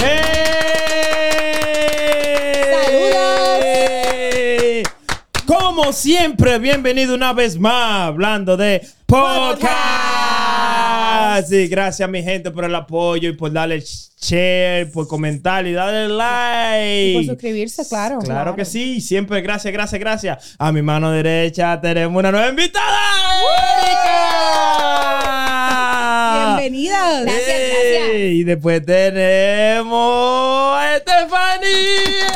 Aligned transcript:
¡Eh! 0.00 0.28
Como 5.46 5.92
siempre, 5.92 6.58
bienvenido 6.58 7.14
una 7.14 7.32
vez 7.32 7.58
más 7.58 8.08
hablando 8.08 8.56
de 8.56 8.86
podcast. 9.06 9.68
Sí, 11.48 11.68
gracias 11.68 12.10
mi 12.10 12.22
gente 12.22 12.50
por 12.50 12.64
el 12.64 12.74
apoyo 12.74 13.30
y 13.30 13.32
por 13.32 13.52
darle 13.52 13.82
share, 14.20 14.90
por 14.90 15.06
comentar 15.08 15.66
y 15.66 15.72
darle 15.72 16.08
like. 16.08 17.10
Y 17.10 17.14
por 17.14 17.24
suscribirse, 17.24 17.88
claro. 17.88 18.18
Claro, 18.18 18.54
que 18.56 18.64
sí, 18.66 19.00
siempre 19.00 19.40
gracias, 19.40 19.72
gracias, 19.72 19.98
gracias. 20.00 20.56
A 20.58 20.72
mi 20.72 20.82
mano 20.82 21.10
derecha 21.10 21.80
tenemos 21.80 22.18
una 22.18 22.30
nueva 22.30 22.48
invitada. 22.48 22.98
Erika. 23.82 24.37
Gracias, 27.22 27.46
gracias. 27.46 28.10
Y 28.14 28.44
después 28.44 28.84
tenemos 28.84 30.76
a 30.76 30.96
Estefanía. 30.96 32.28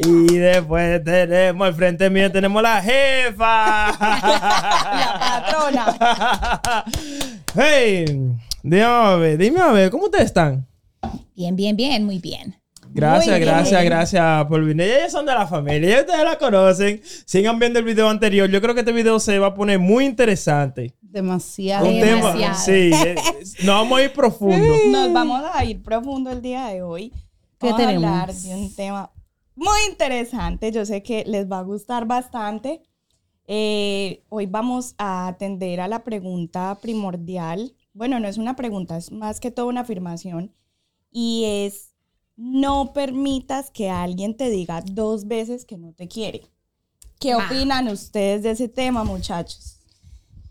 Y 0.00 0.36
después 0.36 1.02
tenemos 1.04 1.66
al 1.66 1.74
frente 1.74 2.10
mío 2.10 2.30
tenemos 2.30 2.62
la 2.62 2.82
jefa. 2.82 3.86
La 3.98 5.44
patrona. 5.46 6.84
hey, 7.56 8.04
dime 8.62 8.82
a 8.82 9.16
ver, 9.16 9.38
dime 9.38 9.60
a 9.60 9.72
ver, 9.72 9.90
¿cómo 9.90 10.04
ustedes 10.04 10.26
están? 10.26 10.66
Bien, 11.34 11.56
bien, 11.56 11.76
bien, 11.76 12.04
muy 12.04 12.18
bien. 12.18 12.54
Gracias, 12.94 13.26
Muy 13.26 13.40
bien. 13.40 13.48
gracias, 13.54 13.84
gracias 13.84 14.44
por 14.46 14.64
venir. 14.64 14.86
Ellas 14.86 15.12
son 15.12 15.26
de 15.26 15.32
la 15.34 15.46
familia, 15.46 15.88
ya 15.90 16.00
ustedes 16.02 16.24
la 16.24 16.38
conocen. 16.38 17.00
Sigan 17.26 17.58
viendo 17.58 17.78
el 17.80 17.84
video 17.84 18.08
anterior. 18.08 18.48
Yo 18.48 18.60
creo 18.60 18.72
que 18.74 18.80
este 18.80 18.92
video 18.92 19.18
se 19.18 19.38
va 19.38 19.48
a 19.48 19.54
poner 19.54 19.78
muy 19.80 20.04
interesante. 20.04 20.94
Demasiado. 21.00 21.86
Un 21.86 22.00
tema, 22.00 22.32
Demasiado. 22.34 22.54
sí, 22.64 22.90
eh, 22.94 23.14
nos 23.64 23.74
vamos 23.76 23.98
a 23.98 24.02
ir 24.04 24.12
profundo. 24.12 24.74
Nos 24.90 25.12
vamos 25.12 25.42
a 25.52 25.64
ir 25.64 25.82
profundo 25.82 26.30
el 26.30 26.40
día 26.42 26.66
de 26.68 26.82
hoy. 26.82 27.10
¿Qué 27.58 27.66
Vamos 27.70 27.80
tenemos? 27.80 28.04
a 28.04 28.20
hablar 28.22 28.34
de 28.34 28.54
un 28.54 28.74
tema 28.74 29.10
muy 29.56 29.78
interesante. 29.90 30.70
Yo 30.72 30.84
sé 30.84 31.02
que 31.02 31.24
les 31.26 31.50
va 31.50 31.58
a 31.58 31.62
gustar 31.62 32.06
bastante. 32.06 32.82
Eh, 33.46 34.22
hoy 34.28 34.46
vamos 34.46 34.94
a 34.98 35.26
atender 35.28 35.80
a 35.80 35.88
la 35.88 36.02
pregunta 36.04 36.78
primordial. 36.80 37.74
Bueno, 37.92 38.18
no 38.20 38.26
es 38.28 38.38
una 38.38 38.56
pregunta, 38.56 38.96
es 38.96 39.12
más 39.12 39.38
que 39.40 39.50
todo 39.50 39.66
una 39.66 39.80
afirmación. 39.82 40.52
Y 41.10 41.44
es, 41.46 41.93
no 42.36 42.92
permitas 42.92 43.70
que 43.70 43.90
alguien 43.90 44.36
te 44.36 44.50
diga 44.50 44.82
dos 44.82 45.26
veces 45.26 45.64
que 45.64 45.78
no 45.78 45.92
te 45.92 46.08
quiere. 46.08 46.42
¿Qué 47.20 47.32
Ah. 47.32 47.46
opinan 47.46 47.88
ustedes 47.88 48.42
de 48.42 48.50
ese 48.50 48.68
tema, 48.68 49.04
muchachos? 49.04 49.78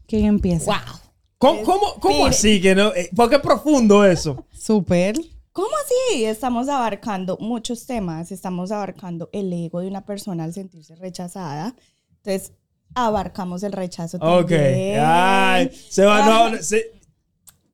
¿Quién 0.07 0.25
empieza? 0.25 0.71
Wow. 0.71 0.99
¿Cómo, 1.37 1.63
cómo, 1.63 1.93
cómo 1.99 2.17
Mire. 2.19 2.29
así 2.29 2.61
que 2.61 2.73
no? 2.73 2.93
Eh, 2.95 3.09
¿Por 3.15 3.29
qué 3.29 3.37
profundo 3.39 4.05
eso? 4.05 4.45
Súper. 4.53 5.15
¿Cómo 5.51 5.67
así? 5.83 6.23
Estamos 6.25 6.69
abarcando 6.69 7.37
muchos 7.39 7.85
temas, 7.85 8.31
estamos 8.31 8.71
abarcando 8.71 9.29
el 9.33 9.51
ego 9.51 9.81
de 9.81 9.87
una 9.87 10.05
persona 10.05 10.45
al 10.45 10.53
sentirse 10.53 10.95
rechazada. 10.95 11.75
Entonces, 12.23 12.53
abarcamos 12.95 13.61
el 13.63 13.73
rechazo 13.73 14.17
Ok. 14.17 14.49
también. 14.49 14.99
Ay, 15.03 15.69
se 15.89 16.05
va, 16.05 16.49
no, 16.49 16.57
se- 16.61 16.91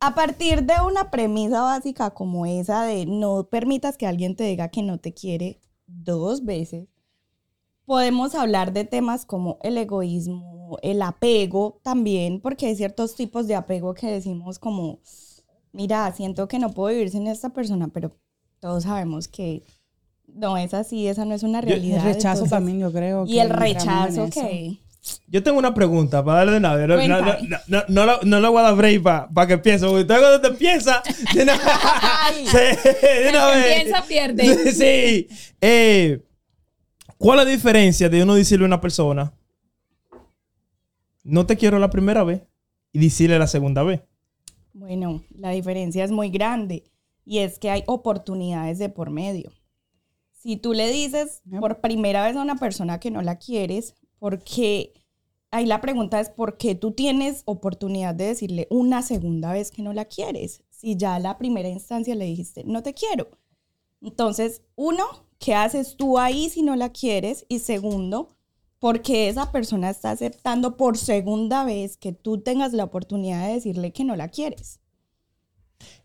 A 0.01 0.15
partir 0.15 0.63
de 0.63 0.73
una 0.85 1.11
premisa 1.11 1.61
básica 1.61 2.11
como 2.11 2.45
esa 2.45 2.83
de 2.83 3.05
no 3.05 3.43
permitas 3.49 3.97
que 3.97 4.07
alguien 4.07 4.35
te 4.35 4.45
diga 4.45 4.69
que 4.69 4.81
no 4.81 4.97
te 4.97 5.13
quiere 5.13 5.59
dos 5.87 6.45
veces, 6.45 6.87
podemos 7.85 8.33
hablar 8.35 8.71
de 8.71 8.85
temas 8.85 9.25
como 9.25 9.57
el 9.61 9.77
egoísmo, 9.77 10.77
el 10.83 11.01
apego 11.01 11.79
también, 11.83 12.39
porque 12.39 12.67
hay 12.67 12.75
ciertos 12.75 13.15
tipos 13.15 13.47
de 13.47 13.55
apego 13.55 13.93
que 13.93 14.07
decimos 14.07 14.57
como, 14.59 14.99
mira, 15.73 16.09
siento 16.13 16.47
que 16.47 16.59
no 16.59 16.71
puedo 16.71 16.93
vivir 16.93 17.09
sin 17.09 17.27
esta 17.27 17.49
persona, 17.49 17.89
pero 17.89 18.11
todos 18.59 18.83
sabemos 18.83 19.27
que 19.27 19.63
no 20.27 20.55
es 20.57 20.73
así, 20.73 21.07
esa 21.07 21.25
no 21.25 21.33
es 21.33 21.43
una 21.43 21.59
El 21.59 21.65
realidad. 21.65 22.03
rechazo 22.03 22.45
entonces- 22.45 22.49
también, 22.51 22.79
yo 22.79 22.91
creo. 22.93 23.25
Y 23.25 23.39
el 23.39 23.49
rechazo 23.49 24.29
que... 24.29 24.79
Yo 25.27 25.43
tengo 25.43 25.57
una 25.59 25.73
pregunta 25.73 26.23
para 26.23 26.39
darle 26.39 26.53
de 26.53 26.59
nada. 26.59 26.87
No, 26.87 26.97
no, 26.97 27.21
no, 27.21 27.83
no, 27.87 28.05
no, 28.05 28.19
no, 28.23 28.39
lo- 28.39 28.51
voy 28.51 28.59
a 28.59 28.63
dar 28.63 28.75
break 28.75 29.03
para 29.33 29.47
que 29.47 29.57
piense. 29.57 29.85
Porque 29.85 30.01
usted 30.01 30.19
cuando 30.19 30.41
te 30.41 30.51
piensa, 30.55 31.01
de 31.33 31.43
una, 31.43 31.53
de 32.53 33.29
una 33.29 33.47
vez. 33.51 33.75
piensa, 33.83 34.03
pierde. 34.07 34.71
Sí. 34.73 35.27
Eh, 35.61 36.21
¿Cuál 37.17 37.39
es 37.39 37.45
la 37.45 37.51
diferencia 37.51 38.09
de 38.09 38.23
uno 38.23 38.35
decirle 38.35 38.65
a 38.65 38.67
una 38.67 38.81
persona, 38.81 39.33
no 41.23 41.45
te 41.45 41.57
quiero 41.57 41.79
la 41.79 41.89
primera 41.89 42.23
vez, 42.23 42.41
y 42.91 42.99
decirle 42.99 43.37
la 43.37 43.47
segunda 43.47 43.83
vez? 43.83 44.01
Bueno, 44.73 45.21
la 45.37 45.49
diferencia 45.51 46.03
es 46.03 46.11
muy 46.11 46.29
grande 46.29 46.83
y 47.25 47.39
es 47.39 47.59
que 47.59 47.69
hay 47.69 47.83
oportunidades 47.87 48.79
de 48.79 48.89
por 48.89 49.09
medio. 49.09 49.51
Si 50.41 50.55
tú 50.55 50.73
le 50.73 50.89
dices 50.91 51.41
por 51.59 51.81
primera 51.81 52.25
vez 52.25 52.35
a 52.37 52.41
una 52.41 52.55
persona 52.55 52.99
que 52.99 53.11
no 53.11 53.21
la 53.21 53.37
quieres, 53.37 53.93
porque 54.19 54.93
ahí 55.51 55.65
la 55.65 55.81
pregunta 55.81 56.19
es 56.19 56.29
por 56.29 56.57
qué 56.57 56.75
tú 56.75 56.91
tienes 56.91 57.43
oportunidad 57.45 58.15
de 58.15 58.27
decirle 58.27 58.67
una 58.69 59.01
segunda 59.01 59.51
vez 59.53 59.71
que 59.71 59.81
no 59.81 59.93
la 59.93 60.05
quieres, 60.05 60.63
si 60.69 60.95
ya 60.95 61.15
a 61.15 61.19
la 61.19 61.37
primera 61.37 61.69
instancia 61.69 62.15
le 62.15 62.25
dijiste 62.25 62.63
no 62.65 62.83
te 62.83 62.93
quiero. 62.93 63.29
Entonces, 64.01 64.61
uno, 64.75 65.03
¿qué 65.39 65.55
haces 65.55 65.97
tú 65.97 66.17
ahí 66.17 66.49
si 66.49 66.61
no 66.61 66.75
la 66.75 66.89
quieres? 66.89 67.45
Y 67.49 67.59
segundo, 67.59 68.37
porque 68.79 69.27
esa 69.27 69.51
persona 69.51 69.89
está 69.89 70.11
aceptando 70.11 70.77
por 70.77 70.97
segunda 70.97 71.65
vez 71.65 71.97
que 71.97 72.13
tú 72.13 72.39
tengas 72.39 72.71
la 72.73 72.85
oportunidad 72.85 73.45
de 73.47 73.55
decirle 73.55 73.91
que 73.91 74.05
no 74.05 74.15
la 74.15 74.29
quieres. 74.29 74.79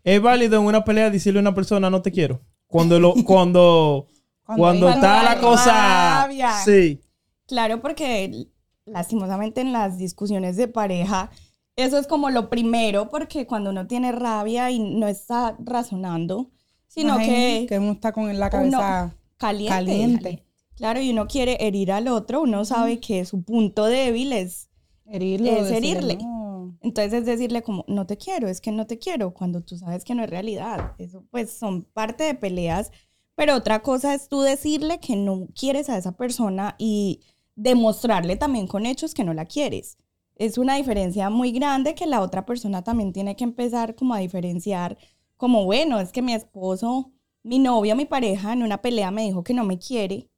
¿Es 0.03 0.21
válido 0.21 0.61
en 0.61 0.67
una 0.67 0.85
pelea 0.85 1.11
decirle 1.11 1.39
a 1.39 1.43
una 1.43 1.55
persona 1.55 1.89
no 1.89 2.03
te 2.03 2.11
quiero? 2.11 2.41
Cuando 2.67 2.99
lo, 2.99 3.15
cuando, 3.25 4.09
cuando, 4.45 4.61
Cuando 4.61 4.89
está 4.89 5.23
la 5.23 5.41
cosa. 5.41 6.23
Rabia. 6.23 6.53
Sí. 6.65 7.01
Claro, 7.47 7.81
porque 7.81 8.49
lastimosamente 8.87 9.61
en 9.61 9.73
las 9.73 9.99
discusiones 9.99 10.57
de 10.57 10.69
pareja, 10.69 11.31
eso 11.77 11.99
es 11.99 12.07
como 12.07 12.31
lo 12.31 12.51
primero, 12.51 13.09
porque 13.11 13.47
cuando 13.47 13.71
uno 13.71 13.87
tiene 13.87 14.13
rabia 14.13 14.71
y 14.71 14.79
no 14.79 15.09
está 15.09 15.57
razonando, 15.59 16.51
sino 16.87 17.19
que, 17.19 17.67
que 17.69 17.79
uno 17.79 17.93
está 17.93 18.13
con 18.13 18.39
la 18.39 18.51
cabeza 18.51 19.17
caliente. 19.37 19.75
caliente. 19.75 20.45
Claro, 20.77 21.01
y 21.01 21.11
uno 21.11 21.27
quiere 21.27 21.57
herir 21.61 21.93
al 21.93 22.09
otro, 22.09 22.43
uno 22.43 22.65
sabe 22.65 23.01
que 23.01 23.25
su 23.25 23.43
punto 23.43 23.87
débil 23.87 24.33
es 24.33 24.71
Herirlo. 25.07 25.51
Es 25.51 25.71
herirle. 25.71 26.17
no. 26.17 26.79
Entonces 26.81 27.13
es 27.13 27.27
decirle 27.27 27.63
como, 27.63 27.85
no 27.89 28.07
te 28.07 28.17
quiero, 28.17 28.49
es 28.49 28.61
que 28.61 28.73
no 28.73 28.87
te 28.87 28.99
quiero, 28.99 29.33
cuando 29.33 29.61
tú 29.61 29.77
sabes 29.77 30.05
que 30.05 30.15
no 30.15 30.25
es 30.25 30.31
realidad. 30.31 30.93
Eso 30.99 31.25
pues 31.31 31.53
son 31.53 31.83
parte 31.83 32.25
de 32.25 32.35
peleas, 32.35 32.91
pero 33.35 33.55
otra 33.55 33.83
cosa 33.83 34.15
es 34.15 34.29
tú 34.29 34.41
decirle 34.41 34.99
que 34.99 35.17
no 35.17 35.49
quieres 35.55 35.89
a 35.89 35.99
esa 35.99 36.13
persona 36.13 36.75
y 36.79 37.21
demostrarle 37.57 38.37
también 38.37 38.67
con 38.67 38.87
hechos 38.87 39.15
que 39.15 39.25
no 39.25 39.35
la 39.35 39.47
quieres. 39.47 39.99
Es 40.37 40.59
una 40.59 40.77
diferencia 40.77 41.31
muy 41.31 41.53
grande 41.53 41.95
que 41.95 42.07
la 42.07 42.21
otra 42.21 42.45
persona 42.47 42.83
también 42.83 43.13
tiene 43.13 43.37
que 43.37 43.45
empezar 43.45 43.95
como 43.95 44.15
a 44.15 44.19
diferenciar, 44.19 44.99
como 45.37 45.65
bueno, 45.65 46.01
es 46.01 46.13
que 46.13 46.23
mi 46.23 46.35
esposo, 46.35 47.13
mi 47.43 47.59
novio, 47.59 47.97
mi 47.97 48.07
pareja 48.07 48.53
en 48.53 48.63
una 48.63 48.83
pelea 48.83 49.11
me 49.11 49.25
dijo 49.25 49.45
que 49.45 49.55
no 49.55 49.65
me 49.65 49.79
quiere, 49.79 50.29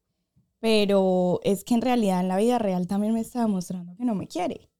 pero 0.60 1.40
es 1.44 1.64
que 1.64 1.74
en 1.74 1.82
realidad 1.82 2.20
en 2.20 2.28
la 2.28 2.36
vida 2.36 2.58
real 2.58 2.86
también 2.86 3.14
me 3.14 3.20
está 3.20 3.40
demostrando 3.42 3.96
que 3.96 4.04
no 4.04 4.14
me 4.14 4.28
quiere 4.28 4.70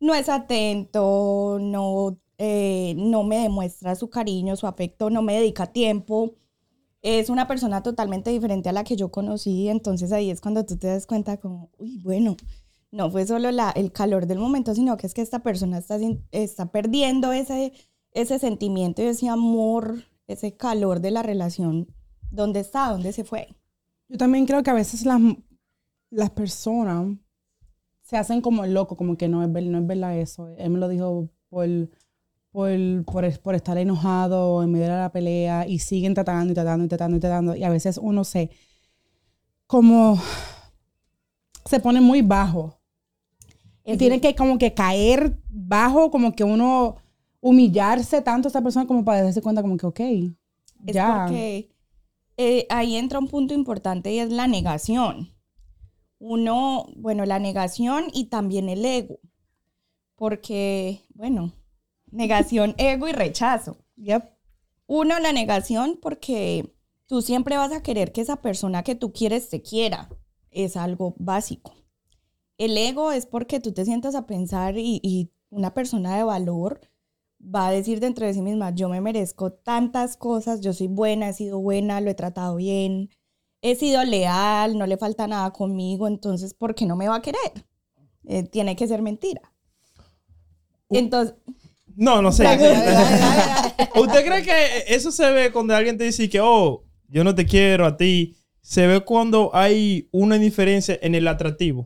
no 0.00 0.14
es 0.14 0.28
atento, 0.28 1.58
no, 1.60 2.18
eh, 2.38 2.94
no 2.96 3.24
me 3.24 3.38
demuestra 3.38 3.94
su 3.94 4.10
cariño, 4.10 4.56
su 4.56 4.66
afecto, 4.66 5.10
no 5.10 5.22
me 5.22 5.34
dedica 5.34 5.72
tiempo. 5.72 6.34
Es 7.08 7.30
una 7.30 7.46
persona 7.46 7.84
totalmente 7.84 8.30
diferente 8.30 8.68
a 8.68 8.72
la 8.72 8.82
que 8.82 8.96
yo 8.96 9.12
conocí, 9.12 9.68
entonces 9.68 10.10
ahí 10.10 10.28
es 10.28 10.40
cuando 10.40 10.66
tú 10.66 10.76
te 10.76 10.88
das 10.88 11.06
cuenta 11.06 11.36
como, 11.36 11.70
uy, 11.78 12.00
bueno, 12.02 12.36
no 12.90 13.12
fue 13.12 13.24
solo 13.24 13.52
la, 13.52 13.70
el 13.70 13.92
calor 13.92 14.26
del 14.26 14.40
momento, 14.40 14.74
sino 14.74 14.96
que 14.96 15.06
es 15.06 15.14
que 15.14 15.22
esta 15.22 15.38
persona 15.38 15.78
está, 15.78 16.00
está 16.32 16.72
perdiendo 16.72 17.30
ese, 17.30 17.72
ese 18.10 18.40
sentimiento 18.40 19.02
y 19.02 19.04
ese 19.04 19.28
amor, 19.28 20.02
ese 20.26 20.56
calor 20.56 20.98
de 20.98 21.12
la 21.12 21.22
relación. 21.22 21.86
¿Dónde 22.32 22.58
está? 22.58 22.90
¿Dónde 22.90 23.12
se 23.12 23.22
fue? 23.22 23.54
Yo 24.08 24.18
también 24.18 24.44
creo 24.44 24.64
que 24.64 24.70
a 24.70 24.74
veces 24.74 25.06
las, 25.06 25.20
las 26.10 26.30
personas 26.30 27.16
se 28.02 28.16
hacen 28.16 28.40
como 28.40 28.66
loco, 28.66 28.96
como 28.96 29.16
que 29.16 29.28
no 29.28 29.44
es, 29.44 29.48
no 29.48 29.78
es 29.78 29.86
verdad 29.86 30.18
eso. 30.18 30.48
Él 30.58 30.70
me 30.70 30.80
lo 30.80 30.88
dijo 30.88 31.30
por, 31.50 31.68
por, 32.56 32.70
por, 33.04 33.38
por 33.40 33.54
estar 33.54 33.76
enojado 33.76 34.62
en 34.62 34.72
medio 34.72 34.86
de 34.86 34.92
la 34.92 35.12
pelea 35.12 35.66
y 35.68 35.78
siguen 35.78 36.14
tratando 36.14 36.52
y 36.52 36.54
tratando 36.54 36.86
y 36.86 36.88
tratando 36.88 37.16
y 37.18 37.20
tratando. 37.20 37.54
Y 37.54 37.62
a 37.64 37.68
veces 37.68 37.98
uno 38.00 38.24
se, 38.24 38.48
como, 39.66 40.18
se 41.66 41.80
pone 41.80 42.00
muy 42.00 42.22
bajo. 42.22 42.80
Y 43.84 43.98
tiene 43.98 44.22
que 44.22 44.34
como 44.34 44.56
que 44.56 44.72
caer 44.72 45.38
bajo, 45.50 46.10
como 46.10 46.32
que 46.32 46.44
uno 46.44 46.96
humillarse 47.40 48.22
tanto 48.22 48.48
a 48.48 48.50
esa 48.50 48.62
persona 48.62 48.86
como 48.86 49.04
para 49.04 49.22
darse 49.22 49.42
cuenta 49.42 49.60
como 49.60 49.76
que, 49.76 49.86
ok, 49.86 50.00
Es 50.00 50.94
ya. 50.94 51.26
porque 51.26 51.68
eh, 52.38 52.66
ahí 52.70 52.96
entra 52.96 53.18
un 53.18 53.28
punto 53.28 53.52
importante 53.52 54.10
y 54.14 54.18
es 54.18 54.30
la 54.30 54.46
negación. 54.46 55.30
Uno, 56.18 56.86
bueno, 56.96 57.26
la 57.26 57.38
negación 57.38 58.06
y 58.14 58.30
también 58.30 58.70
el 58.70 58.82
ego. 58.82 59.18
Porque, 60.14 61.02
bueno, 61.12 61.52
Negación, 62.16 62.74
ego 62.78 63.08
y 63.08 63.12
rechazo. 63.12 63.76
Yep. 63.96 64.24
Uno, 64.86 65.20
la 65.20 65.32
negación 65.32 65.98
porque 66.00 66.74
tú 67.04 67.20
siempre 67.20 67.58
vas 67.58 67.72
a 67.72 67.82
querer 67.82 68.10
que 68.12 68.22
esa 68.22 68.36
persona 68.36 68.82
que 68.82 68.94
tú 68.94 69.12
quieres 69.12 69.50
te 69.50 69.60
quiera. 69.60 70.08
Es 70.50 70.78
algo 70.78 71.14
básico. 71.18 71.74
El 72.56 72.78
ego 72.78 73.12
es 73.12 73.26
porque 73.26 73.60
tú 73.60 73.72
te 73.72 73.84
sientas 73.84 74.14
a 74.14 74.26
pensar 74.26 74.78
y, 74.78 74.98
y 75.02 75.30
una 75.50 75.74
persona 75.74 76.16
de 76.16 76.24
valor 76.24 76.80
va 77.38 77.68
a 77.68 77.70
decir 77.70 78.00
dentro 78.00 78.24
de 78.24 78.32
sí 78.32 78.40
misma, 78.40 78.70
yo 78.70 78.88
me 78.88 79.02
merezco 79.02 79.52
tantas 79.52 80.16
cosas, 80.16 80.62
yo 80.62 80.72
soy 80.72 80.86
buena, 80.86 81.28
he 81.28 81.32
sido 81.34 81.60
buena, 81.60 82.00
lo 82.00 82.10
he 82.10 82.14
tratado 82.14 82.56
bien, 82.56 83.10
he 83.60 83.76
sido 83.76 84.02
leal, 84.04 84.78
no 84.78 84.86
le 84.86 84.96
falta 84.96 85.26
nada 85.26 85.52
conmigo, 85.52 86.08
entonces, 86.08 86.54
¿por 86.54 86.74
qué 86.74 86.86
no 86.86 86.96
me 86.96 87.08
va 87.08 87.16
a 87.16 87.22
querer? 87.22 87.66
Eh, 88.24 88.42
tiene 88.44 88.74
que 88.74 88.88
ser 88.88 89.02
mentira. 89.02 89.52
Entonces, 90.88 91.36
No, 91.96 92.20
no 92.20 92.30
sé. 92.30 92.44
¿Usted 93.96 94.24
cree 94.24 94.42
que 94.42 94.84
eso 94.94 95.10
se 95.10 95.30
ve 95.32 95.50
cuando 95.50 95.74
alguien 95.74 95.96
te 95.96 96.04
dice 96.04 96.28
que, 96.28 96.40
oh, 96.40 96.84
yo 97.08 97.24
no 97.24 97.34
te 97.34 97.46
quiero 97.46 97.86
a 97.86 97.96
ti? 97.96 98.36
Se 98.60 98.86
ve 98.86 99.00
cuando 99.00 99.50
hay 99.54 100.08
una 100.12 100.36
diferencia 100.36 100.98
en 101.00 101.14
el 101.14 101.26
atractivo. 101.26 101.84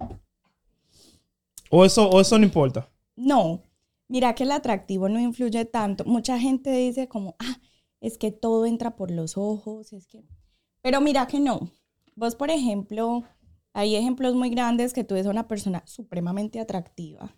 O 1.71 1.85
eso, 1.85 2.09
o 2.11 2.21
eso 2.21 2.39
no 2.39 2.45
importa. 2.45 2.91
No, 3.15 3.63
mira 4.09 4.35
que 4.35 4.43
el 4.43 4.51
atractivo 4.51 5.09
no 5.09 5.21
influye 5.21 5.65
tanto. 5.65 6.05
Mucha 6.05 6.39
gente 6.41 6.71
dice 6.73 7.07
como, 7.07 7.37
ah, 7.39 7.61
es 8.01 8.19
que 8.19 8.33
todo 8.33 8.67
entra 8.67 8.97
por 8.97 9.13
los 9.13 9.37
ojos, 9.37 9.93
es 9.93 10.09
que... 10.09 10.25
Pero 10.83 11.01
mira 11.01 11.27
que 11.29 11.39
no. 11.39 11.71
Vos, 12.17 12.35
por 12.35 12.51
ejemplo, 12.51 13.23
hay 13.73 13.95
ejemplos 13.95 14.35
muy 14.35 14.51
grandes 14.51 14.93
que 14.93 15.05
tú 15.05 15.15
ves 15.15 15.27
a 15.27 15.31
una 15.31 15.47
persona 15.47 15.85
supremamente 15.87 16.59
atractiva 16.59 17.37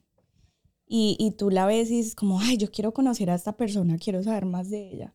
y, 0.86 1.16
y 1.18 1.32
tú 1.32 1.50
la 1.50 1.66
ves 1.66 1.90
y 1.90 1.96
dices 1.98 2.14
como, 2.14 2.40
ay, 2.40 2.56
yo 2.56 2.70
quiero 2.70 2.92
conocer 2.92 3.30
a 3.30 3.34
esta 3.34 3.56
persona, 3.56 3.96
quiero 3.98 4.22
saber 4.22 4.44
más 4.46 4.70
de 4.70 4.90
ella. 4.92 5.14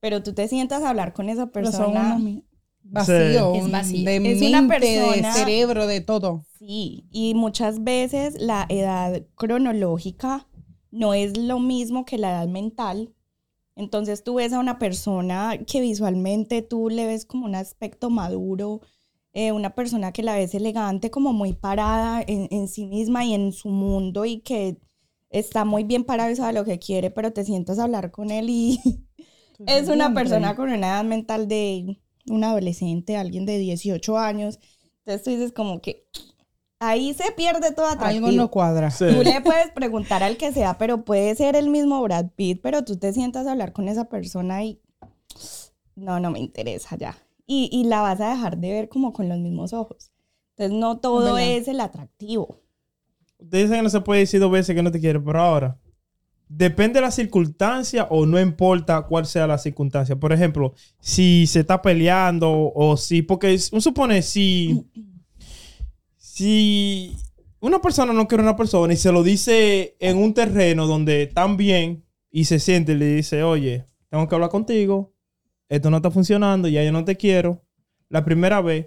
Pero 0.00 0.22
tú 0.22 0.34
te 0.34 0.48
sientas 0.48 0.82
a 0.82 0.90
hablar 0.90 1.12
con 1.14 1.28
esa 1.30 1.46
persona. 1.50 2.18
vacío, 2.82 3.54
Es 3.54 3.70
vacío. 3.70 4.04
de 4.04 4.16
Es 4.16 4.42
una 4.42 4.62
mente, 4.62 4.86
de 4.86 5.00
persona- 5.06 5.32
cerebro, 5.34 5.86
de 5.86 6.00
todo. 6.02 6.44
Sí, 6.58 7.06
y 7.10 7.34
muchas 7.34 7.82
veces 7.82 8.36
la 8.38 8.66
edad 8.68 9.22
cronológica 9.34 10.46
no 10.90 11.14
es 11.14 11.36
lo 11.38 11.58
mismo 11.58 12.04
que 12.04 12.18
la 12.18 12.30
edad 12.30 12.48
mental. 12.48 13.14
Entonces 13.76 14.22
tú 14.22 14.34
ves 14.34 14.52
a 14.52 14.60
una 14.60 14.78
persona 14.78 15.58
que 15.66 15.80
visualmente 15.80 16.62
tú 16.62 16.88
le 16.90 17.06
ves 17.06 17.24
como 17.24 17.46
un 17.46 17.54
aspecto 17.54 18.08
maduro, 18.10 18.80
eh, 19.32 19.50
una 19.52 19.74
persona 19.74 20.12
que 20.12 20.22
la 20.22 20.36
ves 20.36 20.54
elegante, 20.54 21.10
como 21.10 21.32
muy 21.32 21.54
parada 21.54 22.22
en, 22.24 22.46
en 22.52 22.68
sí 22.68 22.86
misma 22.86 23.24
y 23.24 23.34
en 23.34 23.50
su 23.52 23.68
mundo 23.70 24.24
y 24.26 24.40
que 24.40 24.76
está 25.34 25.64
muy 25.64 25.82
bien 25.82 26.04
parado 26.04 26.30
y 26.30 26.36
sabe 26.36 26.52
lo 26.52 26.64
que 26.64 26.78
quiere, 26.78 27.10
pero 27.10 27.32
te 27.32 27.44
sientas 27.44 27.78
a 27.78 27.84
hablar 27.84 28.12
con 28.12 28.30
él 28.30 28.48
y 28.48 28.80
es 29.66 29.88
una 29.88 30.14
persona 30.14 30.54
con 30.54 30.70
una 30.70 30.86
edad 30.86 31.04
mental 31.04 31.48
de 31.48 32.00
un 32.28 32.44
adolescente, 32.44 33.16
alguien 33.16 33.44
de 33.44 33.58
18 33.58 34.16
años. 34.16 34.60
Entonces 34.98 35.24
tú 35.24 35.30
dices 35.30 35.52
como 35.52 35.80
que 35.80 36.06
ahí 36.78 37.14
se 37.14 37.32
pierde 37.32 37.72
todo 37.72 37.86
atractivo. 37.86 38.28
Algo 38.28 38.36
no 38.36 38.50
cuadra. 38.50 38.92
Sí. 38.92 39.06
Tú 39.10 39.22
le 39.24 39.40
puedes 39.40 39.72
preguntar 39.72 40.22
al 40.22 40.36
que 40.36 40.52
sea, 40.52 40.78
pero 40.78 41.04
puede 41.04 41.34
ser 41.34 41.56
el 41.56 41.68
mismo 41.68 42.00
Brad 42.02 42.30
Pitt, 42.36 42.60
pero 42.62 42.84
tú 42.84 42.96
te 42.96 43.12
sientas 43.12 43.48
a 43.48 43.52
hablar 43.52 43.72
con 43.72 43.88
esa 43.88 44.04
persona 44.04 44.64
y 44.64 44.80
no, 45.96 46.20
no 46.20 46.30
me 46.30 46.38
interesa 46.38 46.96
ya. 46.96 47.18
Y, 47.44 47.68
y 47.72 47.84
la 47.84 48.00
vas 48.02 48.20
a 48.20 48.30
dejar 48.30 48.56
de 48.58 48.70
ver 48.70 48.88
como 48.88 49.12
con 49.12 49.28
los 49.28 49.38
mismos 49.38 49.72
ojos. 49.72 50.12
Entonces 50.50 50.78
no 50.78 50.98
todo 50.98 51.34
verdad. 51.34 51.50
es 51.50 51.66
el 51.66 51.80
atractivo. 51.80 52.60
Usted 53.44 53.62
dice 53.64 53.76
que 53.76 53.82
no 53.82 53.90
se 53.90 54.00
puede 54.00 54.20
decir 54.20 54.40
dos 54.40 54.50
veces 54.50 54.74
que 54.74 54.82
no 54.82 54.90
te 54.90 55.00
quiere, 55.00 55.20
pero 55.20 55.40
ahora, 55.40 55.78
depende 56.48 56.94
de 56.94 57.02
la 57.02 57.10
circunstancia 57.10 58.04
o 58.10 58.26
no 58.26 58.40
importa 58.40 59.02
cuál 59.02 59.26
sea 59.26 59.46
la 59.46 59.58
circunstancia. 59.58 60.16
Por 60.16 60.32
ejemplo, 60.32 60.74
si 61.00 61.46
se 61.46 61.60
está 61.60 61.82
peleando 61.82 62.72
o 62.74 62.96
si, 62.96 63.22
porque 63.22 63.58
un 63.72 63.80
supone, 63.80 64.22
si, 64.22 64.86
si 66.16 67.16
una 67.60 67.80
persona 67.80 68.12
no 68.12 68.28
quiere 68.28 68.42
a 68.42 68.48
una 68.48 68.56
persona 68.56 68.92
y 68.92 68.96
se 68.96 69.12
lo 69.12 69.22
dice 69.22 69.96
en 70.00 70.16
un 70.16 70.34
terreno 70.34 70.86
donde 70.86 71.24
están 71.24 71.56
bien 71.56 72.04
y 72.30 72.44
se 72.44 72.58
siente 72.58 72.92
y 72.92 72.96
le 72.96 73.06
dice, 73.16 73.42
oye, 73.42 73.86
tengo 74.08 74.28
que 74.28 74.34
hablar 74.34 74.50
contigo, 74.50 75.14
esto 75.68 75.90
no 75.90 75.98
está 75.98 76.10
funcionando, 76.10 76.68
ya 76.68 76.82
yo 76.82 76.92
no 76.92 77.04
te 77.04 77.16
quiero, 77.16 77.62
la 78.08 78.24
primera 78.24 78.60
vez, 78.60 78.86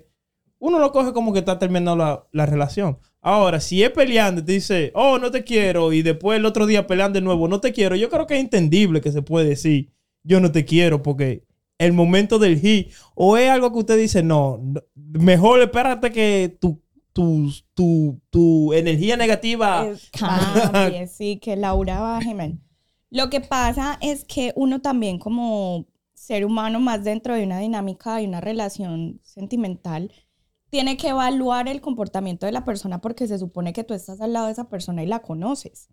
uno 0.59 0.79
lo 0.79 0.91
coge 0.91 1.13
como 1.13 1.33
que 1.33 1.39
está 1.39 1.59
terminando 1.59 1.95
la, 1.95 2.27
la 2.31 2.45
relación. 2.45 2.97
Ahora, 3.27 3.59
si 3.59 3.83
es 3.83 3.89
peleando 3.89 4.41
te 4.41 4.53
dice, 4.53 4.89
oh, 4.95 5.19
no 5.19 5.29
te 5.29 5.43
quiero, 5.43 5.91
y 5.91 6.01
después 6.01 6.39
el 6.39 6.45
otro 6.45 6.65
día 6.65 6.87
pelean 6.87 7.11
de 7.11 7.19
nuevo, 7.19 7.49
no 7.49 7.59
te 7.59 7.73
quiero, 7.73 7.97
yo 7.97 8.09
creo 8.09 8.25
que 8.25 8.35
es 8.35 8.39
entendible 8.39 9.01
que 9.01 9.11
se 9.11 9.21
puede 9.21 9.49
decir, 9.49 9.91
yo 10.23 10.39
no 10.39 10.49
te 10.49 10.63
quiero, 10.63 11.03
porque 11.03 11.43
el 11.77 11.91
momento 11.91 12.39
del 12.39 12.57
hit, 12.57 12.93
o 13.15 13.35
es 13.35 13.49
algo 13.49 13.73
que 13.73 13.79
usted 13.79 13.97
dice, 13.97 14.23
no, 14.23 14.61
mejor 14.95 15.61
espérate 15.61 16.09
que 16.09 16.57
tu, 16.61 16.81
tu, 17.11 17.51
tu, 17.73 18.17
tu 18.29 18.71
energía 18.71 19.17
negativa. 19.17 19.85
Cambie, 20.17 21.07
sí, 21.13 21.35
que 21.35 21.57
Laura 21.57 21.99
baje, 21.99 22.33
men. 22.33 22.61
Lo 23.09 23.29
que 23.29 23.41
pasa 23.41 23.97
es 23.99 24.23
que 24.23 24.53
uno 24.55 24.79
también 24.79 25.19
como 25.19 25.85
ser 26.13 26.45
humano 26.45 26.79
más 26.79 27.03
dentro 27.03 27.35
de 27.35 27.43
una 27.43 27.59
dinámica, 27.59 28.15
de 28.15 28.25
una 28.25 28.39
relación 28.39 29.19
sentimental, 29.21 30.13
tiene 30.69 30.97
que 30.97 31.09
evaluar 31.09 31.67
el 31.67 31.79
comportamiento 31.81 32.45
de 32.45 32.51
la 32.51 32.65
persona 32.65 32.99
porque 32.99 33.27
se 33.27 33.39
supone 33.39 33.71
que 33.73 33.83
tú 33.83 33.93
estás 33.93 34.19
al 34.21 34.33
lado 34.33 34.47
de 34.47 34.51
esa 34.51 34.67
persona 34.69 35.01
y 35.03 35.05
la 35.07 35.19
conoces. 35.21 35.87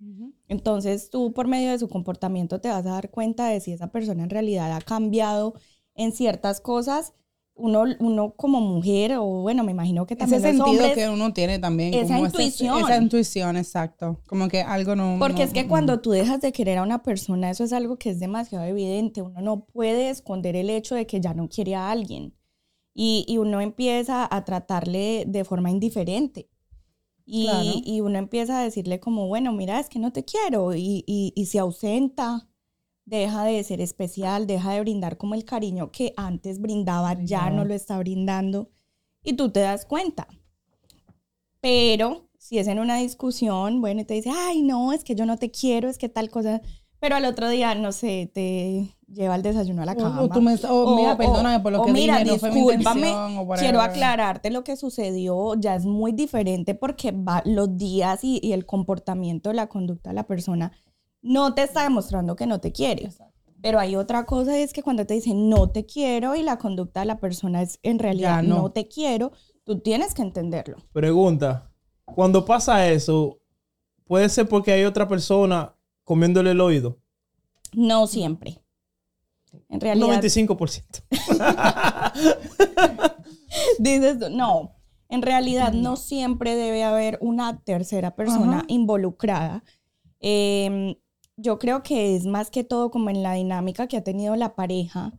Entonces 0.48 1.10
tú 1.10 1.32
por 1.32 1.46
medio 1.48 1.70
de 1.70 1.78
su 1.78 1.88
comportamiento 1.88 2.60
te 2.60 2.68
vas 2.68 2.84
a 2.86 2.90
dar 2.90 3.10
cuenta 3.10 3.46
de 3.48 3.60
si 3.60 3.72
esa 3.72 3.88
persona 3.92 4.22
en 4.24 4.30
realidad 4.30 4.72
ha 4.72 4.80
cambiado 4.80 5.54
en 5.94 6.12
ciertas 6.12 6.60
cosas. 6.60 7.12
Uno, 7.56 7.84
uno 8.00 8.32
como 8.34 8.60
mujer, 8.60 9.14
o 9.16 9.24
bueno, 9.42 9.62
me 9.62 9.70
imagino 9.70 10.06
que 10.06 10.14
Ese 10.14 10.20
también 10.22 10.42
los 10.42 10.50
sentido 10.66 10.86
hombres, 10.88 10.94
que 11.04 11.08
uno 11.08 11.32
tiene 11.32 11.60
también. 11.60 11.94
esa 11.94 12.14
como 12.16 12.26
ese- 12.26 12.42
intuición. 12.42 12.78
esa 12.80 12.96
intuición, 12.96 13.56
exacto. 13.56 14.20
Como 14.26 14.48
que 14.48 14.60
algo 14.62 14.96
no... 14.96 15.18
Porque 15.20 15.38
no- 15.38 15.44
es 15.44 15.52
que 15.52 15.68
cuando 15.68 16.00
tú 16.00 16.10
dejas 16.10 16.40
de 16.40 16.50
querer 16.50 16.78
a 16.78 16.82
una 16.82 17.04
persona, 17.04 17.50
eso 17.50 17.62
es 17.62 17.72
algo 17.72 17.96
que 17.96 18.10
es 18.10 18.18
demasiado 18.18 18.64
evidente. 18.64 19.22
Uno 19.22 19.40
no 19.40 19.66
puede 19.66 20.10
esconder 20.10 20.56
el 20.56 20.68
hecho 20.68 20.96
de 20.96 21.06
que 21.06 21.20
ya 21.20 21.32
no 21.32 21.48
quiere 21.48 21.76
a 21.76 21.92
alguien. 21.92 22.34
Y, 22.94 23.24
y 23.28 23.38
uno 23.38 23.60
empieza 23.60 24.28
a 24.30 24.44
tratarle 24.44 25.24
de 25.26 25.44
forma 25.44 25.70
indiferente. 25.70 26.48
Y, 27.26 27.46
Claro. 27.46 27.70
y 27.84 28.00
uno 28.00 28.18
empieza 28.18 28.58
a 28.60 28.62
decirle 28.64 29.00
como, 29.00 29.26
bueno, 29.28 29.52
mira, 29.52 29.80
es 29.80 29.88
que 29.88 29.98
no 29.98 30.12
te 30.12 30.24
quiero. 30.24 30.74
Y, 30.74 31.04
y, 31.06 31.32
y 31.34 31.46
se 31.46 31.58
ausenta, 31.58 32.48
deja 33.06 33.44
de 33.44 33.62
ser 33.64 33.80
especial, 33.80 34.46
deja 34.46 34.72
de 34.72 34.80
brindar 34.80 35.16
como 35.16 35.34
el 35.34 35.44
cariño 35.44 35.90
que 35.90 36.14
antes 36.16 36.60
brindaba, 36.60 37.16
ya 37.24 37.50
no 37.50 37.64
lo 37.64 37.74
está 37.74 37.98
brindando. 37.98 38.70
Y 39.24 39.32
tú 39.34 39.50
te 39.50 39.60
das 39.60 39.86
cuenta. 39.86 40.28
Pero 41.60 42.28
si 42.38 42.58
es 42.58 42.66
en 42.66 42.78
una 42.78 42.98
discusión, 42.98 43.80
bueno, 43.80 44.02
y 44.02 44.04
te 44.04 44.14
dice, 44.14 44.30
ay, 44.30 44.62
no, 44.62 44.92
es 44.92 45.02
que 45.02 45.14
yo 45.14 45.24
no 45.26 45.38
te 45.38 45.50
quiero, 45.50 45.88
es 45.88 45.96
que 45.98 46.08
tal 46.10 46.28
cosa. 46.30 46.60
Pero 47.00 47.16
al 47.16 47.24
otro 47.24 47.48
día, 47.48 47.74
no 47.74 47.92
sé, 47.92 48.30
te 48.32 48.94
lleva 49.14 49.36
el 49.36 49.42
desayuno 49.42 49.82
a 49.82 49.86
la 49.86 49.94
cama. 49.94 50.22
o 50.22 50.28
tú 50.28 50.40
me- 50.42 50.56
o 50.68 50.96
mira, 50.96 51.16
perdóname 51.16 51.60
por 51.60 51.72
lo 51.72 51.82
o 51.82 51.86
que 51.86 51.92
mira, 51.92 52.18
dije, 52.18 52.32
no 52.32 52.38
fue 52.38 52.50
mi 52.50 52.60
discúlpame, 52.60 53.08
intención, 53.08 53.38
o 53.38 53.48
quiero 53.54 53.80
aclararte 53.80 54.50
lo 54.50 54.64
que 54.64 54.76
sucedió, 54.76 55.54
ya 55.54 55.74
es 55.76 55.86
muy 55.86 56.12
diferente 56.12 56.74
porque 56.74 57.12
va, 57.12 57.42
los 57.44 57.76
días 57.76 58.24
y, 58.24 58.40
y 58.42 58.52
el 58.52 58.66
comportamiento, 58.66 59.52
la 59.52 59.68
conducta 59.68 60.10
de 60.10 60.14
la 60.14 60.26
persona 60.26 60.72
no 61.22 61.54
te 61.54 61.62
está 61.62 61.84
demostrando 61.84 62.36
que 62.36 62.46
no 62.46 62.60
te 62.60 62.72
quiere. 62.72 63.10
Pero 63.62 63.78
hay 63.78 63.96
otra 63.96 64.26
cosa, 64.26 64.58
es 64.58 64.74
que 64.74 64.82
cuando 64.82 65.06
te 65.06 65.14
dicen 65.14 65.48
no 65.48 65.70
te 65.70 65.86
quiero 65.86 66.34
y 66.34 66.42
la 66.42 66.58
conducta 66.58 67.00
de 67.00 67.06
la 67.06 67.18
persona 67.18 67.62
es 67.62 67.78
en 67.82 67.98
realidad 67.98 68.42
no. 68.42 68.56
no 68.56 68.72
te 68.72 68.88
quiero, 68.88 69.32
tú 69.64 69.78
tienes 69.80 70.12
que 70.12 70.20
entenderlo. 70.20 70.76
Pregunta, 70.92 71.70
cuando 72.04 72.44
pasa 72.44 72.86
eso, 72.90 73.38
puede 74.04 74.28
ser 74.28 74.46
porque 74.48 74.72
hay 74.72 74.84
otra 74.84 75.08
persona 75.08 75.74
comiéndole 76.04 76.50
el 76.50 76.60
oído. 76.60 76.98
No 77.72 78.06
siempre. 78.06 78.60
En 79.68 79.80
realidad, 79.80 80.22
95%. 80.22 81.02
dices, 83.78 84.30
no, 84.30 84.76
en 85.08 85.22
realidad 85.22 85.72
no 85.72 85.96
siempre 85.96 86.56
debe 86.56 86.82
haber 86.82 87.18
una 87.20 87.60
tercera 87.60 88.16
persona 88.16 88.58
Ajá. 88.58 88.64
involucrada. 88.68 89.64
Em, 90.20 90.96
yo 91.36 91.58
creo 91.58 91.82
que 91.82 92.16
es 92.16 92.26
más 92.26 92.50
que 92.50 92.64
todo 92.64 92.90
como 92.90 93.10
en 93.10 93.22
la 93.22 93.34
dinámica 93.34 93.86
que 93.86 93.96
ha 93.96 94.04
tenido 94.04 94.36
la 94.36 94.54
pareja, 94.54 95.12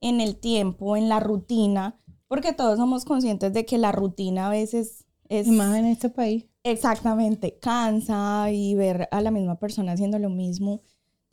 en 0.00 0.20
el 0.20 0.36
tiempo, 0.36 0.96
en 0.96 1.08
la 1.08 1.20
rutina, 1.20 1.98
porque 2.28 2.52
todos 2.52 2.78
somos 2.78 3.04
conscientes 3.04 3.52
de 3.52 3.64
que 3.64 3.78
la 3.78 3.92
rutina 3.92 4.46
a 4.46 4.50
veces 4.50 5.06
es... 5.28 5.46
Y 5.46 5.50
más 5.50 5.76
en 5.76 5.86
este 5.86 6.10
país. 6.10 6.46
Exactamente, 6.62 7.58
cansa 7.58 8.50
y 8.50 8.74
ver 8.74 9.08
a 9.10 9.20
la 9.20 9.30
misma 9.30 9.58
persona 9.58 9.92
haciendo 9.92 10.18
lo 10.18 10.30
mismo. 10.30 10.82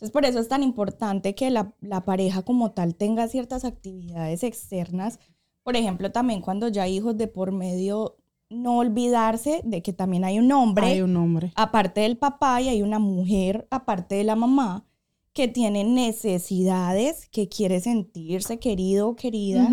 Entonces, 0.02 0.12
por 0.14 0.26
eso 0.26 0.40
es 0.40 0.48
tan 0.48 0.64
importante 0.64 1.36
que 1.36 1.52
la, 1.52 1.76
la 1.80 2.04
pareja 2.06 2.42
como 2.42 2.72
tal 2.72 2.96
tenga 2.96 3.28
ciertas 3.28 3.64
actividades 3.66 4.44
externas. 4.44 5.20
Por 5.62 5.76
ejemplo, 5.76 6.12
también 6.12 6.42
cuando 6.42 6.68
ya 6.70 6.84
hay 6.84 6.98
hijos 6.98 7.16
de 7.18 7.28
por 7.28 7.52
medio, 7.52 8.18
no 8.50 8.80
olvidarse 8.80 9.62
de 9.64 9.84
que 9.84 9.94
también 9.94 10.24
hay 10.26 10.40
un 10.40 10.52
hombre, 10.52 10.88
Hay 10.88 11.02
un 11.02 11.16
hombre. 11.16 11.52
aparte 11.56 12.02
del 12.02 12.18
papá, 12.18 12.62
y 12.64 12.70
hay 12.70 12.82
una 12.82 12.98
mujer, 12.98 13.68
aparte 13.70 14.16
de 14.16 14.24
la 14.24 14.36
mamá, 14.36 14.86
que 15.34 15.48
tiene 15.48 15.84
necesidades, 15.84 17.28
que 17.30 17.48
quiere 17.48 17.80
sentirse 17.80 18.60
querido 18.60 19.08
o 19.10 19.16
querida 19.16 19.70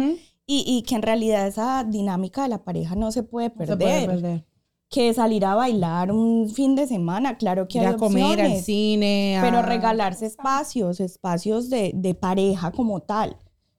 y, 0.47 0.65
y 0.67 0.83
que 0.83 0.95
en 0.95 1.03
realidad 1.03 1.47
esa 1.47 1.85
dinámica 1.85 2.43
de 2.43 2.49
la 2.51 2.63
pareja 2.65 2.95
no 2.95 3.11
se 3.13 3.23
puede 3.23 3.49
No 3.49 3.55
se 3.55 3.77
perder. 3.77 3.79
puede 3.79 4.07
perder. 4.07 4.45
Que 4.91 5.13
salir 5.13 5.45
a 5.45 5.55
bailar 5.55 6.11
un 6.11 6.49
fin 6.49 6.75
de 6.75 6.87
semana, 6.87 7.37
claro 7.37 7.69
que 7.69 7.79
Ir 7.79 7.87
hay 7.87 7.95
a 7.95 7.97
comer 7.99 8.23
al 8.25 8.31
opciones, 8.33 8.65
cine. 8.65 9.39
a- 9.39 9.43
pero 9.43 9.61
regalarse 9.63 10.25
espacios, 10.27 10.99
espacios 11.01 11.69
de, 11.69 11.93
de 11.95 12.15
pareja 12.15 12.73
como 12.73 13.01
tal. 13.01 13.37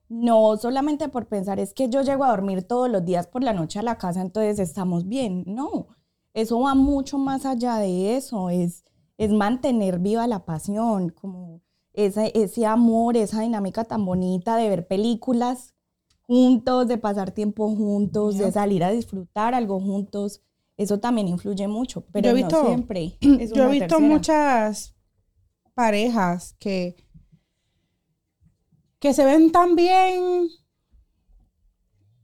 No 0.08 0.56
solamente 0.58 1.10
por 1.10 1.28
pensar 1.28 1.60
es 1.60 1.74
que 1.74 1.90
yo 1.90 2.02
llego 2.02 2.24
a 2.24 2.30
dormir 2.30 2.64
todos 2.64 2.90
los 2.90 3.04
días 3.06 3.28
por 3.28 3.44
la 3.44 3.54
noche 3.54 3.80
a 3.80 3.84
la 3.84 3.98
casa, 3.98 4.22
entonces 4.22 4.60
estamos 4.60 5.08
bien. 5.08 5.44
No, 5.48 5.88
eso 6.34 6.60
va 6.60 6.76
mucho 6.76 7.18
más 7.18 7.46
allá 7.46 7.78
de 7.78 8.16
eso. 8.16 8.50
Es, 8.52 8.84
es 9.18 9.32
mantener 9.32 10.00
viva 10.00 10.28
la 10.28 10.46
pasión, 10.46 11.10
como 11.10 11.62
ese, 11.94 12.32
ese 12.36 12.66
amor, 12.68 13.18
esa 13.18 13.42
dinámica 13.42 13.84
tan 13.84 14.06
bonita 14.06 14.56
de 14.58 14.70
ver 14.70 14.88
películas 14.88 15.74
juntos, 16.28 16.88
de 16.88 16.98
pasar 17.00 17.32
tiempo 17.32 17.68
juntos, 17.76 18.38
de 18.38 18.52
salir 18.52 18.84
a 18.84 18.92
disfrutar 18.92 19.56
algo 19.56 19.80
juntos. 19.80 20.42
Eso 20.80 20.98
también 20.98 21.28
influye 21.28 21.68
mucho, 21.68 22.06
pero 22.14 22.30
Yo 22.30 22.32
he 22.32 22.34
visto- 22.36 22.62
no 22.64 22.68
siempre. 22.70 23.18
es 23.22 23.52
Yo 23.52 23.66
he 23.66 23.72
visto 23.72 23.88
tercera. 23.98 24.00
muchas 24.00 24.96
parejas 25.74 26.56
que, 26.58 26.96
que 29.00 29.14
se 29.14 29.26
ven 29.26 29.52
tan 29.52 29.76
bien, 29.76 30.48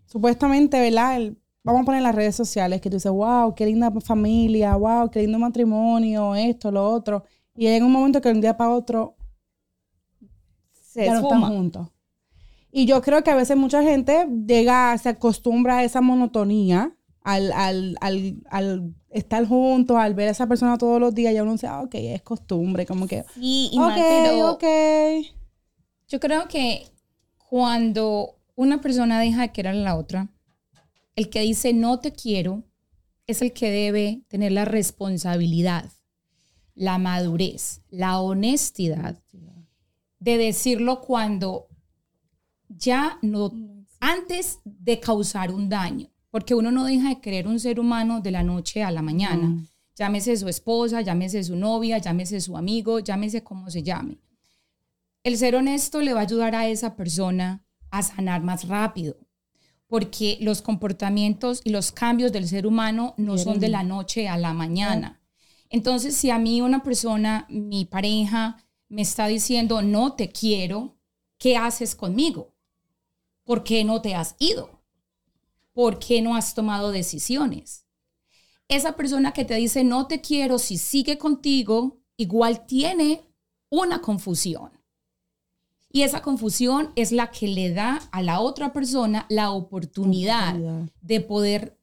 supuestamente, 0.05 0.79
¿verdad? 0.79 1.17
El- 1.17 1.37
vamos 1.65 1.81
a 1.81 1.85
poner 1.85 2.01
las 2.01 2.15
redes 2.15 2.35
sociales 2.35 2.79
que 2.79 2.89
tú 2.89 2.95
dices, 2.95 3.11
wow, 3.11 3.53
qué 3.55 3.65
linda 3.65 3.91
familia, 3.99 4.75
wow, 4.77 5.09
qué 5.09 5.21
lindo 5.21 5.37
matrimonio, 5.37 6.33
esto, 6.35 6.71
lo 6.71 6.89
otro. 6.89 7.23
Y 7.55 7.67
hay 7.67 7.81
un 7.81 7.91
momento 7.91 8.21
que 8.21 8.29
de 8.29 8.35
un 8.35 8.41
día 8.41 8.55
para 8.55 8.69
otro 8.71 9.17
Se 10.71 11.05
ya 11.05 11.13
no 11.13 11.21
están 11.21 11.41
juntos. 11.43 11.89
Y 12.71 12.85
yo 12.85 13.01
creo 13.01 13.21
que 13.23 13.31
a 13.31 13.35
veces 13.35 13.57
mucha 13.57 13.83
gente 13.83 14.27
llega, 14.47 14.97
se 14.97 15.09
acostumbra 15.09 15.77
a 15.79 15.83
esa 15.83 15.99
monotonía, 16.01 16.94
al, 17.25 17.51
al, 17.53 17.97
al, 18.01 18.35
al 18.51 18.93
estar 19.09 19.47
juntos, 19.47 19.97
al 19.97 20.13
ver 20.13 20.27
a 20.27 20.31
esa 20.31 20.47
persona 20.47 20.77
todos 20.77 20.99
los 20.99 21.13
días, 21.13 21.33
ya 21.33 21.41
uno 21.41 21.53
dice, 21.53 21.65
ah, 21.65 21.81
ok, 21.81 21.95
es 21.95 22.21
costumbre, 22.21 22.85
como 22.85 23.07
que, 23.07 23.25
Sí, 23.33 23.69
y 23.73 23.77
ok, 23.77 23.79
más, 23.79 23.99
pero 23.99 24.51
ok. 24.51 24.63
Yo 26.07 26.19
creo 26.19 26.47
que 26.47 26.85
cuando 27.49 28.37
una 28.53 28.79
persona 28.79 29.19
deja 29.19 29.41
de 29.41 29.51
querer 29.51 29.73
a 29.73 29.79
la 29.79 29.95
otra, 29.95 30.29
el 31.15 31.31
que 31.31 31.41
dice 31.41 31.73
no 31.73 31.99
te 31.99 32.13
quiero 32.13 32.63
es 33.25 33.41
el 33.41 33.53
que 33.53 33.71
debe 33.71 34.21
tener 34.27 34.51
la 34.51 34.65
responsabilidad, 34.65 35.91
la 36.75 36.99
madurez, 36.99 37.81
la 37.89 38.19
honestidad 38.19 39.19
de 40.19 40.37
decirlo 40.37 41.01
cuando 41.01 41.69
ya 42.67 43.17
no, 43.23 43.51
antes 43.99 44.59
de 44.63 44.99
causar 44.99 45.51
un 45.51 45.69
daño, 45.69 46.07
porque 46.35 46.53
uno 46.53 46.69
no 46.69 46.83
deja 46.83 47.07
de 47.07 47.21
querer 47.21 47.47
un 47.47 47.61
ser 47.61 47.79
humano 47.79 48.19
de 48.19 48.29
la 48.29 48.43
noche 48.43 48.83
a 48.83 48.91
la 48.91 49.01
mañana. 49.01 49.47
Mm. 49.47 49.67
Llámese 49.95 50.35
su 50.35 50.49
esposa, 50.49 50.99
llámese 50.99 51.41
su 51.45 51.55
novia, 51.55 51.97
llámese 51.97 52.41
su 52.41 52.57
amigo, 52.57 52.99
llámese 52.99 53.41
como 53.41 53.69
se 53.69 53.83
llame. 53.83 54.19
El 55.23 55.37
ser 55.37 55.55
honesto 55.55 56.01
le 56.01 56.11
va 56.11 56.19
a 56.19 56.23
ayudar 56.23 56.53
a 56.53 56.67
esa 56.67 56.97
persona 56.97 57.63
a 57.89 58.03
sanar 58.03 58.43
más 58.43 58.67
rápido, 58.67 59.15
porque 59.87 60.37
los 60.41 60.61
comportamientos 60.61 61.61
y 61.63 61.69
los 61.69 61.93
cambios 61.93 62.33
del 62.33 62.49
ser 62.49 62.67
humano 62.67 63.13
no 63.15 63.37
son 63.37 63.61
de 63.61 63.69
la 63.69 63.83
noche 63.83 64.27
a 64.27 64.35
la 64.35 64.53
mañana. 64.53 65.21
Entonces, 65.69 66.17
si 66.17 66.31
a 66.31 66.37
mí 66.37 66.59
una 66.59 66.83
persona, 66.83 67.45
mi 67.47 67.85
pareja, 67.85 68.57
me 68.89 69.03
está 69.03 69.27
diciendo, 69.27 69.81
no 69.81 70.15
te 70.15 70.33
quiero, 70.33 70.97
¿qué 71.37 71.55
haces 71.55 71.95
conmigo? 71.95 72.53
¿Por 73.45 73.63
qué 73.63 73.85
no 73.85 74.01
te 74.01 74.15
has 74.15 74.35
ido? 74.37 74.74
¿Por 75.75 75.99
qué 75.99 76.21
no 76.21 76.37
has 76.37 76.53
tomado 76.55 76.91
decisiones? 76.93 77.85
Esa 78.69 78.95
persona 78.95 79.33
que 79.33 79.43
te 79.43 79.55
dice, 79.55 79.83
no 79.83 80.07
te 80.07 80.21
quiero, 80.21 80.57
si 80.57 80.77
sigue 80.77 81.17
contigo, 81.17 81.99
igual 82.15 82.65
tiene 82.65 83.21
una 83.69 84.01
confusión. 84.01 84.71
Y 85.91 86.03
esa 86.03 86.21
confusión 86.21 86.93
es 86.95 87.11
la 87.11 87.29
que 87.29 87.49
le 87.49 87.73
da 87.73 87.97
a 88.13 88.21
la 88.21 88.39
otra 88.39 88.71
persona 88.71 89.25
la 89.29 89.51
oportunidad 89.51 90.55
Oportunidad. 90.55 90.89
de 91.01 91.21
poder 91.21 91.79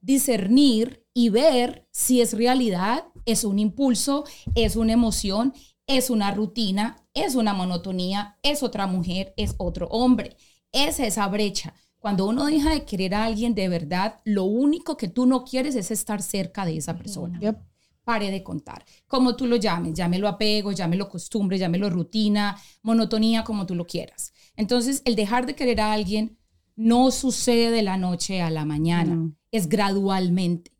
discernir 0.00 1.06
y 1.12 1.28
ver 1.28 1.86
si 1.90 2.22
es 2.22 2.32
realidad, 2.32 3.04
es 3.26 3.44
un 3.44 3.58
impulso, 3.58 4.24
es 4.54 4.76
una 4.76 4.94
emoción, 4.94 5.52
es 5.86 6.08
una 6.08 6.30
rutina, 6.32 6.96
es 7.12 7.34
una 7.34 7.52
monotonía, 7.52 8.38
es 8.42 8.62
otra 8.62 8.86
mujer, 8.86 9.34
es 9.36 9.54
otro 9.58 9.86
hombre. 9.88 10.38
Es 10.72 10.98
esa 10.98 11.28
brecha. 11.28 11.74
Cuando 12.04 12.26
uno 12.26 12.44
deja 12.44 12.68
de 12.68 12.84
querer 12.84 13.14
a 13.14 13.24
alguien 13.24 13.54
de 13.54 13.66
verdad, 13.66 14.20
lo 14.24 14.44
único 14.44 14.98
que 14.98 15.08
tú 15.08 15.24
no 15.24 15.42
quieres 15.42 15.74
es 15.74 15.90
estar 15.90 16.20
cerca 16.20 16.66
de 16.66 16.76
esa 16.76 16.98
persona 16.98 17.40
Yep. 17.40 17.56
pare 18.04 18.30
de 18.30 18.42
contar. 18.42 18.84
Como 19.06 19.36
tú 19.36 19.46
lo 19.46 19.56
llames, 19.56 19.94
llámelo 19.94 20.28
apego, 20.28 20.70
llámelo 20.72 21.08
costumbre, 21.08 21.56
llámelo 21.56 21.88
rutina, 21.88 22.58
monotonía, 22.82 23.42
como 23.42 23.64
tú 23.64 23.74
lo 23.74 23.86
quieras. 23.86 24.34
Entonces, 24.54 25.00
el 25.06 25.16
dejar 25.16 25.46
de 25.46 25.54
querer 25.54 25.80
a 25.80 25.94
alguien 25.94 26.36
no 26.76 27.10
sucede 27.10 27.70
de 27.70 27.80
la 27.82 27.96
noche 27.96 28.42
a 28.42 28.50
la 28.50 28.66
mañana, 28.66 29.14
No. 29.14 29.32
es 29.50 29.66
gradualmente. 29.70 30.72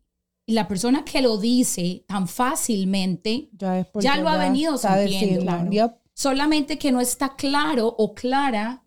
Y 0.45 0.53
la 0.53 0.67
persona 0.67 1.03
que 1.05 1.23
lo 1.23 1.37
dice 1.39 2.05
tan 2.07 2.27
fácilmente, 2.27 3.49
Ya, 3.57 3.79
es 3.79 3.87
Ya 3.99 4.17
lo 4.17 4.29
ha 4.29 4.37
venido 4.37 4.77
sintiendo, 4.77 5.41
claro. 5.41 5.71
yep. 5.71 5.91
solamente 6.13 6.77
que 6.77 6.91
no 6.91 7.01
está 7.01 7.35
claro 7.35 7.87
o 7.97 8.13
clara 8.13 8.83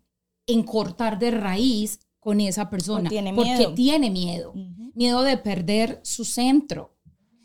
en 0.47 0.63
cortar 0.63 1.19
de 1.19 1.31
raíz 1.31 1.99
con 2.19 2.41
esa 2.41 2.69
persona. 2.69 3.07
O 3.07 3.09
tiene 3.09 3.33
porque 3.33 3.55
miedo. 3.55 3.73
tiene 3.73 4.09
miedo. 4.09 4.53
Miedo 4.93 5.23
de 5.23 5.37
perder 5.37 5.99
su 6.03 6.25
centro. 6.25 6.97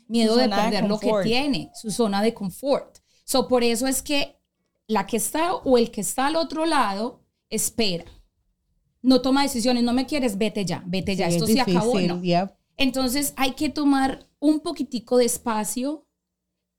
Miedo 0.07 0.35
de 0.35 0.49
perder 0.49 0.87
lo 0.87 0.99
que 0.99 1.11
tiene, 1.23 1.71
su 1.73 1.89
zona 1.89 2.21
de 2.21 2.33
confort. 2.33 2.99
So, 3.23 3.47
por 3.47 3.63
eso 3.63 3.87
es 3.87 4.01
que 4.01 4.39
la 4.87 5.07
que 5.07 5.17
está 5.17 5.55
o 5.55 5.77
el 5.77 5.89
que 5.89 6.01
está 6.01 6.27
al 6.27 6.35
otro 6.35 6.65
lado 6.65 7.23
espera. 7.49 8.05
No 9.01 9.21
toma 9.21 9.43
decisiones, 9.43 9.83
no 9.83 9.93
me 9.93 10.05
quieres, 10.05 10.37
vete 10.37 10.65
ya, 10.65 10.83
vete 10.85 11.15
ya, 11.15 11.29
Sí, 11.29 11.37
esto 11.37 11.45
es 11.45 11.53
se 11.53 11.61
acabó. 11.61 11.99
No. 11.99 12.21
Entonces 12.77 13.33
hay 13.35 13.51
que 13.51 13.69
tomar 13.69 14.27
un 14.39 14.59
poquitico 14.59 15.17
de 15.17 15.25
espacio. 15.25 16.07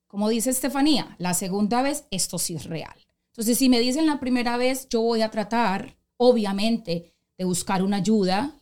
Como 0.07 0.29
dice 0.29 0.50
Estefanía, 0.50 1.17
la 1.19 1.35
segunda 1.35 1.83
vez 1.83 2.07
esto 2.11 2.38
sí 2.38 2.55
es 2.55 2.65
real. 2.65 2.95
Entonces, 3.37 3.59
si 3.59 3.69
me 3.69 3.81
dicen 3.81 4.07
la 4.07 4.19
primera 4.19 4.57
vez, 4.57 4.88
yo 4.88 5.03
voy 5.03 5.21
a 5.21 5.31
tratar, 5.31 5.99
obviamente, 6.17 7.12
de 7.38 7.45
buscar 7.45 7.83
una 7.83 7.99
ayuda. 7.99 8.55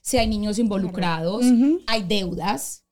Si 0.00 0.18
hay 0.18 0.26
niños 0.28 0.58
involucrados, 0.58 1.44
hay 1.86 2.02
deudas, 2.04 2.84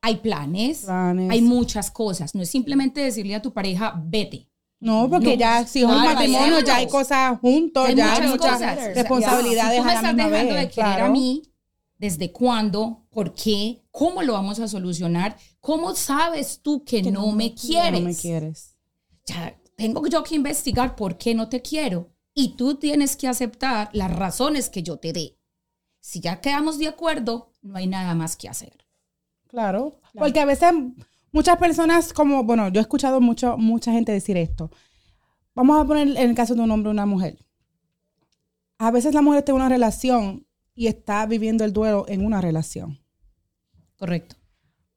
hay 0.00 0.16
planes, 0.16 0.80
Planes. 0.80 1.30
hay 1.30 1.42
muchas 1.42 1.90
cosas. 1.90 2.34
No 2.34 2.42
es 2.42 2.50
simplemente 2.50 3.00
decirle 3.00 3.34
a 3.34 3.42
tu 3.42 3.52
pareja, 3.52 4.00
vete. 4.06 4.48
No, 4.80 5.08
porque 5.08 5.34
No, 5.34 5.40
ya, 5.40 5.66
si 5.66 5.80
es 5.80 5.84
un 5.86 6.02
matrimonio, 6.02 6.60
ya 6.60 6.76
hay 6.76 6.86
cosas 6.88 7.38
juntos, 7.40 7.86
Hay 7.88 7.94
ya 7.94 8.14
hay 8.14 8.28
muchas 8.28 8.52
cosas. 8.52 8.94
responsabilidades 8.94 9.76
Si 9.76 9.80
tú 9.80 9.84
me 9.84 9.90
a 9.90 9.94
la 9.94 10.10
estás 10.10 10.16
dejando 10.16 10.30
vez, 10.30 10.42
de 10.42 10.68
querer 10.68 10.70
claro. 10.70 11.04
a 11.06 11.08
mí, 11.08 11.42
¿desde 11.98 12.32
cuándo? 12.32 13.06
¿Por 13.10 13.32
qué? 13.34 13.82
¿Cómo 13.90 14.22
lo 14.22 14.34
vamos 14.34 14.60
a 14.60 14.68
solucionar? 14.68 15.38
¿Cómo 15.60 15.94
sabes 15.94 16.60
tú 16.62 16.84
que, 16.84 17.02
no, 17.02 17.32
me 17.32 17.54
quieres? 17.54 18.00
no 18.00 18.08
me 18.08 18.14
quieres. 18.14 18.74
Ya 19.26 19.56
tengo 19.76 20.06
yo 20.06 20.22
que 20.22 20.34
investigar 20.34 20.96
por 20.96 21.16
qué 21.16 21.34
no 21.34 21.48
te 21.48 21.62
quiero. 21.62 22.13
Y 22.34 22.56
tú 22.56 22.74
tienes 22.76 23.16
que 23.16 23.28
aceptar 23.28 23.90
las 23.92 24.14
razones 24.14 24.68
que 24.68 24.82
yo 24.82 24.96
te 24.96 25.12
dé. 25.12 25.38
Si 26.00 26.20
ya 26.20 26.40
quedamos 26.40 26.78
de 26.78 26.88
acuerdo, 26.88 27.52
no 27.62 27.76
hay 27.76 27.86
nada 27.86 28.14
más 28.14 28.36
que 28.36 28.48
hacer. 28.48 28.76
Claro. 29.46 30.00
Porque 30.14 30.40
a 30.40 30.44
veces 30.44 30.72
muchas 31.32 31.56
personas, 31.58 32.12
como, 32.12 32.42
bueno, 32.44 32.68
yo 32.68 32.80
he 32.80 32.82
escuchado 32.82 33.20
mucho, 33.20 33.56
mucha 33.56 33.92
gente 33.92 34.12
decir 34.12 34.36
esto. 34.36 34.70
Vamos 35.54 35.80
a 35.80 35.86
poner 35.86 36.08
en 36.08 36.30
el 36.30 36.34
caso 36.34 36.54
de 36.54 36.60
un 36.62 36.70
hombre 36.70 36.88
o 36.88 36.92
una 36.92 37.06
mujer. 37.06 37.38
A 38.78 38.90
veces 38.90 39.14
la 39.14 39.22
mujer 39.22 39.42
tiene 39.44 39.56
una 39.60 39.68
relación 39.68 40.44
y 40.74 40.88
está 40.88 41.24
viviendo 41.26 41.64
el 41.64 41.72
duelo 41.72 42.04
en 42.08 42.26
una 42.26 42.40
relación. 42.40 42.98
Correcto. 43.96 44.36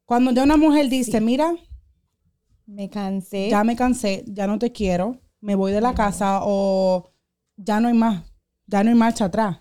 Cuando 0.06 0.32
ya 0.32 0.44
una 0.44 0.58
mujer 0.58 0.90
dice, 0.90 1.22
mira, 1.22 1.54
Me 2.66 2.90
cansé. 2.90 3.50
ya 3.50 3.64
me 3.64 3.76
cansé, 3.76 4.24
ya 4.28 4.48
no 4.48 4.58
te 4.58 4.72
quiero, 4.72 5.22
me 5.40 5.54
voy 5.56 5.72
de 5.72 5.82
la 5.82 5.94
casa 5.94 6.40
o 6.44 7.12
ya 7.58 7.80
no 7.80 7.88
hay 7.90 7.94
más, 7.94 8.24
ya 8.66 8.84
no 8.84 8.90
hay 8.90 8.96
marcha 8.96 9.26
atrás. 9.26 9.58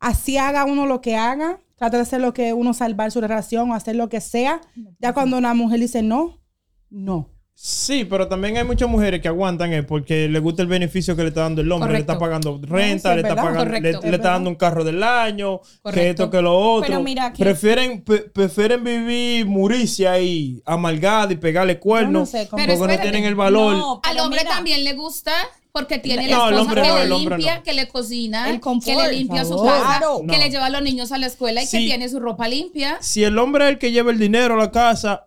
Así 0.00 0.38
haga 0.38 0.64
uno 0.64 0.86
lo 0.86 1.00
que 1.00 1.16
haga, 1.16 1.60
trata 1.76 1.96
de 1.96 2.04
hacer 2.04 2.20
lo 2.20 2.32
que 2.32 2.52
uno 2.52 2.72
salvar 2.72 3.10
su 3.10 3.20
relación 3.20 3.70
o 3.70 3.74
hacer 3.74 3.96
lo 3.96 4.08
que 4.08 4.20
sea. 4.20 4.60
Ya 5.00 5.12
cuando 5.12 5.36
una 5.36 5.54
mujer 5.54 5.80
dice 5.80 6.02
no, 6.02 6.40
no. 6.88 7.30
Sí, 7.60 8.04
pero 8.04 8.28
también 8.28 8.56
hay 8.56 8.62
muchas 8.62 8.88
mujeres 8.88 9.20
que 9.20 9.26
aguantan 9.26 9.72
eh, 9.72 9.82
porque 9.82 10.28
le 10.28 10.38
gusta 10.38 10.62
el 10.62 10.68
beneficio 10.68 11.16
que 11.16 11.22
le 11.22 11.30
está 11.30 11.40
dando 11.40 11.60
el 11.60 11.72
hombre. 11.72 11.92
Le 11.92 11.98
está 11.98 12.16
pagando 12.16 12.56
No, 12.56 12.64
renta, 12.68 13.08
sí, 13.10 13.14
le, 13.16 13.20
es 13.22 13.28
está 13.28 13.34
pagando, 13.34 13.64
le, 13.64 13.70
Correcto. 13.80 14.00
le 14.02 14.08
Es 14.10 14.14
está 14.14 14.30
dando 14.30 14.50
un 14.50 14.54
carro 14.54 14.84
del 14.84 15.02
año, 15.02 15.60
que 15.92 16.10
esto, 16.10 16.30
que 16.30 16.40
lo 16.40 16.56
otro. 16.56 16.86
Pero 16.88 17.02
mira 17.02 17.32
que- 17.32 17.42
Prefieren, 17.42 18.04
prefieren 18.32 18.84
vivir 18.84 19.44
muricia 19.46 20.20
y 20.20 20.62
amalgada 20.64 21.32
y 21.32 21.36
pegarle 21.36 21.80
cuernos 21.80 22.12
no 22.12 22.26
sé 22.26 22.46
porque 22.48 22.68
no 22.68 22.86
tienen 23.00 23.24
el 23.24 23.34
valor. 23.34 23.74
No, 23.74 24.00
Al 24.04 24.20
hombre 24.20 24.42
mira, 24.44 24.54
también 24.54 24.84
le 24.84 24.92
gusta 24.92 25.32
porque 25.78 25.98
tiene 25.98 26.28
No, 26.28 26.50
la 26.50 26.56
esposa 26.56 26.60
hombre 26.62 26.82
que 26.82 26.88
no, 26.88 26.98
le 26.98 27.06
limpia, 27.08 27.56
no. 27.56 27.62
que 27.62 27.72
le 27.72 27.88
cocina, 27.88 28.60
confort, 28.60 28.96
que 28.96 29.02
le 29.08 29.12
limpia 29.12 29.44
su 29.44 29.62
casa, 29.62 30.00
que 30.28 30.38
le 30.38 30.50
lleva 30.50 30.66
a 30.66 30.70
los 30.70 30.82
niños 30.82 31.12
a 31.12 31.18
la 31.18 31.26
escuela 31.26 31.62
y 31.62 31.66
que 31.68 31.78
tiene 31.78 32.08
su 32.08 32.18
ropa 32.20 32.48
limpia. 32.48 32.98
Si 33.00 33.22
el 33.24 33.38
hombre 33.38 33.64
es 33.66 33.70
el 33.72 33.78
que 33.78 33.92
lleva 33.92 34.10
el 34.10 34.18
dinero 34.18 34.54
a 34.54 34.56
la 34.58 34.70
casa, 34.70 35.26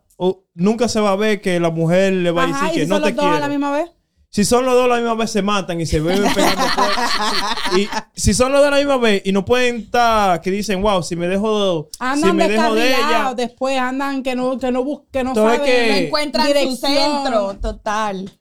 nunca 0.53 0.87
se 0.87 0.99
va 0.99 1.11
a 1.11 1.15
ver 1.15 1.41
que 1.41 1.59
la 1.59 1.69
mujer 1.71 2.13
le 2.13 2.31
va 2.31 2.43
a 2.43 2.47
decir 2.47 2.61
Ajá, 2.63 2.71
¿y 2.71 2.75
que 2.75 2.83
si 2.83 2.87
no 2.89 2.95
son 2.95 3.03
te 3.03 3.09
los 3.13 3.17
dos 3.25 3.35
a 3.35 3.39
la 3.39 3.47
misma 3.47 3.71
vez? 3.71 3.89
Si 4.33 4.45
son 4.45 4.65
los 4.65 4.75
dos 4.75 4.85
a 4.85 4.87
la 4.87 4.95
misma 4.95 5.15
vez 5.15 5.29
se 5.29 5.41
matan 5.41 5.81
y 5.81 5.85
se 5.85 5.99
beben 5.99 6.33
pegando 6.33 6.61
fuego. 6.63 6.91
Y 7.77 7.87
si 8.15 8.33
son 8.33 8.51
los 8.53 8.61
dos 8.61 8.67
a 8.67 8.71
la 8.71 8.77
misma 8.77 8.95
vez 8.97 9.21
y 9.25 9.31
no 9.33 9.43
pueden 9.43 9.75
estar 9.77 10.39
que 10.41 10.51
dicen, 10.51 10.81
wow, 10.81 11.03
si 11.03 11.17
me 11.17 11.27
dejo, 11.27 11.89
Andan 11.99 12.29
si 12.31 12.35
me 12.37 12.47
dejo 12.47 12.73
de 12.75 12.95
ella. 12.95 13.33
después 13.35 13.77
andan 13.77 14.23
que 14.23 14.33
no, 14.35 14.57
que 14.57 14.71
no, 14.71 14.85
que 15.11 15.23
no 15.25 15.35
saben. 15.35 15.61
que- 15.63 15.87
no 15.89 15.95
encuentran 15.95 16.47
su 16.63 16.75
centro, 16.77 17.55
total. 17.61 18.31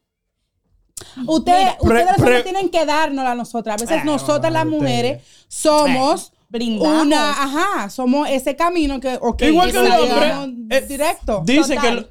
Ustedes, 1.26 1.59
Mira, 1.59 1.76
ustedes 1.80 1.80
pre- 1.80 2.04
los 2.04 2.19
hombres 2.19 2.42
pre- 2.42 2.52
tienen 2.52 2.69
que 2.71 2.87
dárnosla 2.87 3.30
a 3.33 3.35
nosotras. 3.35 3.80
A 3.80 3.85
veces 3.85 4.04
nosotras 4.04 4.52
las 4.52 4.66
mujeres 4.66 5.23
somos 5.49 6.33
Brindamos. 6.49 7.02
una, 7.07 7.30
ajá, 7.30 7.90
somos 7.90 8.28
ese 8.28 8.57
camino 8.57 9.00
que, 9.00 9.19
Igual 9.47 9.71
que 9.73 9.78
el 9.78 9.92
hombre, 9.92 10.76
eh, 10.76 10.80
directo. 10.83 11.42
Dicen 11.45 11.80
que, 11.80 11.88
Total. 11.88 12.11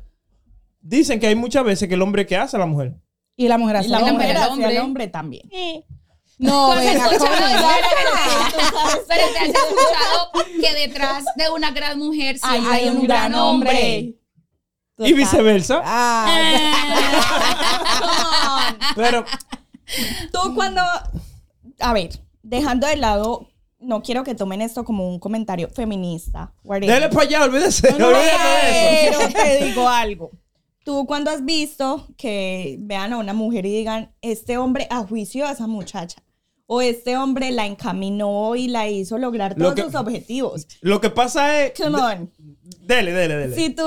dicen 0.82 1.20
que 1.20 1.28
hay 1.28 1.36
muchas 1.36 1.64
veces 1.64 1.88
que 1.88 1.96
el 1.96 2.02
hombre 2.02 2.26
que 2.26 2.38
hace 2.38 2.56
a 2.56 2.60
la 2.60 2.66
mujer. 2.66 2.96
y 3.36 3.48
la 3.48 3.58
mujer 3.58 3.76
Y 3.78 3.80
hace 3.80 3.90
la 3.90 4.00
lo 4.00 4.06
mujer 4.14 4.38
mujer 4.50 4.72
el 4.72 4.78
hombre. 4.80 5.08
también. 5.08 5.50
No, 6.38 6.68
¿Tú 6.68 6.72
has 6.80 6.86
escuchado, 6.86 7.20
coño. 7.20 7.48
espérate, 7.48 9.00
espérate, 9.00 9.38
has 9.40 9.48
escuchado 9.50 10.32
que 10.62 10.74
detrás 10.88 11.26
de 11.36 11.50
una 11.50 11.72
gran 11.72 12.00
mujer 12.00 12.38
Hay, 12.42 12.60
siempre 12.62 12.80
hay 12.80 12.88
un 12.90 13.04
gran 13.06 13.36
hombre? 13.36 14.16
Y 15.00 15.14
viceversa. 15.14 15.82
Ah, 15.84 16.28
Pero 18.96 19.26
Tú 20.32 20.54
cuando, 20.56 20.82
a 21.80 21.94
ver, 21.94 22.10
dejando 22.44 22.86
de 22.88 22.96
lado, 22.98 23.50
no 23.80 24.02
quiero 24.04 24.24
que 24.24 24.36
tomen 24.36 24.62
esto 24.62 24.84
como 24.84 25.08
un 25.10 25.20
comentario 25.20 25.70
feminista. 25.70 26.54
déle 26.64 27.10
para 27.10 27.22
allá, 27.24 27.44
olvídese. 27.46 27.94
no, 27.98 28.08
olvídate 28.08 28.66
de 28.68 29.08
eso. 29.10 29.20
Pero 29.34 29.34
te 29.34 29.66
digo 29.66 29.88
algo. 29.90 30.32
Tú 30.84 31.06
cuando 31.06 31.32
has 31.32 31.44
visto 31.44 32.08
que 32.18 32.78
vean 32.80 33.14
a 33.14 33.18
una 33.18 33.34
mujer 33.34 33.66
y 33.66 33.72
digan, 33.78 34.14
este 34.22 34.58
hombre 34.58 34.88
a 34.90 35.00
juicio 35.00 35.46
a 35.48 35.52
esa 35.52 35.68
muchacha, 35.68 36.22
o 36.68 36.82
este 36.82 37.18
hombre 37.18 37.50
la 37.52 37.66
encaminó 37.66 38.56
y 38.56 38.68
la 38.68 38.88
hizo 38.88 39.18
lograr 39.18 39.56
Lo 39.58 39.66
todos 39.74 39.76
que- 39.76 39.82
sus 39.84 39.96
objetivos. 39.96 40.68
Lo 40.82 41.02
que 41.02 41.10
pasa 41.10 41.64
es. 41.64 41.74
Come 41.80 42.00
on. 42.00 42.32
Dele, 42.82 43.12
dele, 43.12 43.36
dele. 43.38 43.56
Si 43.56 43.72
tú. 43.72 43.84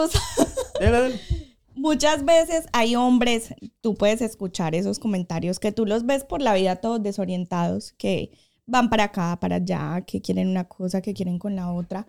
Muchas 1.74 2.24
veces 2.24 2.66
hay 2.72 2.96
hombres, 2.96 3.54
tú 3.80 3.94
puedes 3.94 4.20
escuchar 4.20 4.74
esos 4.74 4.98
comentarios 4.98 5.58
que 5.58 5.72
tú 5.72 5.86
los 5.86 6.04
ves 6.04 6.24
por 6.24 6.42
la 6.42 6.54
vida 6.54 6.76
todos 6.76 7.02
desorientados, 7.02 7.92
que 7.92 8.32
van 8.66 8.90
para 8.90 9.04
acá, 9.04 9.38
para 9.40 9.56
allá, 9.56 10.02
que 10.06 10.20
quieren 10.20 10.48
una 10.48 10.68
cosa, 10.68 11.00
que 11.00 11.14
quieren 11.14 11.38
con 11.38 11.56
la 11.56 11.72
otra, 11.72 12.06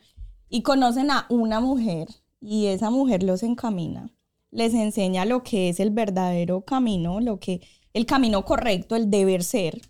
y 0.50 0.62
conocen 0.62 1.12
a 1.12 1.26
una 1.30 1.60
mujer 1.60 2.08
y 2.42 2.68
esa 2.68 2.90
mujer 2.90 3.24
los 3.24 3.42
encamina, 3.42 4.12
les 4.52 4.74
enseña 4.74 5.26
lo 5.26 5.44
que 5.44 5.70
es 5.70 5.80
el 5.80 5.92
verdadero 5.92 6.62
camino, 6.62 7.22
lo 7.22 7.40
que, 7.40 7.62
el 7.94 8.06
camino 8.06 8.44
correcto, 8.44 8.96
el 8.96 9.10
deber 9.10 9.44
ser, 9.44 9.82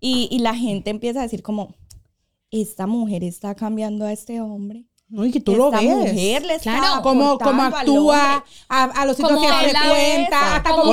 y, 0.00 0.28
y 0.30 0.38
la 0.38 0.54
gente 0.54 0.90
empieza 0.90 1.20
a 1.20 1.24
decir 1.24 1.42
como, 1.42 1.74
esta 2.50 2.86
mujer 2.86 3.24
está 3.24 3.54
cambiando 3.54 4.06
a 4.06 4.12
este 4.12 4.40
hombre. 4.40 4.87
No, 5.10 5.24
y 5.24 5.30
que 5.32 5.40
tú 5.40 5.56
lo 5.56 5.66
esta 5.66 5.80
ves. 5.80 5.88
mujer 5.88 6.42
le 6.44 6.54
está 6.56 6.78
Claro. 6.78 7.02
Cómo 7.02 7.38
al 7.66 7.74
actúa, 7.74 8.44
a, 8.68 8.84
a 8.84 9.06
los 9.06 9.16
sitios 9.16 9.40
que 9.40 9.48
frecuenta, 9.48 10.56
hasta 10.56 10.70
cómo 10.70 10.82
cómo 10.82 10.92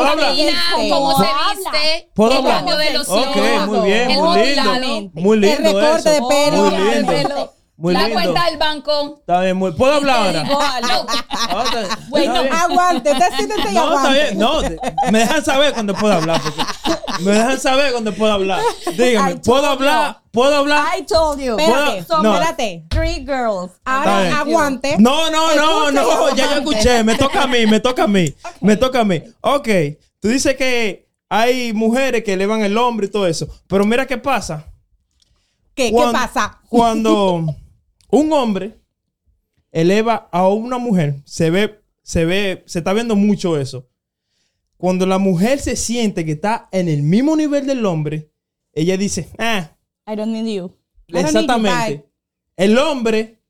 cómo 0.90 1.18
se 1.22 1.28
Habla. 1.28 1.72
viste, 1.72 2.10
¿Puedo 2.14 2.32
el 2.32 2.38
hablar? 2.38 2.56
cambio 2.58 2.78
de 2.78 2.94
los 2.94 3.10
Ok, 3.10 3.18
ojos, 3.18 3.68
muy 3.68 3.80
bien, 3.88 4.12
el 4.12 4.22
muy 4.22 4.38
lindo. 4.46 5.12
Muy 5.22 5.38
lindo 5.40 5.58
El 5.58 5.64
recorte 5.76 5.98
eso. 6.00 6.10
de 6.10 6.22
pelo. 6.30 6.64
Muy 6.64 6.76
el 6.76 7.06
lindo. 7.06 7.54
Muy 7.78 7.94
la 7.94 8.08
lindo. 8.08 8.14
cuenta 8.22 8.46
del 8.46 8.58
banco. 8.58 9.18
Está 9.20 9.42
bien, 9.42 9.58
muy- 9.58 9.72
¿Puedo 9.74 9.94
hablar 9.96 10.38
ahora? 10.38 10.44
Ah, 11.48 11.64
está- 11.66 11.82
está 11.84 12.00
Bueno, 12.10 12.34
aguante, 12.52 13.12
y 13.12 13.74
No, 13.74 13.96
está 13.98 14.12
bien. 14.12 14.38
No, 14.40 14.62
me 15.12 15.20
dejan 15.20 15.44
saber 15.46 15.74
cuando 15.74 15.94
pueda 15.94 16.16
hablar. 16.16 16.42
porque- 16.42 17.24
me 17.24 17.32
dejan 17.32 17.60
saber 17.60 17.92
cuando 17.92 18.14
pueda 18.14 18.34
hablar. 18.34 18.62
Dígame, 18.98 19.32
I 19.32 19.36
¿puedo 19.36 19.62
told 19.62 19.66
hablar? 19.66 20.22
¿Puedo 20.32 20.56
hablar? 20.56 20.86
I 20.98 21.04
told 21.04 21.40
you. 21.40 21.58
Espérate, 21.58 22.04
Puedo- 22.04 22.24
no. 22.24 22.34
espérate. 22.36 22.86
Three 22.90 23.26
girls. 23.26 23.72
Está 23.74 23.98
Ahora 24.04 24.40
aguante. 24.40 24.96
No, 24.98 25.30
no, 25.30 25.56
no, 25.56 25.92
no, 25.92 26.36
ya 26.36 26.46
yo 26.52 26.58
escuché, 26.60 27.04
me 27.04 27.16
toca 27.16 27.44
a 27.44 27.48
mí, 27.48 27.66
me 27.68 27.80
toca 27.80 28.04
a 28.04 28.08
mí, 28.08 28.34
me 28.62 28.76
toca 28.78 29.02
a 29.02 29.06
mí. 29.06 29.22
Ok, 29.42 29.68
tú 30.20 30.28
dices 30.30 30.56
que 30.56 31.08
hay 31.30 31.74
mujeres 31.74 32.24
que 32.24 32.34
elevan 32.34 32.62
el 32.64 32.78
hombre 32.78 33.08
y 33.08 33.10
todo 33.10 33.28
eso, 33.28 33.48
pero 33.68 33.86
mira 33.86 34.06
qué 34.06 34.18
pasa. 34.18 34.66
¿Qué, 35.74 35.92
¿Qué 35.92 36.04
pasa? 36.12 36.60
Cuando 36.70 37.46
un 38.12 38.32
hombre 38.34 38.80
eleva 39.72 40.30
a 40.32 40.48
una 40.48 40.78
mujer, 40.78 41.16
se 41.26 41.50
ve, 41.50 41.82
se 42.02 42.26
ve, 42.26 42.64
se 42.66 42.80
está 42.80 42.94
viendo 42.94 43.16
mucho 43.16 43.58
eso. 43.60 43.88
Cuando 44.78 45.06
la 45.06 45.18
mujer 45.18 45.60
se 45.60 45.76
siente 45.76 46.26
que 46.26 46.34
está 46.34 46.68
en 46.72 46.88
el 46.88 47.02
mismo 47.02 47.36
nivel 47.36 47.66
del 47.66 47.86
hombre, 47.86 48.30
ella 48.74 48.98
dice, 48.98 49.30
ah, 49.38 49.72
I 50.08 50.16
don't 50.16 50.32
need 50.32 50.46
you. 50.46 50.66
I 51.08 51.14
don't 51.14 51.14
need 51.14 51.18
you, 51.18 51.20
Exactamente. 51.20 52.06
El 52.58 52.78
hombre 52.78 53.42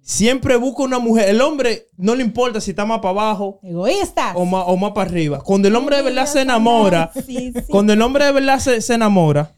siempre 0.00 0.56
busca 0.56 0.82
una 0.82 0.98
mujer. 0.98 1.28
El 1.28 1.40
hombre 1.40 1.88
no 1.96 2.14
le 2.14 2.22
importa 2.22 2.60
si 2.60 2.70
está 2.70 2.84
más 2.86 2.98
para 3.00 3.10
abajo 3.10 3.60
Egoístas. 3.62 4.32
o 4.36 4.44
más, 4.44 4.64
o 4.66 4.76
más 4.76 4.92
para 4.92 5.10
arriba. 5.10 5.40
Cuando 5.42 5.68
el 5.68 5.76
hombre 5.76 5.96
de 5.96 6.02
verdad 6.02 6.26
se 6.26 6.40
enamora, 6.42 7.12
Sí, 7.26 7.52
sí. 7.54 7.62
cuando 7.68 7.92
el 7.92 8.00
hombre 8.02 8.24
de 8.26 8.32
verdad 8.32 8.58
se, 8.58 8.80
se 8.80 8.94
enamora, 8.94 9.54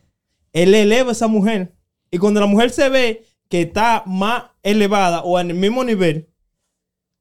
él 0.53 0.74
eleva 0.74 1.11
a 1.11 1.12
esa 1.12 1.29
mujer. 1.29 1.74
Y 2.11 2.18
cuando 2.18 2.40
la 2.40 2.46
mujer 2.46 2.70
se 2.70 2.88
ve 2.88 3.24
que 3.51 3.63
está 3.63 4.03
más 4.07 4.45
elevada 4.63 5.23
o 5.23 5.39
en 5.39 5.51
el 5.51 5.57
mismo 5.57 5.85
nivel, 5.85 6.31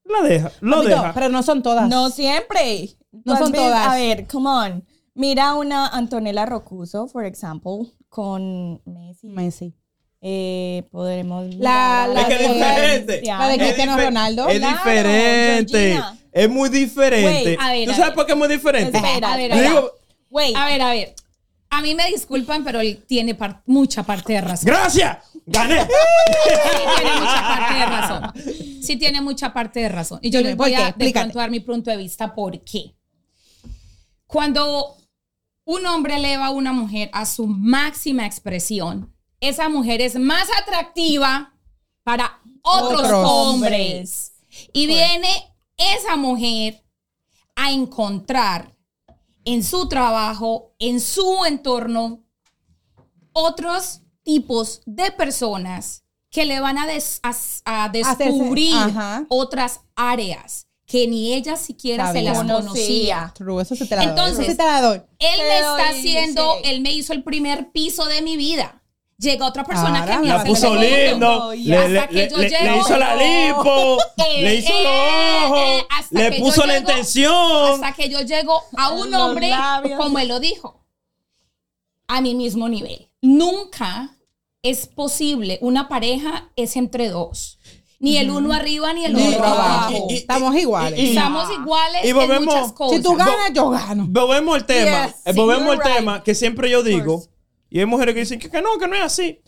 la 0.05 0.21
deja, 0.21 0.51
lo 0.61 0.81
deja. 0.83 1.13
Pero 1.13 1.27
no 1.29 1.43
son 1.43 1.61
todas. 1.61 1.89
No 1.89 2.09
siempre. 2.09 2.89
No 3.25 3.35
son 3.37 3.51
todas. 3.51 3.87
A 3.87 3.95
ver, 3.95 4.25
come 4.27 4.49
on. 4.49 4.85
Mira 5.15 5.55
una 5.55 5.87
Antonella 5.87 6.45
Rocuso, 6.45 7.07
por 7.07 7.25
ejemplo, 7.25 7.85
con 8.07 8.81
Messi. 8.85 9.27
Messi. 9.27 9.73
Eh, 10.21 10.83
podremos 10.91 11.53
La- 11.55 12.07
la 12.13 12.21
es 12.21 12.27
que 12.27 12.33
es 12.33 12.39
de- 12.47 12.53
diferente. 12.53 13.21
la 13.25 13.47
de 13.47 13.53
Es 13.55 13.59
Cristiano 13.59 13.93
dife- 13.97 14.05
Ronaldo. 14.05 14.47
Es 14.49 14.59
Claro, 14.59 14.77
diferente. 14.77 15.77
Georgina. 15.93 16.17
Es 16.31 16.49
muy 16.49 16.69
diferente. 16.69 17.43
Wait, 17.49 17.59
a 17.59 17.71
ver, 17.71 17.85
¿Tú 17.85 17.91
a 17.91 17.95
sabes 17.95 18.07
ver. 18.09 18.15
por 18.15 18.25
qué 18.25 18.31
es 18.33 18.37
muy 18.37 18.47
diferente? 18.47 18.97
Espera, 18.97 19.33
A 19.33 19.37
ver, 19.37 19.51
a 19.51 19.55
ver. 19.55 19.67
digo, 19.69 19.91
Wait. 20.29 20.55
A 20.55 20.65
ver, 20.65 20.81
a 20.81 20.89
ver. 20.91 21.15
A 21.71 21.81
mí 21.81 21.93
me 21.95 22.07
disculpan, 22.07 22.63
pero 22.63 22.79
él 22.81 23.03
tiene 23.07 23.35
par- 23.35 23.61
mucha 23.67 24.03
parte 24.03 24.33
de 24.33 24.41
razón. 24.41 24.65
gracias, 24.65 25.17
gané. 25.45 25.81
Sí 25.85 26.95
tiene 26.97 27.19
mucha 27.19 27.41
parte 27.47 27.73
de 27.73 27.85
razón. 27.85 28.33
Sí 28.83 28.95
tiene 28.97 29.21
mucha 29.21 29.53
parte 29.53 29.79
de 29.81 29.89
razón. 29.89 30.19
Y 30.21 30.29
yo 30.31 30.39
Dime, 30.39 30.49
les 30.49 30.57
voy 30.57 30.73
a 30.73 30.91
de 30.91 31.11
pronto 31.11 31.37
dar 31.39 31.51
mi 31.51 31.59
punto 31.59 31.91
de 31.91 31.97
vista 31.97 32.33
por 32.33 32.59
qué. 32.63 32.95
Cuando 34.25 34.97
un 35.65 35.85
hombre 35.85 36.15
eleva 36.15 36.47
a 36.47 36.51
una 36.51 36.73
mujer 36.73 37.09
a 37.13 37.25
su 37.25 37.47
máxima 37.47 38.25
expresión, 38.25 39.13
esa 39.39 39.69
mujer 39.69 40.01
es 40.01 40.15
más 40.19 40.47
atractiva 40.61 41.53
para 42.03 42.39
otros, 42.61 43.03
Otros 43.03 43.25
hombres. 43.31 44.33
Y 44.73 44.87
viene 44.87 45.29
esa 45.77 46.15
mujer 46.15 46.83
a 47.55 47.71
encontrar 47.71 48.75
en 49.45 49.63
su 49.63 49.87
trabajo, 49.87 50.73
en 50.79 50.99
su 50.99 51.45
entorno, 51.45 52.23
otros 53.33 54.01
tipos 54.23 54.81
de 54.85 55.11
personas 55.11 56.03
que 56.29 56.45
le 56.45 56.59
van 56.59 56.77
a, 56.77 56.85
des- 56.85 57.19
a, 57.23 57.33
a 57.85 57.89
descubrir 57.89 58.75
otras 59.29 59.81
áreas 59.95 60.67
que 60.85 61.07
ni 61.07 61.33
ella 61.33 61.55
siquiera 61.55 62.11
se 62.11 62.21
las 62.23 62.37
Conocía. 62.39 63.31
True, 63.35 63.61
eso 63.61 63.75
sí 63.75 63.87
te 63.87 63.95
la 63.95 64.01
doy. 64.03 64.09
Entonces- 64.09 64.39
eso 64.39 64.51
sí 64.51 64.57
te 64.57 64.65
la 64.65 64.81
doy. 64.81 64.97
Él 65.19 65.37
Te 65.37 65.43
me 65.43 65.57
está 65.59 65.89
haciendo, 65.89 66.55
sí. 66.55 66.61
él 66.69 66.81
me 66.81 66.91
hizo 66.93 67.13
el 67.13 67.23
primer 67.23 67.71
piso 67.71 68.05
de 68.05 68.21
mi 68.21 68.37
vida. 68.37 68.78
Llega 69.19 69.45
otra 69.47 69.65
persona 69.65 69.99
Ahora 69.99 70.13
que 70.15 70.19
me 70.21 70.27
la 70.29 70.35
hace 70.37 70.47
puso 70.47 70.75
lindo, 70.75 71.51
le, 71.53 71.77
hasta 71.77 71.89
le- 71.89 72.07
que 72.07 72.13
le- 72.15 72.29
yo 72.29 72.37
le- 72.37 72.49
llego- 72.49 72.63
le 72.71 72.77
hizo 72.79 72.97
la 72.97 73.15
lipo, 73.15 73.97
Eh, 74.17 74.41
le 74.43 74.55
hizo 74.55 74.71
eh, 74.71 74.83
los 74.83 75.51
ojos, 75.51 75.69
eh, 75.69 75.85
le 76.11 76.39
puso 76.39 76.65
la 76.65 76.73
llego- 76.75 76.89
intención. 76.89 77.73
Hasta 77.83 77.91
que 77.93 78.09
yo 78.09 78.21
llego 78.21 78.61
a 78.77 78.89
un 78.91 79.11
Los 79.11 79.21
hombre, 79.21 79.49
labios. 79.49 79.99
como 79.99 80.19
él 80.19 80.29
lo 80.29 80.39
dijo, 80.39 80.85
a 82.07 82.21
mi 82.21 82.33
mismo 82.33 82.69
nivel. 82.69 83.09
Nunca 83.21 84.15
es 84.63 84.87
posible, 84.87 85.59
una 85.61 85.89
pareja 85.89 86.49
es 86.55 86.77
entre 86.77 87.09
dos. 87.09 87.59
Ni 87.99 88.15
el 88.17 88.31
uno 88.31 88.53
arriba 88.53 88.93
ni 88.93 89.03
el 89.03 89.15
otro 89.17 89.43
abajo. 89.43 90.07
y- 90.09 90.13
y- 90.13 90.17
Estamos 90.19 90.55
iguales. 90.55 90.97
y- 90.97 91.09
Estamos 91.09 91.51
iguales 91.51 92.05
y 92.05 92.13
volvemos- 92.13 92.37
en 92.37 92.45
muchas 92.61 92.71
cosas. 92.71 92.95
si 92.97 93.03
tú 93.03 93.15
ganas, 93.15 93.51
yo 93.53 93.69
gano. 93.69 94.05
Volvemos 94.07 94.55
al 94.55 94.65
tema. 94.65 95.07
Yes, 95.07 95.15
eh, 95.25 95.33
volvemos 95.33 95.71
al 95.73 95.79
right. 95.83 95.95
tema 95.97 96.23
que 96.23 96.33
siempre 96.35 96.69
yo 96.69 96.81
digo. 96.83 97.21
Y 97.69 97.79
hay 97.79 97.85
mujeres 97.85 98.13
que 98.15 98.21
dicen 98.21 98.39
que, 98.39 98.49
que 98.49 98.61
no, 98.61 98.77
que 98.79 98.87
no 98.87 98.95
es 98.95 99.01
así. 99.03 99.41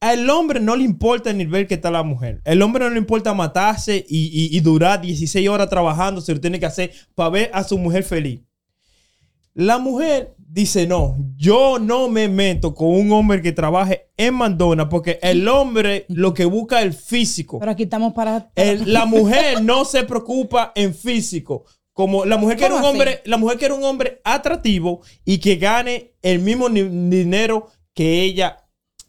Al 0.00 0.30
hombre 0.30 0.60
no 0.60 0.76
le 0.76 0.84
importa 0.84 1.30
el 1.30 1.38
nivel 1.38 1.66
que 1.66 1.74
está 1.74 1.90
la 1.90 2.04
mujer. 2.04 2.40
El 2.44 2.62
hombre 2.62 2.84
no 2.84 2.90
le 2.90 2.98
importa 2.98 3.34
matarse 3.34 4.06
y, 4.08 4.26
y- 4.26 4.56
y 4.56 4.60
durar 4.60 5.00
16 5.00 5.48
horas 5.48 5.68
trabajando 5.68 6.20
si 6.20 6.32
lo 6.32 6.40
tiene 6.40 6.60
que 6.60 6.66
hacer 6.66 6.92
para 7.16 7.30
ver 7.30 7.50
a 7.52 7.64
su 7.64 7.76
mujer 7.78 8.04
feliz. 8.04 8.40
La 9.54 9.78
mujer 9.78 10.36
dice, 10.38 10.86
no, 10.86 11.16
yo 11.36 11.80
no 11.80 12.08
me 12.08 12.28
meto 12.28 12.74
con 12.74 12.88
un 12.94 13.10
hombre 13.10 13.42
que 13.42 13.50
trabaje 13.50 14.06
en 14.16 14.34
Mandona 14.34 14.88
porque 14.88 15.18
el 15.20 15.48
hombre 15.48 16.06
lo 16.08 16.32
que 16.32 16.44
busca 16.44 16.78
es 16.78 16.86
el 16.86 16.92
físico. 16.94 17.58
Pero 17.58 17.72
aquí 17.72 17.82
estamos 17.82 18.12
para. 18.12 18.52
El- 18.54 18.92
la 18.92 19.04
mujer 19.06 19.62
no 19.64 19.84
se 19.84 20.04
preocupa 20.04 20.70
en 20.76 20.94
físico. 20.94 21.64
Como 21.98 22.24
la 22.24 22.36
mujer 22.36 22.56
quiere 22.58 22.74
un 22.74 22.78
¿Cómo 22.80 22.90
así? 22.90 22.96
hombre, 22.96 23.22
la 23.24 23.36
mujer 23.38 23.58
quiere 23.58 23.74
un 23.74 23.82
hombre 23.82 24.20
atractivo 24.22 25.00
y 25.24 25.38
que 25.38 25.56
gane 25.56 26.12
el 26.22 26.38
mismo 26.38 26.68
dinero 26.68 27.66
que 27.92 28.22
ella 28.22 28.58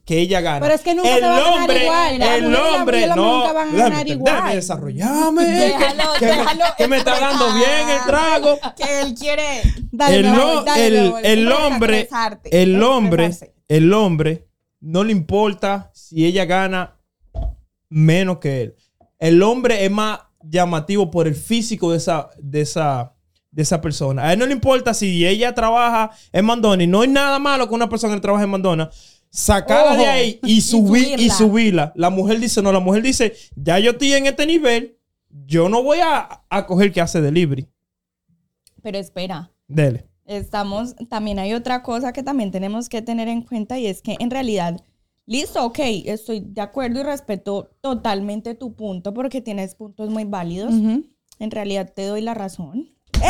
que 0.06 0.18
ella 0.18 0.42
gana. 0.42 0.60
Pero 0.62 0.74
es 0.74 0.82
que 0.82 0.96
nunca 0.96 1.16
el 1.18 1.24
va 1.24 1.38
a 1.38 1.40
ganar 1.68 1.78
igual. 1.84 2.18
La 2.18 2.36
el 2.38 2.52
la- 2.52 2.64
hombre 2.74 3.08
no. 3.10 3.16
nunca 3.16 3.54
van 3.54 3.68
a 3.68 3.72
déjame- 3.74 3.78
ganar 3.78 4.06
déjame 4.08 4.32
igual. 4.32 4.56
desarrollarme. 4.56 5.46
Déjalo, 5.46 6.04
que, 6.18 6.26
déjalo 6.26 6.64
que 6.80 6.88
me 6.88 6.98
está 6.98 7.20
dando 7.20 7.54
bien 7.54 7.90
el 7.92 8.06
trago. 8.08 8.60
Que 8.76 9.02
él 9.02 9.14
quiere. 9.14 9.62
Dale, 9.92 10.16
el, 10.16 10.24
dale, 10.66 10.88
el- 10.88 10.98
hombre, 11.52 12.10
el 12.52 12.82
hombre, 12.82 13.38
el 13.68 13.94
hombre 13.94 14.48
no 14.80 15.04
le 15.04 15.12
importa 15.12 15.92
si 15.94 16.26
ella 16.26 16.46
gana 16.46 16.98
menos 17.90 18.40
que 18.40 18.62
él. 18.64 18.76
El 19.20 19.44
hombre 19.44 19.86
es 19.86 19.92
más 19.92 20.22
llamativo 20.44 21.12
por 21.12 21.28
el 21.28 21.36
físico 21.36 21.92
de 21.92 21.98
esa, 21.98 22.30
de 22.38 22.62
esa, 22.62 23.14
de 23.52 23.62
esa 23.62 23.82
persona. 23.82 24.28
A 24.28 24.34
él 24.34 24.40
no 24.40 24.46
le 24.46 24.54
importa 24.54 24.94
si 24.94 25.26
ella 25.26 25.54
trabaja 25.54 26.12
en 26.32 26.46
Mandona 26.46 26.84
y 26.84 26.88
no 26.88 27.02
hay 27.02 27.10
nada 27.10 27.40
malo 27.40 27.68
con 27.68 27.76
una 27.76 27.90
persona 27.90 28.16
que 28.16 28.22
trabaja 28.22 28.44
en 28.44 28.50
Mandona. 28.50 28.90
Sacarla 29.30 29.96
de 29.96 30.08
ahí 30.08 30.40
y, 30.44 30.62
subir, 30.62 31.20
y 31.20 31.30
subirla. 31.30 31.36
subirla. 31.36 31.94
La 31.96 32.10
mujer 32.10 32.40
dice, 32.40 32.62
no, 32.62 32.72
la 32.72 32.80
mujer 32.80 33.04
dice, 33.04 33.34
ya 33.56 33.78
yo 33.80 33.92
estoy 33.92 34.14
en 34.14 34.26
este 34.26 34.46
nivel, 34.46 34.98
yo 35.30 35.70
no 35.70 35.84
voy 35.84 36.00
a, 36.00 36.44
a 36.50 36.66
coger 36.66 36.92
que 36.92 37.02
hace 37.02 37.22
delivery. 37.22 37.68
Pero 38.82 38.98
espera. 38.98 39.52
Dele. 39.68 40.08
Estamos, 40.26 40.96
también 41.10 41.40
hay 41.40 41.54
otra 41.54 41.82
cosa 41.82 42.14
que 42.14 42.24
también 42.24 42.52
tenemos 42.52 42.88
que 42.88 43.02
tener 43.02 43.28
en 43.28 43.42
cuenta 43.42 43.80
y 43.80 43.88
es 43.88 44.02
que 44.02 44.16
en 44.20 44.30
realidad, 44.30 44.80
listo, 45.30 45.64
ok, 45.64 45.80
estoy 46.06 46.42
de 46.42 46.60
acuerdo 46.62 47.00
y 47.00 47.04
respeto 47.04 47.70
totalmente 47.82 48.56
tu 48.56 48.76
punto 48.76 49.14
porque 49.14 49.42
tienes 49.42 49.76
puntos 49.76 50.10
muy 50.10 50.26
válidos. 50.26 50.74
En 50.74 51.52
realidad 51.52 51.92
te 51.96 52.06
doy 52.08 52.22
la 52.22 52.34
razón. 52.34 52.90
¡Eh! 53.24 53.30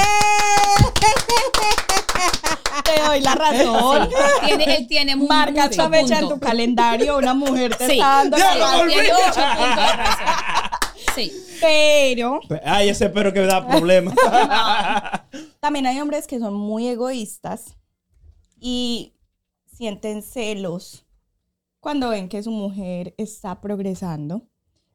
Te 2.83 3.01
doy 3.03 3.21
la 3.21 3.35
razón. 3.35 4.09
Tiene, 4.45 4.75
él 4.77 4.88
tiene 4.88 5.15
mu- 5.15 5.27
Marca 5.27 5.63
mucho 5.63 5.71
esta 5.71 5.89
fecha 5.89 6.19
en 6.19 6.29
tu 6.29 6.39
calendario, 6.39 7.17
una 7.17 7.33
mujer 7.33 7.75
te 7.75 7.85
Sí. 7.85 7.91
está 7.93 8.07
dando 8.07 8.38
Ya 8.38 8.55
la 8.55 8.65
razón. 8.71 8.88
Tiene 8.88 9.03
de. 9.03 9.09
Sí. 11.15 11.31
Pero 11.59 12.39
Ay, 12.63 12.89
ese 12.89 13.05
espero 13.05 13.33
que 13.33 13.41
me 13.41 13.47
da 13.47 13.67
problemas. 13.67 14.13
también 15.59 15.85
hay 15.85 15.99
hombres 15.99 16.27
que 16.27 16.39
son 16.39 16.53
muy 16.53 16.88
egoístas 16.88 17.75
y 18.59 19.13
sienten 19.75 20.21
celos 20.23 21.05
cuando 21.80 22.10
ven 22.10 22.30
que 22.30 22.44
su 22.44 22.52
mujer 22.52 23.13
está 23.18 23.62
progresando 23.62 24.48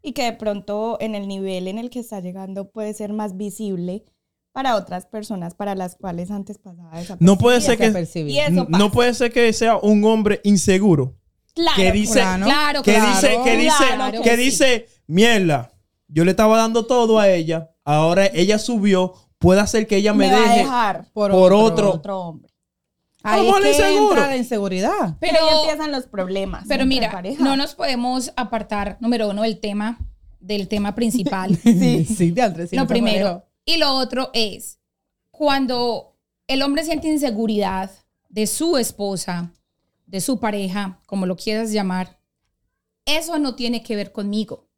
y 0.02 0.12
que 0.12 0.24
de 0.24 0.32
pronto 0.34 0.96
en 1.00 1.14
el 1.14 1.26
nivel 1.28 1.68
en 1.68 1.78
el 1.78 1.90
que 1.90 2.00
está 2.00 2.20
llegando 2.20 2.70
puede 2.70 2.92
ser 2.94 3.12
más 3.12 3.36
visible 3.36 4.04
para 4.52 4.76
otras 4.76 5.06
personas 5.06 5.54
para 5.54 5.74
las 5.74 5.96
cuales 5.96 6.30
antes 6.30 6.58
pasaba 6.58 7.00
esa 7.00 7.16
No 7.20 7.38
puede 7.38 7.60
ser 7.60 7.76
que 7.78 7.90
no 8.68 8.92
puede 8.92 9.14
ser 9.14 9.32
que 9.32 9.52
sea 9.52 9.76
un 9.78 10.04
hombre 10.04 10.40
inseguro 10.44 11.16
Claro, 11.54 11.76
que 11.76 11.92
dice 11.92 12.14
Claro. 12.20 12.44
Claro, 12.44 12.82
que 12.82 12.94
claro. 12.94 13.08
dice 13.14 13.38
que 13.44 13.56
dice 13.56 13.84
claro 13.94 14.22
que 14.22 14.30
que 14.30 14.36
sí. 14.36 14.42
dice 14.42 14.86
mierda. 15.06 15.70
Yo 16.08 16.24
le 16.24 16.32
estaba 16.32 16.56
dando 16.58 16.86
todo 16.86 17.18
a 17.18 17.28
ella, 17.28 17.70
ahora 17.84 18.26
ella 18.26 18.58
subió, 18.58 19.14
puede 19.38 19.60
hacer 19.60 19.86
que 19.86 19.96
ella 19.96 20.12
me, 20.12 20.28
me 20.28 20.34
deje 20.36 20.58
dejar 20.58 21.10
por, 21.12 21.30
Por 21.30 21.52
otro. 21.52 21.92
otro 21.92 22.20
hombre. 22.20 22.53
Ahí 23.26 23.40
¿Cómo 23.46 23.56
es 23.58 23.64
le 23.64 23.70
que 23.70 23.76
seguro? 23.76 24.10
entra 24.12 24.26
la 24.28 24.36
inseguridad. 24.36 25.16
Pero, 25.18 25.32
Pero- 25.40 25.46
ahí 25.48 25.56
empiezan 25.62 25.90
los 25.92 26.06
problemas. 26.06 26.64
Pero 26.68 26.84
mira, 26.86 27.10
pareja. 27.10 27.42
no 27.42 27.56
nos 27.56 27.74
podemos 27.74 28.32
apartar, 28.36 28.98
número 29.00 29.30
uno, 29.30 29.42
del 29.42 29.58
tema, 29.60 29.98
del 30.40 30.68
tema 30.68 30.94
principal. 30.94 31.56
Sí, 31.62 32.04
sí, 32.04 32.30
de 32.32 32.42
Andrés, 32.42 32.70
sí, 32.70 32.76
lo 32.76 32.86
primero. 32.86 33.44
Y 33.64 33.78
lo 33.78 33.94
otro 33.94 34.30
es, 34.34 34.78
cuando 35.30 36.16
el 36.46 36.62
hombre 36.62 36.84
siente 36.84 37.08
inseguridad 37.08 37.90
de 38.28 38.46
su 38.46 38.76
esposa, 38.76 39.52
de 40.06 40.20
su 40.20 40.38
pareja, 40.38 41.00
como 41.06 41.24
lo 41.24 41.36
quieras 41.36 41.72
llamar, 41.72 42.18
eso 43.06 43.38
no 43.38 43.54
tiene 43.54 43.82
que 43.82 43.96
ver 43.96 44.12
conmigo. 44.12 44.68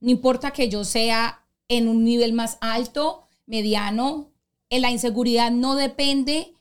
No 0.00 0.10
importa 0.10 0.50
que 0.50 0.68
yo 0.68 0.84
sea 0.84 1.44
en 1.68 1.86
un 1.88 2.04
nivel 2.04 2.32
más 2.32 2.58
alto, 2.60 3.28
mediano, 3.46 4.32
en 4.70 4.82
la 4.82 4.90
inseguridad 4.90 5.50
no 5.52 5.76
depende, 5.76 6.52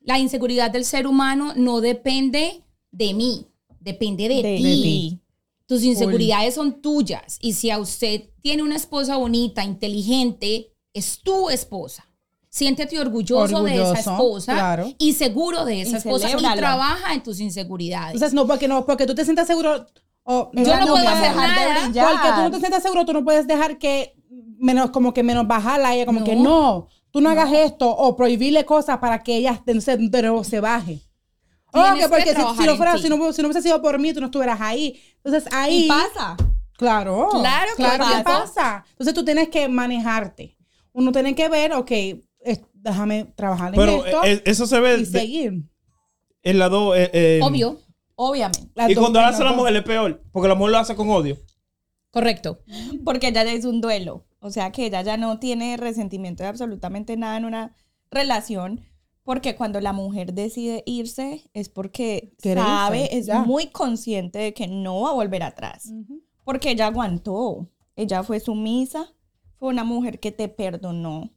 la 0.00 0.18
inseguridad 0.18 0.70
del 0.70 0.84
ser 0.84 1.06
humano 1.06 1.52
no 1.56 1.80
depende 1.80 2.62
de 2.90 3.14
mí, 3.14 3.46
depende 3.80 4.28
de, 4.28 4.36
de 4.42 4.56
ti. 4.56 5.20
Tus 5.66 5.82
inseguridades 5.84 6.54
son 6.54 6.80
tuyas. 6.82 7.38
Y 7.40 7.52
si 7.52 7.70
a 7.70 7.78
usted 7.78 8.30
tiene 8.40 8.62
una 8.62 8.76
esposa 8.76 9.16
bonita, 9.16 9.62
inteligente, 9.64 10.72
es 10.92 11.20
tu 11.22 11.48
esposa. 11.50 12.04
Siéntete 12.48 12.98
orgulloso, 12.98 13.62
de 13.62 13.74
esa 13.74 13.82
Orgulloso, 13.90 14.10
esposa 14.10 14.52
claro. 14.54 14.92
y 14.98 15.12
seguro 15.12 15.64
de 15.64 15.82
esa 15.82 15.92
Y 15.92 15.98
esposa 15.98 16.26
y 16.26 16.30
celébralo. 16.32 16.56
trabaja 16.60 17.14
en 17.14 17.22
tus 17.22 17.38
inseguridades. 17.38 18.14
Entonces, 18.14 18.34
no, 18.34 18.44
porque 18.48 18.66
no, 18.66 18.84
porque 18.84 19.06
tú 19.06 19.14
te 19.14 19.22
sientas 19.24 19.46
seguro. 19.46 19.86
o- 20.24 20.50
Yo 20.54 20.62
Ella 20.62 20.80
no 20.80 20.88
puedo 20.94 21.08
hacer 21.08 21.30
de 21.30 21.36
nada. 21.36 21.84
brillar. 21.84 22.10
Porque 22.12 22.28
tú 22.34 22.40
no 22.42 22.50
te 22.50 22.58
sientas 22.58 22.82
seguro, 22.82 23.04
tú 23.06 23.12
no 23.12 23.24
puedes 23.24 23.46
dejar 23.46 23.78
que 23.78 24.16
menos, 24.58 24.90
como 24.90 25.14
que 25.14 25.22
menos 25.22 25.46
bajarla 25.46 25.94
ella, 25.94 26.06
como 26.06 26.20
No. 26.20 26.26
que 26.26 26.34
no, 26.34 26.88
tú 27.12 27.20
no 27.20 27.30
hagas 27.30 27.52
esto, 27.52 27.88
o 27.90 28.16
prohibirle 28.16 28.64
cosas 28.64 28.98
para 28.98 29.22
que 29.22 29.36
ella 29.36 29.62
de, 29.66 29.74
de 29.74 30.22
nuevo 30.22 30.44
se 30.44 30.60
baje. 30.60 31.00
Que 31.72 32.08
porque 32.08 32.24
que 32.24 32.34
si, 32.34 32.40
si 32.58 32.64
no 32.66 32.72
en 32.72 32.76
fuera, 32.76 32.98
si 32.98 33.08
no, 33.08 33.32
si 33.32 33.42
no 33.42 33.48
hubiese 33.48 33.62
sido 33.62 33.80
por 33.80 33.98
mí, 33.98 34.12
tú 34.12 34.20
no 34.20 34.26
estuvieras 34.26 34.60
ahí. 34.60 35.00
Entonces 35.22 35.52
ahí. 35.52 35.84
Y 35.84 35.88
pasa. 35.88 36.36
Claro. 36.76 37.28
Claro 37.30 37.70
que 37.76 37.82
claro 37.82 38.04
que 38.04 38.24
pasa. 38.24 38.24
pasa. 38.24 38.84
Entonces 38.92 39.14
tú 39.14 39.24
tienes 39.24 39.48
que 39.50 39.68
manejarte. 39.68 40.56
Uno 40.92 41.12
tiene 41.12 41.34
que 41.36 41.48
ver, 41.48 41.72
ok, 41.74 41.90
es- 42.40 42.60
déjame 42.72 43.24
trabajar 43.36 43.68
en 43.72 43.78
Pero 43.78 44.04
esto 44.04 44.24
eh, 44.24 44.42
eso 44.46 44.66
se 44.66 44.80
ve 44.80 44.94
y 44.94 45.04
de- 45.04 45.06
seguir. 45.06 45.62
en 46.42 46.58
la 46.58 46.68
dos. 46.68 46.96
eh, 46.96 47.10
eh, 47.12 47.40
Obvio, 47.42 47.78
Obviamente. 48.16 48.68
Las 48.74 48.90
Y 48.90 48.94
cuando 48.96 49.20
lo 49.20 49.26
hace 49.26 49.44
la 49.44 49.52
mujer 49.52 49.76
es 49.76 49.82
peor, 49.84 50.22
porque 50.32 50.48
la 50.48 50.54
mujer 50.54 50.72
lo 50.72 50.78
hace 50.78 50.96
con 50.96 51.08
odio. 51.10 51.38
correcto. 52.10 52.58
Porque 53.04 53.30
ya 53.32 53.42
es 53.42 53.64
un 53.64 53.80
duelo. 53.80 54.26
O 54.40 54.50
sea 54.50 54.72
que 54.72 54.86
ella 54.86 55.02
ya 55.02 55.16
no 55.16 55.38
tiene 55.38 55.76
resentimiento 55.76 56.42
de 56.42 56.48
absolutamente 56.48 57.16
nada 57.16 57.36
en 57.36 57.44
una 57.44 57.76
relación. 58.10 58.80
Porque 59.22 59.54
cuando 59.54 59.80
la 59.80 59.92
mujer 59.92 60.32
decide 60.32 60.82
irse 60.86 61.48
es 61.52 61.68
porque 61.68 62.34
Quiere 62.40 62.62
sabe, 62.62 63.02
irse, 63.02 63.18
es 63.18 63.26
ya. 63.26 63.44
muy 63.44 63.66
consciente 63.68 64.38
de 64.38 64.54
que 64.54 64.66
no 64.66 65.02
va 65.02 65.10
a 65.10 65.14
volver 65.14 65.42
atrás. 65.42 65.92
Porque 66.42 66.70
ella 66.70 66.86
aguantó. 66.86 67.68
Ella 67.96 68.22
fue 68.22 68.40
sumisa. 68.40 69.14
Fue 69.56 69.68
una 69.68 69.84
mujer 69.84 70.20
que 70.20 70.32
te 70.32 70.48
perdonó. 70.48 71.30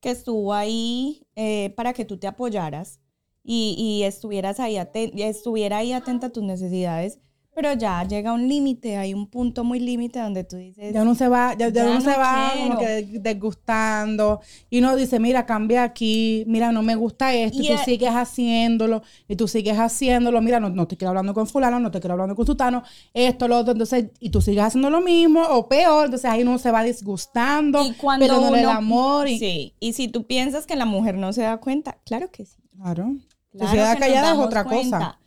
Que 0.00 0.10
estuvo 0.10 0.52
ahí 0.52 1.26
eh, 1.34 1.70
para 1.76 1.92
que 1.94 2.04
tú 2.04 2.18
te 2.18 2.26
apoyaras. 2.26 3.00
Y, 3.42 3.74
y 3.78 4.04
estuvieras 4.04 4.60
ahí 4.60 4.76
estuviera 5.16 5.78
ahí 5.78 5.92
atenta 5.92 6.26
a 6.26 6.30
tus 6.30 6.44
necesidades. 6.44 7.20
Pero 7.52 7.72
ya 7.74 8.04
llega 8.04 8.32
un 8.32 8.48
límite, 8.48 8.96
hay 8.96 9.12
un 9.12 9.26
punto 9.26 9.64
muy 9.64 9.80
límite 9.80 10.18
donde 10.20 10.44
tú 10.44 10.56
dices, 10.56 10.94
Ya 10.94 11.02
uno 11.02 11.14
se 11.14 11.28
va, 11.28 11.52
ya, 11.54 11.68
ya 11.68 11.82
Ya 11.82 11.84
uno 11.84 11.94
no 11.94 12.00
se 12.00 12.16
va 12.16 12.52
como 12.56 12.78
que 12.78 13.18
desgustando 13.20 14.40
y 14.70 14.78
uno 14.78 14.96
dice, 14.96 15.18
mira, 15.18 15.46
cambia 15.46 15.82
aquí, 15.82 16.44
mira, 16.46 16.72
no 16.72 16.82
me 16.82 16.94
gusta 16.94 17.34
esto, 17.34 17.58
y, 17.58 17.64
Y 17.64 17.68
tú 17.68 17.74
es- 17.74 17.80
sigues 17.82 18.10
haciéndolo, 18.10 19.02
y 19.28 19.36
tú 19.36 19.48
sigues 19.48 19.78
haciéndolo, 19.78 20.40
mira, 20.40 20.60
no, 20.60 20.70
no 20.70 20.86
te 20.86 20.96
quiero 20.96 21.10
hablando 21.10 21.34
con 21.34 21.46
fulano, 21.46 21.80
no 21.80 21.90
te 21.90 22.00
quiero 22.00 22.12
hablando 22.14 22.34
con 22.36 22.46
sutano, 22.46 22.82
esto, 23.12 23.48
lo 23.48 23.58
otro, 23.58 23.72
entonces, 23.72 24.06
y 24.20 24.30
tú 24.30 24.40
sigues 24.40 24.62
haciendo 24.64 24.88
lo 24.90 25.00
mismo 25.00 25.42
o 25.42 25.68
peor, 25.68 26.06
entonces 26.06 26.30
ahí 26.30 26.42
uno 26.42 26.58
se 26.58 26.70
va 26.70 26.82
disgustando, 26.84 27.84
Y 27.84 27.92
cuando 27.94 28.26
perdiéndole 28.26 28.60
el 28.60 28.66
uno- 28.66 28.76
amor 28.76 29.28
y... 29.28 29.38
Sí, 29.38 29.74
y 29.80 29.92
si 29.92 30.08
tú 30.08 30.26
piensas 30.26 30.66
que 30.66 30.76
la 30.76 30.84
mujer 30.86 31.16
no 31.16 31.32
se 31.32 31.42
da 31.42 31.58
cuenta, 31.58 31.98
claro 32.04 32.30
que 32.30 32.46
sí. 32.46 32.56
Claro. 32.76 33.16
Claro 33.52 33.66
si 33.70 33.76
se 33.76 33.82
da 33.82 33.96
callada 33.96 34.32
es 34.32 34.38
otra 34.38 34.64
cuenta, 34.64 34.98
cosa. 34.98 35.19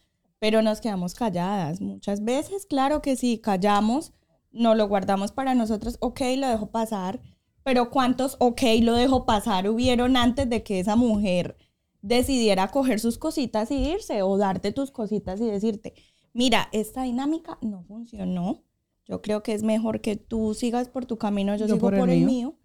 Pero 0.44 0.62
nos 0.62 0.82
quedamos 0.82 1.16
calladas. 1.16 1.80
Muchas 1.80 2.22
veces, 2.22 2.66
claro 2.66 3.02
que 3.02 3.16
sí, 3.16 3.38
callamos, 3.38 4.12
no 4.52 4.76
lo 4.76 4.90
guardamos 4.90 5.32
para 5.32 5.56
nosotros, 5.56 5.96
ok, 6.02 6.20
lo 6.36 6.50
dejo 6.50 6.70
pasar. 6.70 7.22
Pero 7.64 7.90
¿cuántos 7.90 8.36
ok, 8.42 8.62
lo 8.82 8.94
dejo 8.96 9.26
pasar 9.26 9.70
hubieron 9.70 10.18
antes 10.18 10.50
de 10.50 10.62
que 10.62 10.82
esa 10.82 10.98
mujer 10.98 11.56
decidiera 12.02 12.68
coger 12.68 13.00
sus 13.00 13.18
cositas 13.18 13.72
y 13.72 13.90
irse 13.90 14.22
o 14.22 14.38
darte 14.38 14.74
tus 14.74 14.92
cositas 14.92 15.40
y 15.40 15.46
decirte, 15.46 15.94
mira, 16.34 16.68
esta 16.74 17.04
dinámica 17.04 17.58
no 17.62 17.86
funcionó, 17.86 18.66
Yo 19.06 19.22
creo 19.22 19.44
que 19.44 19.54
es 19.54 19.64
mejor 19.64 20.02
que 20.02 20.18
tú 20.18 20.54
sigas 20.56 20.90
por 20.90 21.06
tu 21.06 21.18
camino, 21.18 21.56
yo, 21.56 21.68
Yo 21.68 21.76
sigo 21.76 21.88
por 21.90 21.98
por, 21.98 22.10
el 22.10 22.20
el, 22.20 22.26
mío. 22.26 22.50
mío. 22.50 22.60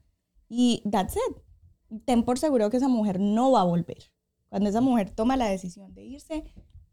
Y 0.48 0.82
that's 0.90 1.14
it. 1.14 2.02
Ten 2.06 2.24
por 2.24 2.40
seguro 2.40 2.70
que 2.70 2.78
esa 2.78 2.88
mujer 2.88 3.20
no 3.20 3.52
va 3.52 3.60
a 3.60 3.64
volver. 3.64 4.10
Cuando 4.48 4.68
esa 4.68 4.80
mujer 4.80 5.10
toma 5.10 5.36
la 5.36 5.46
decisión 5.46 5.94
de 5.94 6.04
irse, 6.04 6.44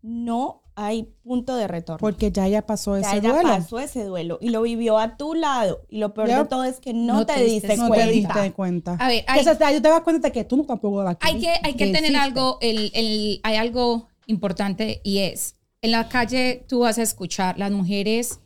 no 0.08 0.62
hay 0.76 1.04
punto 1.24 1.56
de 1.56 1.68
retorno. 1.68 1.98
Porque 2.00 2.32
ya 2.32 2.48
ya 2.48 2.66
pasó 2.66 3.00
ya 3.00 3.08
ese 3.08 3.18
ella 3.18 3.32
duelo. 3.32 3.50
pasó 3.50 3.80
ese 3.80 4.04
duelo 4.04 4.38
y 4.42 4.50
lo 4.50 4.62
vivió 4.62 5.00
a 5.00 5.18
tu 5.18 5.34
lado. 5.34 5.86
Y 5.90 5.98
lo 5.98 6.14
peor 6.14 6.28
de 6.30 6.46
todo 6.46 6.64
es 6.66 6.80
que 6.80 6.94
no, 6.94 7.14
No 7.14 7.26
te, 7.26 7.34
te 7.34 7.44
diste 7.46 7.78
no 7.78 7.88
cuenta. 7.88 8.06
te 8.06 8.12
diste 8.12 8.54
cuenta. 8.54 8.98
A 9.00 9.08
ver, 9.08 9.26
Que 9.26 9.32
hay- 9.32 9.40
eso 9.40 9.56
te- 9.58 9.64
ahí 9.64 9.82
te 9.82 9.88
das 9.90 10.02
cuenta 10.02 10.28
de 10.28 10.32
que 10.34 10.44
tú 10.44 10.58
no 10.58 10.64
tampoco 10.66 11.02
la 11.04 11.18
hay 11.22 11.40
que, 11.40 11.50
hay 11.64 11.74
que 11.76 11.86
tener 11.88 12.04
hiciste. 12.04 12.18
algo, 12.20 12.58
el, 12.62 12.92
el- 12.94 13.40
hay 13.44 13.56
algo 13.56 14.08
importante 14.28 15.02
y 15.04 15.20
es, 15.20 15.56
en 15.82 15.92
la 15.92 16.08
calle 16.10 16.66
tú 16.68 16.80
vas 16.80 16.98
a 16.98 17.04
escuchar, 17.04 17.58
las 17.58 17.72
mujeres 17.72 18.42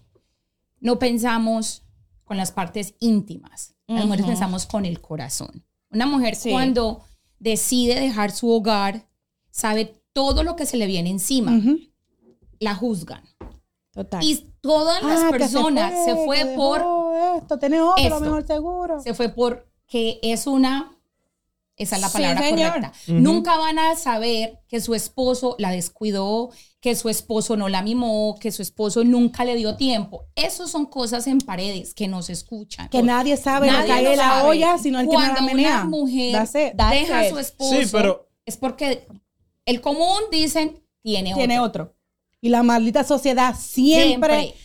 no 0.79 0.99
pensamos 0.99 1.83
con 2.23 2.37
las 2.37 2.51
partes 2.51 2.93
íntimas, 2.99 3.75
las 3.87 4.05
mujeres 4.05 4.23
Ujú. 4.25 4.31
pensamos 4.33 4.65
con 4.67 4.85
el 4.85 5.01
corazón. 5.01 5.65
Una 5.91 6.05
mujer 6.05 6.35
Sí. 6.35 6.51
cuando 6.51 7.01
decide 7.39 7.99
dejar 7.99 8.29
su 8.31 8.49
hogar, 8.51 9.07
sabe 9.49 9.98
todo 10.19 10.43
lo 10.43 10.55
que 10.57 10.65
se 10.65 10.75
le 10.75 10.85
viene 10.85 11.09
encima, 11.09 11.55
Ujú. 11.55 11.79
la 12.59 12.75
juzgan. 12.75 13.23
Total. 13.93 14.21
Y 14.23 14.51
todas 14.59 15.01
las 15.01 15.23
Ah, 15.23 15.29
personas 15.31 15.93
se 16.05 16.13
fue, 16.25 16.39
que 16.39 16.45
por 16.57 16.77
dejó 16.79 17.37
esto, 17.37 17.57
tenés 17.57 17.79
otro, 17.81 18.03
esto. 18.03 18.15
lo 18.15 18.21
mejor 18.25 18.45
seguro. 18.45 19.01
se 19.01 19.13
fue 19.13 19.29
porque 19.29 20.19
es 20.21 20.45
una, 20.45 20.91
esa 21.77 21.95
es 21.95 22.01
la 22.01 22.09
Sí, 22.09 22.13
palabra 22.17 22.41
señor. 22.43 22.67
correcta. 22.73 22.93
Ujú. 23.07 23.19
Nunca 23.19 23.57
van 23.57 23.79
a 23.79 23.95
saber 23.95 24.59
que 24.67 24.81
su 24.81 24.93
esposo 24.93 25.55
la 25.57 25.71
descuidó, 25.71 26.49
que 26.81 26.95
su 26.95 27.07
esposo 27.09 27.55
no 27.57 27.67
la 27.69 27.81
mimó, 27.81 28.35
que 28.39 28.51
su 28.51 28.61
esposo 28.61 29.03
nunca 29.05 29.43
le 29.45 29.55
dio 29.55 29.75
tiempo. 29.77 30.25
Esas 30.35 30.69
son 30.69 30.85
cosas 30.85 31.25
en 31.27 31.39
paredes 31.39 31.93
que 31.93 32.07
no 32.09 32.21
se 32.21 32.33
escuchan. 32.33 32.89
Que 32.89 33.01
nadie 33.01 33.37
sabe 33.37 33.67
lo 33.67 33.73
Nadie 33.73 33.85
que 33.87 33.91
hay 33.93 34.03
lo 34.03 34.11
en 34.11 34.17
la 34.17 34.23
sabe. 34.29 34.49
olla, 34.49 34.77
sino 34.77 34.99
el 34.99 35.07
que 35.07 35.13
Cuando 35.13 35.41
la 35.41 35.45
menea. 35.47 35.75
una 35.81 35.85
mujer 35.85 36.33
That's 36.33 36.55
it. 36.55 36.73
That's 36.77 36.91
deja 36.99 37.17
a 37.19 37.25
it. 37.25 37.31
su 37.33 37.39
esposo, 37.39 37.75
Sí, 37.75 37.87
pero- 37.91 38.27
es 38.45 38.55
porque 38.57 39.07
el 39.69 39.81
común 39.81 40.19
dicen 40.31 40.81
tiene, 41.01 41.33
Tiene 41.33 41.59
otro. 41.59 41.83
otro. 41.85 41.95
Y 42.41 42.49
la 42.49 42.63
maldita 42.63 43.03
sociedad 43.03 43.55
siempre. 43.57 44.39
Siempre. 44.39 44.55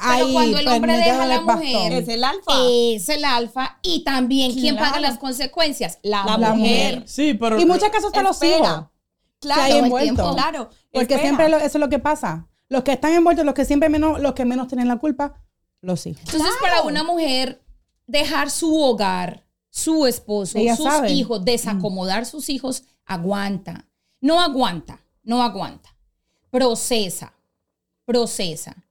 Pero 0.00 0.32
cuando 0.32 0.58
el 0.58 0.68
hombre 0.68 0.96
deja 0.96 1.22
a 1.24 1.26
la 1.26 1.40
mujer, 1.40 1.92
Es 1.92 2.08
el 2.08 2.22
alfa. 2.22 2.52
Es 2.70 3.08
el 3.08 3.24
alfa 3.24 3.78
y 3.82 4.04
también 4.04 4.52
quién 4.52 4.76
Claro. 4.76 4.90
paga 4.92 5.00
las 5.00 5.18
consecuencias, 5.18 5.98
la, 6.02 6.24
La 6.24 6.36
mujer. 6.36 6.56
mujer. 6.56 7.02
Sí, 7.08 7.34
pero. 7.34 7.58
Y 7.58 7.62
en 7.62 7.68
muchos 7.68 7.88
casos 7.88 8.06
hasta 8.06 8.22
los 8.22 8.40
hijos. 8.42 8.84
Claro, 9.40 9.62
hay 9.62 9.78
envuelto. 9.78 10.34
Claro. 10.34 10.70
Porque 10.92 11.14
espera. 11.14 11.22
siempre 11.22 11.48
lo- 11.48 11.56
eso 11.58 11.66
es 11.78 11.80
lo 11.80 11.88
que 11.88 11.98
pasa. 11.98 12.46
Los 12.68 12.82
que 12.84 12.92
están 12.92 13.12
envueltos, 13.12 13.44
los 13.44 13.54
que 13.54 13.64
siempre 13.64 13.88
menos, 13.88 14.20
los 14.20 14.34
que 14.34 14.44
menos 14.44 14.68
tienen 14.68 14.86
la 14.88 14.96
culpa, 14.98 15.34
los 15.80 16.06
hijos. 16.06 16.22
Entonces, 16.26 16.50
para 16.60 16.82
una 16.82 17.02
mujer 17.02 17.60
dejar 18.06 18.50
su 18.50 18.80
hogar, 18.80 19.46
su 19.70 20.06
esposo, 20.06 20.58
Ella 20.58 20.76
sus 20.76 20.86
sabe. 20.86 21.10
hijos, 21.12 21.44
desacomodar 21.44 22.24
sus 22.26 22.48
hijos, 22.50 22.84
aguanta. 23.04 23.86
No 24.20 24.40
aguanta, 24.40 25.00
no 25.22 25.42
aguanta. 25.42 25.94
Procesa, 26.50 27.32
procesa. 28.04 28.84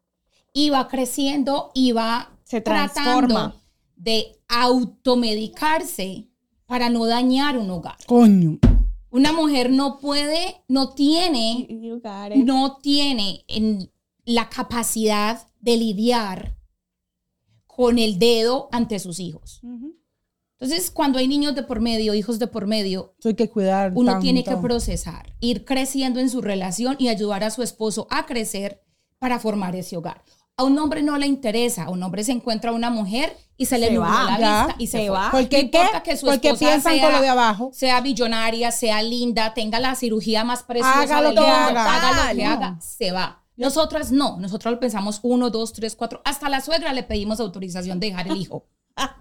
Y 0.54 0.70
va 0.70 0.88
creciendo 0.88 1.72
y 1.74 1.92
va 1.92 2.32
Se 2.44 2.62
tratando 2.62 2.94
transforma. 2.94 3.56
de 3.96 4.40
automedicarse 4.48 6.28
para 6.66 6.90
no 6.90 7.06
dañar 7.06 7.58
un 7.58 7.70
hogar. 7.70 7.98
Coño. 8.06 8.60
Una 9.10 9.32
mujer 9.32 9.72
no 9.72 10.00
puede, 10.00 10.64
no 10.68 10.90
tiene 10.94 11.68
no 12.36 12.78
tiene 12.82 13.46
en 13.48 13.92
la 14.26 14.50
capacidad 14.50 15.48
de 15.62 15.78
lidiar 15.78 16.58
con 17.66 18.00
el 18.00 18.20
dedo 18.20 18.68
ante 18.72 19.00
sus 19.00 19.20
hijos. 19.20 19.62
Entonces, 20.60 20.90
cuando 20.92 21.20
hay 21.20 21.28
niños 21.28 21.54
de 21.56 21.64
por 21.64 21.80
medio, 21.82 22.14
hijos 22.16 22.40
de 22.40 22.48
por 22.48 22.66
medio, 22.66 23.14
hay 23.24 23.36
que 23.36 23.50
cuidar. 23.50 23.92
uno 23.96 24.12
tanto. 24.14 24.24
tiene 24.24 24.44
que 24.44 24.56
procesar, 24.58 25.34
ir 25.40 25.66
creciendo 25.66 26.20
en 26.20 26.30
su 26.30 26.42
relación 26.42 26.96
y 27.00 27.10
ayudar 27.10 27.44
a 27.44 27.52
su 27.52 27.62
esposo 27.62 28.08
a 28.10 28.26
crecer 28.26 28.82
para 29.20 29.38
formar 29.40 29.76
ese 29.76 29.98
hogar. 29.98 30.24
A 30.60 30.64
un 30.64 30.80
hombre 30.80 31.04
no 31.04 31.18
le 31.20 31.28
interesa, 31.28 31.84
a 31.84 31.90
un 31.92 32.02
hombre 32.02 32.24
se 32.24 32.32
encuentra 32.32 32.72
una 32.72 32.90
mujer 32.90 33.38
y 33.58 33.68
se 33.68 33.78
le 33.78 33.88
Se 33.90 33.94
nubló 33.94 34.10
va, 34.10 34.24
la 34.24 34.40
ya, 34.40 34.66
vista 34.66 34.76
y 34.82 34.88
se, 34.88 34.98
se 34.98 35.10
va. 35.12 35.30
¿Por 35.30 35.48
qué 35.48 35.58
No 35.58 35.64
importa 35.66 36.02
qué? 36.02 36.10
que 36.12 36.18
su 36.18 36.26
Porque 36.26 36.54
piensan 36.56 36.96
sea, 36.96 37.04
con 37.04 37.12
lo 37.14 37.22
de 37.22 37.28
abajo. 37.30 37.70
sea 37.74 38.02
billonaria, 38.02 38.72
sea 38.72 39.04
linda, 39.04 39.54
tenga 39.54 39.80
la 39.80 39.94
cirugía 39.94 40.44
más 40.44 40.64
preciosa 40.64 41.02
Haga 41.04 41.22
lo 41.22 41.28
del 41.30 41.36
que 41.36 41.42
mundo, 41.42 41.54
haga. 41.80 41.96
haga 41.96 42.24
lo 42.32 42.36
que 42.36 42.44
No. 42.44 42.50
haga, 42.52 42.80
se 42.82 43.12
va. 43.12 43.44
Nosotras 43.56 44.12
no, 44.12 44.38
nosotros 44.40 44.74
lo 44.74 44.80
pensamos 44.80 45.20
uno, 45.22 45.52
dos, 45.52 45.74
tres, 45.74 45.96
cuatro. 45.96 46.22
Hasta 46.26 46.50
la 46.50 46.62
suegra 46.62 46.92
le 46.94 47.04
pedimos 47.04 47.40
autorización 47.40 48.00
de 48.00 48.08
dejar 48.08 48.28
el 48.28 48.38
hijo. 48.38 48.66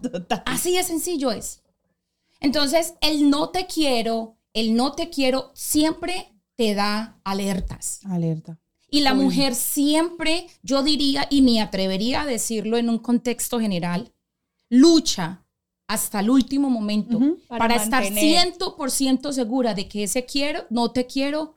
Total. 0.02 0.42
Así 0.46 0.76
de 0.76 0.84
sencillo 0.84 1.30
es. 1.30 1.62
Entonces, 2.40 2.94
el 3.00 3.30
no 3.30 3.50
te 3.50 3.66
quiero, 3.66 4.36
el 4.52 4.74
no 4.74 4.92
te 4.92 5.10
quiero 5.10 5.50
siempre 5.54 6.32
te 6.54 6.74
da 6.74 7.20
alertas. 7.24 8.00
Alerta. 8.04 8.58
Y 8.88 9.00
la 9.00 9.14
mujer 9.14 9.54
siempre, 9.54 10.46
yo 10.62 10.82
diría, 10.82 11.26
y 11.28 11.42
me 11.42 11.60
atrevería 11.60 12.22
a 12.22 12.26
decirlo 12.26 12.76
en 12.76 12.88
un 12.88 12.98
contexto 12.98 13.58
general, 13.58 14.12
lucha 14.68 15.44
hasta 15.88 16.20
el 16.20 16.30
último 16.30 16.70
momento 16.70 17.18
para, 17.48 17.68
Para 17.68 17.76
estar 17.76 18.02
mantener. 18.02 18.54
100% 18.54 19.32
segura 19.32 19.74
de 19.74 19.88
que 19.88 20.04
ese 20.04 20.24
quiero, 20.24 20.64
no 20.70 20.92
te 20.92 21.06
quiero, 21.06 21.56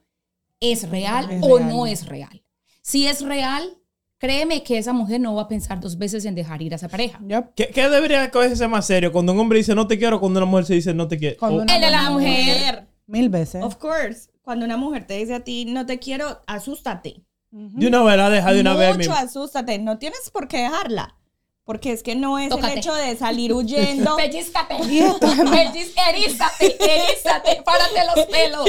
es 0.60 0.90
real 0.90 1.32
Es 1.32 1.44
o 1.44 1.60
no 1.60 1.86
es 1.86 2.06
real. 2.06 2.44
Si 2.82 3.08
es 3.08 3.22
real, 3.22 3.78
créeme 4.20 4.62
que 4.62 4.78
esa 4.78 4.94
mujer 4.94 5.20
no 5.20 5.34
va 5.34 5.44
a 5.44 5.48
pensar 5.48 5.80
dos 5.80 5.98
veces 5.98 6.26
en 6.26 6.36
dejar 6.36 6.62
ir 6.62 6.74
a 6.74 6.76
esa 6.76 6.88
pareja. 6.88 7.20
Yep. 7.28 7.54
¿Qué, 7.56 7.68
qué 7.70 7.90
debería 7.90 8.30
cogerse 8.30 8.68
más 8.68 8.86
serio? 8.86 9.12
Cuando 9.12 9.32
un 9.34 9.40
hombre 9.40 9.58
dice 9.58 9.74
no 9.74 9.88
te 9.88 9.98
quiero, 9.98 10.20
cuando 10.20 10.40
una 10.40 10.46
mujer 10.46 10.66
se 10.66 10.74
dice 10.76 10.94
no 10.94 11.08
te 11.08 11.18
quiero. 11.18 11.38
Cuando 11.40 11.60
O- 11.60 11.62
una 11.64 11.80
de 11.80 11.90
la 11.90 12.10
mujer. 12.12 12.88
Mil 13.08 13.30
veces. 13.30 13.64
Of 13.64 13.78
course. 13.78 14.30
Cuando 14.44 14.66
una 14.66 14.78
mujer 14.78 15.08
te 15.08 15.16
dice 15.16 15.34
a 15.34 15.40
ti, 15.40 15.66
no 15.66 15.86
te 15.88 15.98
quiero, 15.98 16.42
asústate. 16.46 17.24
De 17.52 17.88
una 17.88 18.04
vez, 18.04 18.18
la 18.18 18.30
deja 18.30 18.54
de 18.54 18.62
una 18.62 18.76
vez. 18.76 18.96
Mucho 18.98 19.12
asústate. 19.14 19.80
No 19.80 19.98
tienes 19.98 20.30
por 20.32 20.48
qué 20.48 20.58
dejarla. 20.60 21.16
Porque 21.64 21.92
es 21.92 22.02
que 22.04 22.16
no 22.16 22.40
es 22.40 22.50
Tócate. 22.50 22.74
el 22.74 22.80
hecho 22.80 22.94
de 22.96 23.16
salir 23.16 23.54
huyendo. 23.54 24.16
Pellizcate. 24.18 24.76
Pelliz- 24.84 25.94
erízate, 26.10 26.78
erízate, 26.80 27.62
párate 27.64 28.00
los 28.16 28.26
pelos. 28.26 28.66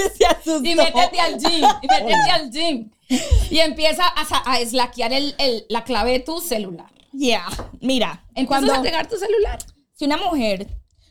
Y 0.62 0.74
métete 0.74 1.20
al 1.20 1.38
gym, 1.38 1.64
y 1.82 1.86
métete 1.88 2.30
al 2.30 2.50
gym. 2.50 2.90
Y 3.50 3.58
empieza 3.58 4.04
a, 4.04 4.50
a 4.52 4.60
eslaquear 4.60 5.12
el, 5.12 5.34
el- 5.38 5.64
la 5.68 5.84
clave 5.84 6.12
de 6.12 6.20
tu 6.20 6.40
celular. 6.40 6.90
Yeah. 7.12 7.46
Mira, 7.80 8.24
Empiezas 8.34 8.46
cuando 8.46 8.74
a 8.74 8.82
pegar 8.82 9.08
tu 9.08 9.16
celular. 9.16 9.58
si 9.94 10.04
una 10.04 10.16
mujer, 10.16 10.68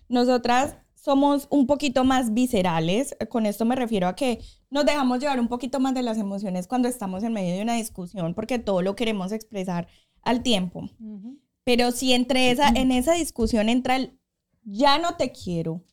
nosotras 0.08 0.76
somos 0.96 1.48
un 1.50 1.68
poquito 1.68 2.04
más 2.04 2.34
viscerales, 2.34 3.16
con 3.30 3.46
esto 3.46 3.66
me 3.66 3.76
refiero 3.76 4.08
a 4.08 4.16
que 4.16 4.40
nos 4.70 4.86
dejamos 4.86 5.20
llevar 5.20 5.40
un 5.40 5.48
poquito 5.50 5.80
más 5.80 5.94
de 5.94 6.04
las 6.04 6.18
emociones 6.18 6.68
cuando 6.68 6.88
estamos 6.88 7.24
en 7.24 7.34
medio 7.34 7.56
de 7.56 7.62
una 7.62 7.74
discusión, 7.76 8.34
porque 8.34 8.60
todo 8.60 8.82
lo 8.82 8.96
queremos 8.96 9.32
expresar 9.32 9.88
al 10.24 10.42
tiempo. 10.44 10.90
Pero 11.64 11.92
si 11.92 12.14
entre 12.14 12.52
esa, 12.52 12.70
en 12.70 12.92
esa 12.92 13.14
discusión 13.14 13.70
entra 13.70 13.96
el 13.98 14.18
ya 14.64 14.98
no 15.00 15.16
te 15.16 15.32
quiero, 15.32 15.84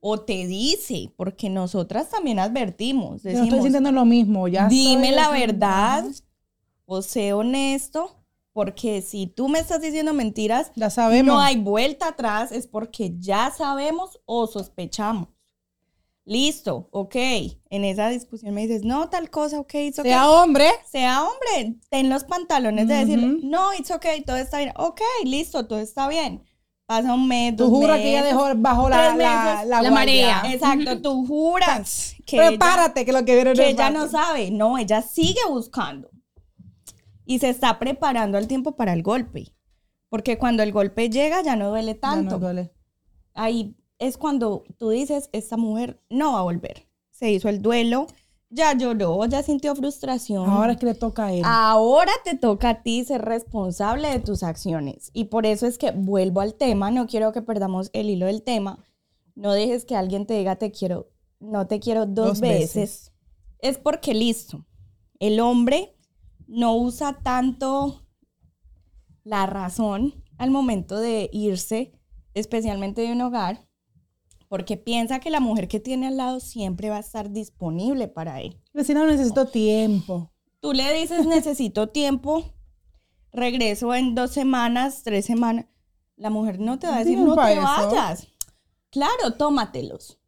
o 0.00 0.20
te 0.20 0.46
dice, 0.46 1.12
porque 1.16 1.50
nosotras 1.50 2.08
también 2.10 2.38
advertimos, 2.38 3.22
Yo 3.22 3.30
no 3.30 3.32
estoy 3.32 3.32
decimos, 3.46 3.62
sintiendo 3.64 3.92
lo 3.92 4.04
mismo. 4.04 4.46
Ya 4.48 4.68
dime 4.68 5.10
la 5.12 5.30
verdad, 5.30 6.04
o 6.84 7.02
sé 7.02 7.32
honesto, 7.32 8.14
porque 8.52 9.02
si 9.02 9.26
tú 9.26 9.48
me 9.48 9.58
estás 9.58 9.80
diciendo 9.80 10.12
mentiras, 10.14 10.70
Ya 10.76 10.90
sabemos. 10.90 11.34
no 11.34 11.40
hay 11.40 11.56
vuelta 11.56 12.08
atrás, 12.08 12.52
es 12.52 12.66
porque 12.66 13.14
ya 13.18 13.50
sabemos 13.56 14.20
o 14.24 14.46
sospechamos. 14.46 15.28
Listo, 16.24 16.88
ok. 16.92 17.16
En 17.70 17.84
esa 17.84 18.10
discusión 18.10 18.54
me 18.54 18.66
dices, 18.66 18.84
no, 18.84 19.08
tal 19.08 19.30
cosa, 19.30 19.58
ok, 19.60 19.74
it's 19.76 19.98
okay. 19.98 20.10
Sea 20.12 20.28
hombre. 20.30 20.68
Sea 20.90 21.24
hombre, 21.24 21.76
ten 21.88 22.10
los 22.10 22.24
pantalones 22.24 22.86
de 22.86 22.94
decir, 22.94 23.18
Ujú. 23.18 23.38
no, 23.44 23.72
it's 23.72 23.90
okay, 23.90 24.20
todo 24.22 24.36
está 24.36 24.58
bien. 24.58 24.72
Ok, 24.76 25.00
listo, 25.24 25.66
todo 25.66 25.78
está 25.78 26.06
bien. 26.06 26.42
Pasa 26.88 27.12
un 27.12 27.28
mes, 27.28 27.54
Tú 27.54 27.64
dos 27.64 27.70
juras 27.80 27.98
que 27.98 28.08
ella 28.08 28.22
dejó 28.24 28.46
bajo 28.56 28.88
la, 28.88 29.14
la, 29.14 29.14
la 29.14 29.64
la 29.64 29.90
guardia. 29.90 29.90
marea. 29.90 30.42
Exacto, 30.46 31.02
tú 31.02 31.26
juras 31.26 32.14
que 32.24 32.36
ella, 32.36 32.48
Prepárate, 32.48 33.04
que 33.04 33.12
lo 33.12 33.24
que 33.26 33.34
viene 33.34 33.50
no 33.50 33.56
que 33.56 33.68
ella 33.68 33.90
no 33.90 34.08
sabe. 34.08 34.50
No, 34.50 34.78
ella 34.78 35.02
sigue 35.02 35.40
buscando. 35.50 36.08
Y 37.26 37.40
se 37.40 37.50
está 37.50 37.78
preparando 37.78 38.38
al 38.38 38.48
tiempo 38.48 38.74
para 38.74 38.94
el 38.94 39.02
golpe. 39.02 39.54
Porque 40.08 40.38
cuando 40.38 40.62
el 40.62 40.72
golpe 40.72 41.10
llega 41.10 41.42
ya 41.42 41.56
no 41.56 41.68
duele 41.68 41.92
Ya 41.92 42.00
tanto. 42.00 42.30
no 42.30 42.38
duele. 42.38 42.72
ahí 43.34 43.76
es 43.98 44.16
cuando 44.16 44.64
tú 44.78 44.88
dices, 44.88 45.28
esta 45.32 45.58
mujer 45.58 46.00
no 46.08 46.32
va 46.32 46.38
a 46.38 46.42
volver. 46.44 46.88
Se 47.10 47.30
hizo 47.30 47.50
el 47.50 47.60
duelo, 47.60 48.06
ya 48.50 48.74
lloró, 48.76 49.24
ya 49.26 49.42
sintió 49.42 49.74
frustración. 49.76 50.48
Ahora 50.48 50.72
es 50.72 50.78
que 50.78 50.86
le 50.86 50.94
toca 50.94 51.26
a 51.26 51.32
él. 51.32 51.42
Ahora 51.44 52.12
te 52.24 52.36
toca 52.36 52.70
a 52.70 52.82
ti 52.82 53.04
ser 53.04 53.22
responsable 53.22 54.08
de 54.08 54.20
tus 54.20 54.42
acciones. 54.42 55.10
Y 55.12 55.24
por 55.24 55.46
eso 55.46 55.66
es 55.66 55.78
que 55.78 55.90
vuelvo 55.90 56.40
al 56.40 56.54
tema, 56.54 56.90
no 56.90 57.06
quiero 57.06 57.32
que 57.32 57.42
perdamos 57.42 57.90
el 57.92 58.08
hilo 58.10 58.26
del 58.26 58.42
tema. 58.42 58.84
No 59.34 59.52
dejes 59.52 59.84
que 59.84 59.96
alguien 59.96 60.26
te 60.26 60.34
diga 60.34 60.56
te 60.56 60.70
quiero, 60.72 61.10
no 61.40 61.66
te 61.66 61.78
quiero 61.78 62.06
dos, 62.06 62.28
Dos 62.28 62.40
veces. 62.40 62.74
veces. 62.74 63.12
Es 63.60 63.78
porque 63.78 64.14
listo. 64.14 64.66
El 65.20 65.40
hombre 65.40 65.96
no 66.46 66.76
usa 66.76 67.18
tanto 67.22 68.06
la 69.24 69.46
razón 69.46 70.24
al 70.38 70.50
momento 70.50 70.98
de 70.98 71.28
irse, 71.32 71.92
especialmente 72.34 73.02
de 73.02 73.12
un 73.12 73.20
hogar, 73.20 73.67
porque 74.48 74.76
piensa 74.76 75.20
que 75.20 75.30
la 75.30 75.40
mujer 75.40 75.68
que 75.68 75.80
tiene 75.80 76.06
al 76.08 76.16
lado 76.16 76.40
siempre 76.40 76.90
va 76.90 76.96
a 76.96 77.00
estar 77.00 77.30
disponible 77.30 78.08
para 78.08 78.40
él. 78.40 78.60
Vecina, 78.72 79.04
necesito 79.04 79.46
tiempo. 79.46 80.32
Tú 80.60 80.72
le 80.72 80.92
dices, 80.94 81.26
necesito 81.26 81.88
tiempo, 81.90 82.44
regreso 83.32 83.94
en 83.94 84.14
dos 84.14 84.30
semanas, 84.32 85.02
tres 85.04 85.24
semanas. 85.26 85.66
La 86.16 86.30
mujer 86.30 86.58
no 86.58 86.78
te 86.78 86.86
va 86.88 86.96
a 86.96 86.98
decir, 87.00 87.18
no 87.18 87.36
te 87.36 87.52
eso. 87.52 87.62
vayas. 87.62 88.26
Claro, 88.90 89.34
tómatelos. 89.36 90.18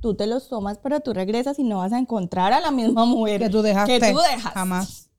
Tú 0.00 0.14
te 0.14 0.26
los 0.26 0.48
tomas, 0.48 0.78
pero 0.78 1.00
tú 1.00 1.12
regresas 1.12 1.58
y 1.58 1.64
no 1.64 1.78
vas 1.78 1.92
a 1.92 1.98
encontrar 1.98 2.52
a 2.52 2.60
la 2.60 2.70
misma 2.70 3.04
mujer 3.04 3.40
Que 3.40 3.50
tú 3.50 3.60
dejaste. 3.62 3.98
que 4.00 4.12
tú 4.12 4.18
dejas. 4.18 4.52
Jamás. 4.54 5.10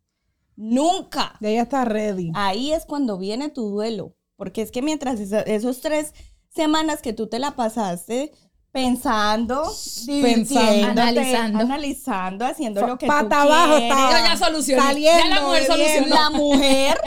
Nunca. 0.55 1.35
De 1.39 1.51
ella 1.53 1.63
está 1.63 1.85
ready. 1.85 2.31
Ahí 2.35 2.71
es 2.71 2.85
cuando 2.85 3.17
viene 3.17 3.49
tu 3.49 3.69
duelo. 3.69 4.15
Porque 4.35 4.61
es 4.61 4.71
que 4.71 4.81
mientras 4.81 5.19
esa- 5.19 5.41
esos 5.41 5.81
tres 5.81 6.13
semanas 6.49 7.01
que 7.01 7.13
tú 7.13 7.27
te 7.27 7.39
la 7.39 7.51
pasaste 7.55 8.31
pensando, 8.71 9.63
divirtiéndote, 10.05 10.83
Analizando. 10.85 11.59
analizando, 11.59 12.45
haciendo 12.45 12.87
lo 12.87 12.97
que 12.97 13.05
tú 13.05 13.11
Pata 13.11 13.41
abajo 13.43 13.77
quieres. 13.77 13.91
estaba. 13.91 14.11
Ya 14.27 14.37
solucioné. 14.37 14.81
Saliendo, 14.81 15.23
Ya 15.23 15.35
la 15.35 15.41
mujer 15.41 15.65
solucionó. 15.65 16.07
La 16.07 16.29
mujer 16.29 16.97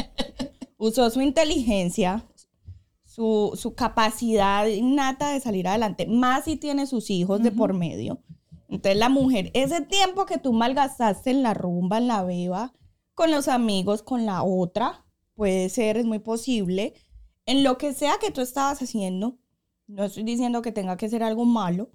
usó 0.77 1.11
su 1.11 1.21
inteligencia, 1.23 2.25
su, 3.05 3.53
su 3.57 3.75
capacidad 3.75 4.67
innata 4.67 5.31
de 5.31 5.41
salir 5.41 5.69
adelante, 5.69 6.07
más 6.07 6.45
si 6.45 6.57
tiene 6.57 6.87
sus 6.87 7.11
hijos 7.11 7.43
de 7.43 7.51
por 7.51 7.73
medio. 7.73 8.23
Entonces 8.69 8.99
la 8.99 9.09
mujer, 9.09 9.51
ese 9.55 9.81
tiempo 9.83 10.27
que 10.27 10.39
tú 10.39 10.53
malgastaste 10.53 11.31
en 11.31 11.43
la 11.43 11.55
rumba, 11.55 11.99
en 11.99 12.09
la 12.09 12.25
beba, 12.25 12.73
con 13.15 13.31
los 13.31 13.47
amigos, 13.49 14.03
con 14.03 14.27
la 14.27 14.43
otra, 14.43 15.05
puede 15.35 15.69
ser, 15.69 15.97
es 15.97 16.05
muy 16.05 16.19
posible, 16.19 16.95
en 17.47 17.63
lo 17.63 17.79
que 17.79 17.93
sea 17.95 18.15
que 18.21 18.31
tú 18.33 18.41
estabas 18.41 18.83
haciendo, 18.83 19.39
no 19.87 20.05
estoy 20.05 20.23
diciendo 20.23 20.63
que 20.63 20.73
tenga 20.73 20.97
que 20.97 21.09
ser 21.09 21.23
algo 21.23 21.45
malo, 21.45 21.91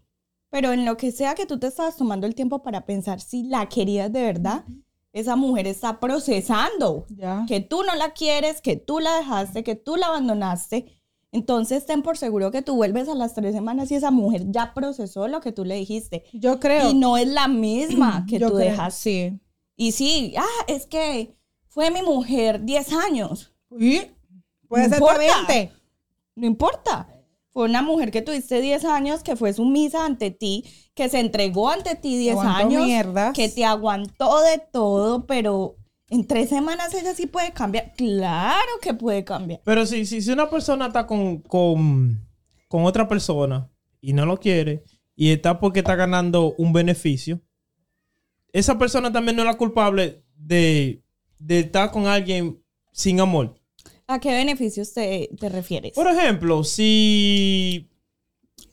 pero 0.50 0.72
en 0.74 0.86
lo 0.86 0.98
que 0.98 1.12
sea 1.12 1.36
que 1.36 1.46
tú 1.46 1.60
te 1.60 1.68
estabas 1.68 1.96
tomando 1.98 2.26
el 2.28 2.36
tiempo 2.36 2.62
para 2.64 2.86
pensar 2.86 3.20
si 3.22 3.44
la 3.44 3.70
querías 3.70 4.12
de 4.12 4.22
verdad, 4.24 4.66
esa 5.14 5.36
mujer 5.36 5.68
está 5.68 6.00
procesando 6.00 7.06
que 7.48 7.60
tú 7.62 7.84
no 7.84 7.96
la 7.96 8.12
quieres, 8.14 8.62
que 8.62 8.76
tú 8.76 9.00
la 9.00 9.16
dejaste, 9.18 9.64
que 9.64 9.76
tú 9.76 9.96
la 9.96 10.08
abandonaste. 10.08 10.96
Entonces 11.32 11.86
ten 11.86 12.02
por 12.02 12.18
seguro 12.18 12.50
que 12.52 12.64
tú 12.64 12.76
vuelves 12.76 13.08
a 13.08 13.14
las 13.16 13.36
tres 13.36 13.54
semanas 13.54 13.92
y 13.92 13.96
esa 13.96 14.10
mujer 14.12 14.46
ya 14.48 14.74
procesó 14.74 15.28
lo 15.28 15.42
que 15.42 15.52
tú 15.52 15.64
le 15.66 15.76
dijiste. 15.76 16.24
Yo 16.34 16.60
creo. 16.60 16.90
Y 16.90 16.96
no 16.96 17.18
es 17.18 17.28
la 17.28 17.48
misma 17.48 18.26
que 18.30 18.40
tú 18.40 18.46
creo, 18.48 18.58
dejas. 18.58 18.96
Sí. 18.96 19.40
Y 19.76 19.92
sí, 19.92 20.34
ah, 20.38 20.64
es 20.68 20.86
que 20.88 21.36
fue 21.68 21.92
mi 21.92 22.02
mujer 22.02 22.64
10 22.64 22.94
años. 22.94 23.54
¿Y? 23.72 24.02
Puede 24.68 24.84
No 24.86 24.90
ser 24.90 24.98
importa. 25.00 25.20
de 25.20 25.28
20. 25.56 25.72
No 26.36 26.48
importa. 26.48 27.08
Fue 27.52 27.66
una 27.66 27.82
mujer 27.82 28.12
que 28.12 28.22
tuviste 28.22 28.62
10 28.62 28.86
años, 28.86 29.24
que 29.24 29.36
fue 29.36 29.54
sumisa 29.54 30.06
ante 30.06 30.30
ti, 30.32 30.66
que 30.94 31.10
se 31.10 31.20
entregó 31.20 31.70
ante 31.70 31.96
ti 31.96 32.18
10 32.18 32.34
Aguantó 32.34 32.58
años, 32.68 32.86
mierdas. 32.86 33.34
que 33.34 33.50
te 33.50 33.66
aguantó 33.66 34.42
de 34.42 34.62
todo, 34.72 35.26
pero 35.26 35.76
en 36.10 36.26
tres 36.28 36.50
semanas 36.50 36.94
ella 36.94 37.14
sí 37.16 37.26
puede 37.28 37.52
cambiar. 37.52 37.94
Claro 37.96 38.70
que 38.82 38.94
puede 38.94 39.24
cambiar. 39.24 39.62
Pero 39.64 39.86
si, 39.86 40.06
si, 40.06 40.22
si 40.22 40.32
una 40.32 40.50
persona 40.50 40.88
está 40.88 41.08
con, 41.08 41.40
con, 41.42 42.20
con 42.68 42.86
otra 42.86 43.08
persona 43.08 43.70
y 44.00 44.14
no 44.14 44.26
lo 44.26 44.40
quiere 44.40 44.84
y 45.16 45.32
está 45.32 45.60
porque 45.60 45.80
está 45.80 45.96
ganando 45.96 46.54
un 46.58 46.72
beneficio, 46.72 47.42
esa 48.54 48.78
persona 48.78 49.12
también 49.12 49.36
no 49.36 49.44
es 49.44 49.48
la 49.48 49.58
culpable 49.58 50.24
de, 50.36 51.04
de 51.40 51.60
estar 51.60 51.92
con 51.92 52.08
alguien 52.08 52.64
sin 52.92 53.20
amor. 53.20 53.59
¿A 54.12 54.20
qué 54.20 54.32
beneficios 54.32 54.92
te, 54.92 55.30
te 55.40 55.50
refieres? 55.50 55.92
Por 55.94 56.08
ejemplo, 56.08 56.64
si 56.64 57.88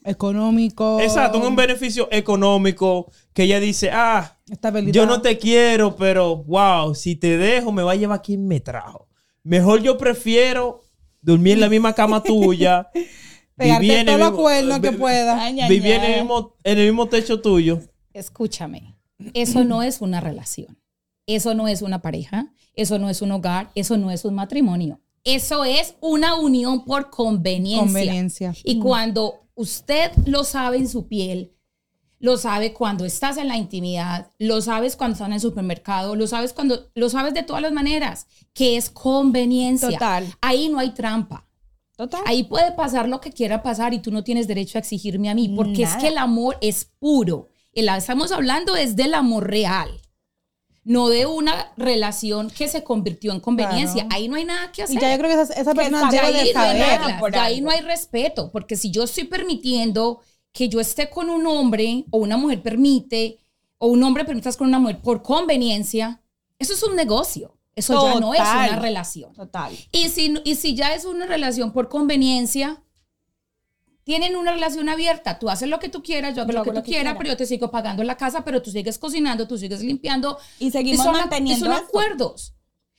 Económico. 0.02 0.98
Exacto, 1.00 1.46
un 1.46 1.54
beneficio 1.54 2.08
económico 2.10 3.10
que 3.34 3.42
ella 3.42 3.60
dice, 3.60 3.90
ah, 3.92 4.38
Estabilidad. 4.48 4.94
yo 4.94 5.04
no 5.04 5.20
te 5.20 5.36
quiero, 5.36 5.94
pero 5.96 6.36
wow, 6.36 6.94
si 6.94 7.16
te 7.16 7.36
dejo 7.36 7.70
me 7.70 7.82
va 7.82 7.92
a 7.92 7.96
llevar 7.96 8.22
quien 8.22 8.46
me 8.48 8.60
trajo. 8.60 9.08
Mejor 9.42 9.82
yo 9.82 9.98
prefiero 9.98 10.80
dormir 11.20 11.54
en 11.54 11.60
la 11.60 11.68
misma 11.68 11.92
cama 11.92 12.22
tuya, 12.22 12.88
Pegarte 13.56 13.82
vivir 13.82 13.98
en 13.98 14.08
el 14.08 14.18
todos 14.18 14.18
los 14.20 14.30
mismo- 14.30 14.42
cuernos 14.42 14.80
que 14.80 15.68
vivir 15.68 15.92
en 15.92 16.04
el 16.04 16.20
mismo, 16.22 16.56
en 16.64 16.78
el 16.78 16.86
mismo 16.86 17.08
techo 17.08 17.40
tuyo. 17.42 17.80
Escúchame, 18.14 18.96
eso 19.34 19.64
no 19.64 19.82
es 19.82 20.00
una 20.00 20.20
relación, 20.22 20.78
eso 21.26 21.52
no 21.54 21.68
es 21.68 21.82
una 21.82 22.00
pareja, 22.00 22.54
eso 22.74 22.98
no 22.98 23.10
es 23.10 23.22
un 23.22 23.32
hogar, 23.32 23.70
eso 23.74 23.96
no 23.98 24.10
es 24.10 24.24
un 24.24 24.34
matrimonio. 24.34 25.00
Eso 25.26 25.64
es 25.64 25.96
una 26.00 26.36
unión 26.36 26.84
por 26.84 27.10
conveniencia. 27.10 27.84
Conveniencia. 27.84 28.54
Y 28.64 28.78
cuando 28.78 29.48
usted 29.54 30.12
lo 30.24 30.44
sabe 30.44 30.78
en 30.78 30.88
su 30.88 31.08
piel, 31.08 31.52
lo 32.18 32.38
sabe 32.38 32.72
cuando 32.72 33.04
estás 33.04 33.36
en 33.36 33.48
la 33.48 33.56
intimidad, 33.56 34.30
lo 34.38 34.62
sabes 34.62 34.96
cuando 34.96 35.12
estás 35.14 35.26
en 35.28 35.34
el 35.34 35.40
supermercado, 35.40 36.16
lo 36.16 36.26
sabes 36.26 36.52
cuando 36.54 36.90
lo 36.94 37.10
sabes 37.10 37.34
de 37.34 37.42
todas 37.42 37.60
las 37.60 37.72
maneras, 37.72 38.26
que 38.54 38.76
es 38.78 38.88
conveniencia. 38.88 39.90
Total. 39.90 40.26
Ahí 40.40 40.68
no 40.70 40.78
hay 40.78 40.90
trampa. 40.94 41.46
Total. 41.96 42.22
Ahí 42.26 42.44
puede 42.44 42.72
pasar 42.72 43.08
lo 43.08 43.20
que 43.20 43.32
quiera 43.32 43.62
pasar 43.62 43.94
y 43.94 43.98
tú 44.00 44.10
no 44.10 44.22
tienes 44.22 44.46
derecho 44.46 44.78
a 44.78 44.80
exigirme 44.80 45.28
a 45.28 45.34
mí, 45.34 45.48
porque 45.48 45.82
es 45.82 45.96
que 45.96 46.08
el 46.08 46.18
amor 46.18 46.56
es 46.60 46.84
puro. 46.98 47.48
El- 47.72 47.88
estamos 47.88 48.32
hablando 48.32 48.76
es 48.76 48.96
del 48.96 49.12
amor 49.14 49.48
real, 49.50 49.90
no 50.86 51.08
de 51.08 51.26
una 51.26 51.72
relación 51.76 52.48
que 52.48 52.68
se 52.68 52.84
convirtió 52.84 53.32
en 53.32 53.40
conveniencia. 53.40 54.04
Claro. 54.04 54.08
Ahí 54.14 54.28
no 54.28 54.36
hay 54.36 54.44
nada 54.44 54.70
que 54.70 54.84
hacer. 54.84 54.96
Y 54.96 55.00
ya 55.00 55.10
yo 55.12 55.18
creo 55.18 55.36
que 55.36 55.42
esa, 55.42 55.52
esa 55.60 55.74
persona 55.74 56.04
está 56.04 56.10
Ya 56.14 56.24
ahí 56.26 56.46
de 56.46 56.54
no 56.54 56.62
reglas. 56.62 57.20
por 57.20 57.32
ya 57.34 57.42
ahí 57.42 57.60
no 57.60 57.70
hay 57.70 57.80
respeto, 57.80 58.52
porque 58.52 58.76
si 58.76 58.92
yo 58.92 59.02
estoy 59.02 59.24
permitiendo 59.24 60.20
que 60.52 60.68
yo 60.68 60.78
esté 60.78 61.10
con 61.10 61.28
un 61.28 61.44
hombre 61.46 62.04
o 62.10 62.18
una 62.18 62.36
mujer 62.36 62.62
permite 62.62 63.40
o 63.78 63.88
un 63.88 64.00
hombre 64.04 64.24
permite 64.24 64.48
estar 64.48 64.58
con 64.58 64.68
una 64.68 64.78
mujer 64.78 65.00
por 65.02 65.22
conveniencia, 65.22 66.22
eso 66.60 66.72
es 66.72 66.82
un 66.84 66.94
negocio. 66.94 67.52
Eso 67.74 67.92
ya 68.14 68.20
no 68.20 68.32
es 68.32 68.40
una 68.40 68.76
relación. 68.76 69.34
Total. 69.34 69.76
Y 69.90 70.08
si, 70.08 70.34
y 70.44 70.54
si 70.54 70.76
ya 70.76 70.94
es 70.94 71.04
una 71.04 71.26
relación 71.26 71.72
por 71.72 71.88
conveniencia, 71.88 72.80
tienen 74.06 74.36
una 74.36 74.52
relación 74.52 74.88
abierta. 74.88 75.36
Tú 75.40 75.50
haces 75.50 75.68
lo 75.68 75.80
que 75.80 75.88
tú 75.88 76.00
quieras, 76.00 76.36
yo 76.36 76.42
hago 76.42 76.52
lo 76.52 76.62
que 76.62 76.70
tú 76.70 76.82
quieras, 76.84 77.16
pero 77.18 77.30
yo 77.30 77.36
te 77.36 77.44
sigo 77.44 77.72
pagando 77.72 78.04
la 78.04 78.16
casa, 78.16 78.44
pero 78.44 78.62
tú 78.62 78.70
sigues 78.70 78.98
cocinando, 78.98 79.48
tú 79.48 79.58
sigues 79.58 79.80
limpiando. 79.82 80.38
Y 80.60 80.70
seguimos 80.70 81.04
son, 81.04 81.14
manteniendo 81.14 81.66
son 81.66 81.74
esto. 81.74 81.86
acuerdos. 81.88 82.52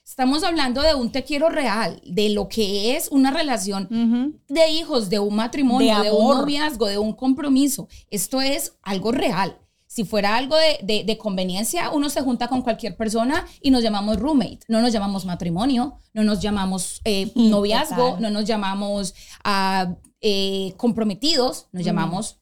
Estamos 0.05 0.43
hablando 0.43 0.81
de 0.81 0.95
un 0.95 1.09
te 1.13 1.23
quiero 1.23 1.47
real, 1.47 2.01
de 2.05 2.27
lo 2.29 2.49
que 2.49 2.97
es 2.97 3.07
una 3.09 3.31
relación 3.31 3.87
Ujú. 3.89 4.37
de 4.53 4.69
hijos, 4.71 5.09
de 5.09 5.19
un 5.19 5.33
matrimonio, 5.33 5.97
De 5.99 6.03
de, 6.09 6.11
un 6.11 6.27
noviazgo, 6.39 6.87
de 6.87 6.97
un 6.97 7.13
compromiso. 7.13 7.87
Esto 8.09 8.41
es 8.41 8.73
algo 8.81 9.13
real. 9.13 9.57
Si 9.85 10.03
fuera 10.03 10.35
algo 10.35 10.57
de, 10.57 10.79
de- 10.83 11.03
de 11.05 11.17
conveniencia, 11.17 11.89
uno 11.91 12.09
se 12.09 12.19
junta 12.21 12.49
con 12.49 12.61
cualquier 12.61 12.97
persona 12.97 13.45
y 13.61 13.71
nos 13.71 13.81
llamamos 13.81 14.17
roommate. 14.19 14.59
No 14.67 14.81
nos 14.81 14.91
llamamos 14.91 15.23
matrimonio, 15.25 15.97
no 16.13 16.23
nos 16.25 16.41
llamamos 16.41 16.99
eh, 17.05 17.31
noviazgo, 17.35 18.17
no 18.19 18.29
nos 18.29 18.43
llamamos 18.43 19.13
ah, 19.45 19.95
eh, 20.21 20.73
comprometidos, 20.77 21.67
nos 21.71 21.83
llamamos 21.83 22.39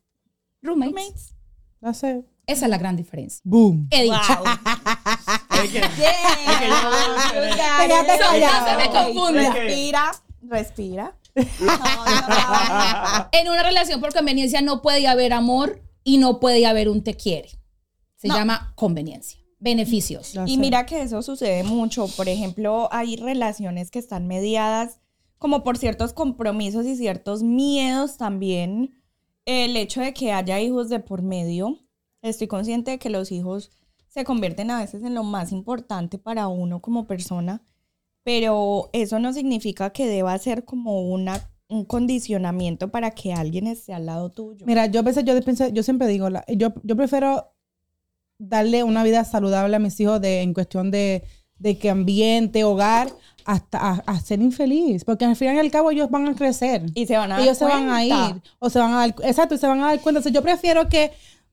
roommates. 0.61 0.93
Roommates. 0.95 1.35
No 1.81 1.93
sé. 1.93 2.23
Esa 2.47 2.65
es 2.65 2.69
la 2.69 2.77
gran 2.77 2.95
diferencia. 2.95 3.41
Boom. 3.43 3.87
He 3.91 4.03
dicho. 4.03 4.15
Wow. 4.39 4.45
Es 5.63 5.71
que- 5.71 5.79
Yeah. 5.97 6.59
que 6.59 6.67
yo 6.67 8.49
no 8.49 8.65
se 8.67 8.77
me 8.77 8.89
confunda. 8.91 9.53
Respira, 9.53 10.11
respira. 10.43 11.17
No, 11.35 11.45
no. 13.19 13.29
En 13.31 13.49
una 13.49 13.63
relación 13.63 13.99
por 13.99 14.13
conveniencia 14.13 14.61
no 14.61 14.81
puede 14.81 15.07
haber 15.07 15.33
amor 15.33 15.81
y 16.03 16.17
no 16.17 16.39
puede 16.39 16.65
haber 16.65 16.87
un 16.89 17.03
te 17.03 17.15
quiere. 17.15 17.49
Se 18.15 18.27
No. 18.27 18.35
llama 18.35 18.73
conveniencia. 18.75 19.39
Beneficios. 19.59 20.35
No 20.35 20.45
Y 20.47 20.57
mira 20.57 20.85
que 20.85 21.01
eso 21.01 21.21
sucede 21.21 21.63
mucho. 21.63 22.07
Por 22.09 22.29
ejemplo, 22.29 22.89
hay 22.91 23.15
relaciones 23.15 23.89
que 23.89 23.99
están 23.99 24.27
mediadas 24.27 24.99
como 25.45 25.63
por 25.63 25.77
ciertos 25.77 26.11
compromisos 26.11 26.87
y 26.87 26.95
ciertos 26.95 27.43
miedos 27.43 28.17
también. 28.17 28.95
El 29.45 29.77
hecho 29.77 30.01
de 30.01 30.11
que 30.11 30.31
haya 30.31 30.59
hijos 30.59 30.89
de 30.89 30.99
por 30.99 31.21
medio. 31.21 31.81
Estoy 32.23 32.47
consciente 32.47 32.89
de 32.89 32.97
que 32.97 33.11
los 33.11 33.31
hijos 33.31 33.69
se 34.07 34.23
convierten 34.23 34.71
a 34.71 34.79
veces 34.79 35.03
en 35.03 35.13
lo 35.13 35.23
más 35.23 35.51
importante 35.51 36.17
para 36.17 36.47
uno 36.47 36.81
como 36.81 37.05
persona, 37.05 37.61
pero 38.23 38.89
eso 38.91 39.19
no 39.19 39.33
significa 39.33 39.91
que 39.91 40.07
deba 40.07 40.35
ser 40.39 40.65
como 40.65 41.01
una, 41.11 41.47
un 41.69 41.85
condicionamiento 41.85 42.89
para 42.89 43.11
que 43.11 43.31
alguien 43.31 43.67
esté 43.67 43.93
al 43.93 44.07
lado 44.07 44.31
tuyo. 44.31 44.65
Mira, 44.65 44.87
yo 44.87 45.01
a 45.01 45.03
veces 45.03 45.25
yo 45.25 45.39
pienso- 45.43 45.67
yo 45.69 45.83
siempre 45.83 46.07
digo, 46.07 46.27
yo, 46.47 46.73
yo 46.81 46.95
prefiero 46.95 47.53
darle 48.39 48.81
una 48.81 49.03
vida 49.03 49.23
saludable 49.25 49.75
a 49.75 49.79
mis 49.79 49.99
hijos 49.99 50.19
de, 50.19 50.41
en 50.41 50.55
cuestión 50.55 50.89
de, 50.89 51.23
de 51.59 51.77
que 51.77 51.89
ambiente, 51.89 52.63
hogar, 52.63 53.09
hasta 53.45 53.77
a, 53.79 53.91
a 54.05 54.19
ser 54.19 54.41
infeliz. 54.41 55.03
Porque 55.05 55.25
al 55.25 55.35
fin 55.35 55.55
y 55.55 55.59
al 55.59 55.71
cabo 55.71 55.91
ellos 55.91 56.09
van 56.09 56.27
a 56.27 56.35
crecer. 56.35 56.83
y 56.95 57.05
se 57.05 57.17
van 57.17 57.31
a 57.31 57.35
dar 57.35 57.43
ellos 57.43 57.57
se 57.57 57.65
van 57.65 57.89
a 57.89 58.03
ir. 58.05 58.41
O 58.59 58.69
se 58.69 58.79
van 58.79 58.93
a 58.93 58.97
dar, 59.07 59.15
exacto, 59.23 59.55
y 59.55 59.57
se 59.57 59.67
van 59.67 59.79
a 59.81 59.87
dar 59.87 60.01
cuenta. 60.01 60.19
Entonces, 60.19 60.33
yo 60.33 60.41
prefiero 60.41 60.87
que 60.89 61.11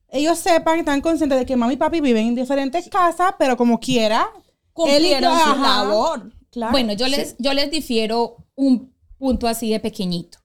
ellos 0.09 0.37
sepan, 0.37 0.79
están 0.79 1.01
conscientes 1.01 1.39
de 1.39 1.45
que 1.45 1.55
mami 1.55 1.73
y 1.73 1.77
papi 1.77 2.01
viven 2.01 2.27
en 2.27 2.35
diferentes 2.35 2.87
casas, 2.89 3.33
pero 3.39 3.55
como 3.57 3.79
quiera. 3.79 4.27
él 4.31 4.35
y 4.35 5.09
yo, 5.09 5.15
Cumplieron 5.15 5.33
su 5.39 5.49
ajá. 5.49 5.83
labor. 5.85 6.33
Claro. 6.51 6.71
Bueno, 6.71 6.93
yo 6.93 7.07
les, 7.07 7.35
yo 7.39 7.53
les 7.53 7.71
difiero 7.71 8.37
un 8.55 8.93
punto 9.17 9.47
así 9.47 9.71
de 9.71 9.79
pequeñito. 9.79 10.37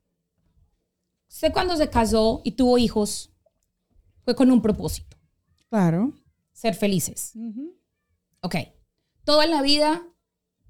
Usted 1.31 1.53
cuando 1.53 1.77
se 1.77 1.89
casó 1.91 2.41
y 2.45 2.53
tuvo 2.53 2.79
hijos, 2.79 3.31
fue 4.25 4.35
con 4.35 4.51
un 4.51 4.61
propósito, 4.63 5.17
Claro. 5.69 6.13
ser 6.53 6.75
felices. 6.75 7.33
Ok. 8.43 8.55
Todo 9.29 9.43
en 9.43 9.51
la 9.51 9.61
vida, 9.61 10.03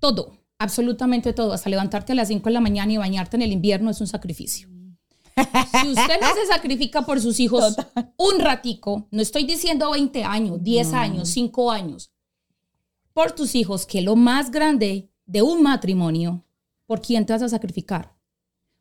todo, 0.01 0.37
absolutamente 0.59 1.33
todo, 1.33 1.53
hasta 1.53 1.71
levantarte 1.71 2.11
a 2.11 2.17
las 2.17 2.27
5 2.27 2.45
de 2.49 2.53
la 2.53 2.61
mañana 2.61 2.93
y 2.93 2.97
bañarte 2.97 3.37
en 3.37 3.43
el 3.43 3.53
invierno 3.53 3.89
es 3.89 4.01
un 4.01 4.09
sacrificio. 4.09 4.69
Si 5.81 5.89
usted 5.91 6.21
no 6.21 6.35
se 6.35 6.45
sacrifica 6.53 7.03
por 7.03 7.21
sus 7.21 7.39
hijos 7.39 7.77
un 8.17 8.41
ratico, 8.41 9.07
no 9.13 9.23
estoy 9.23 9.45
diciendo 9.45 9.93
20 9.93 10.25
años, 10.25 10.61
10 10.61 10.93
años, 10.93 11.29
5 11.29 11.71
años, 11.71 12.11
por 13.13 13.31
tus 13.31 13.55
hijos, 13.55 13.87
que 13.87 14.03
lo 14.03 14.17
más 14.17 14.51
grande 14.51 15.09
de 15.25 15.41
un 15.41 15.63
matrimonio, 15.63 16.45
¿por 16.85 17.01
quién 17.01 17.27
te 17.27 17.35
vas 17.35 17.43
a 17.43 17.49
sacrificar? 17.49 18.17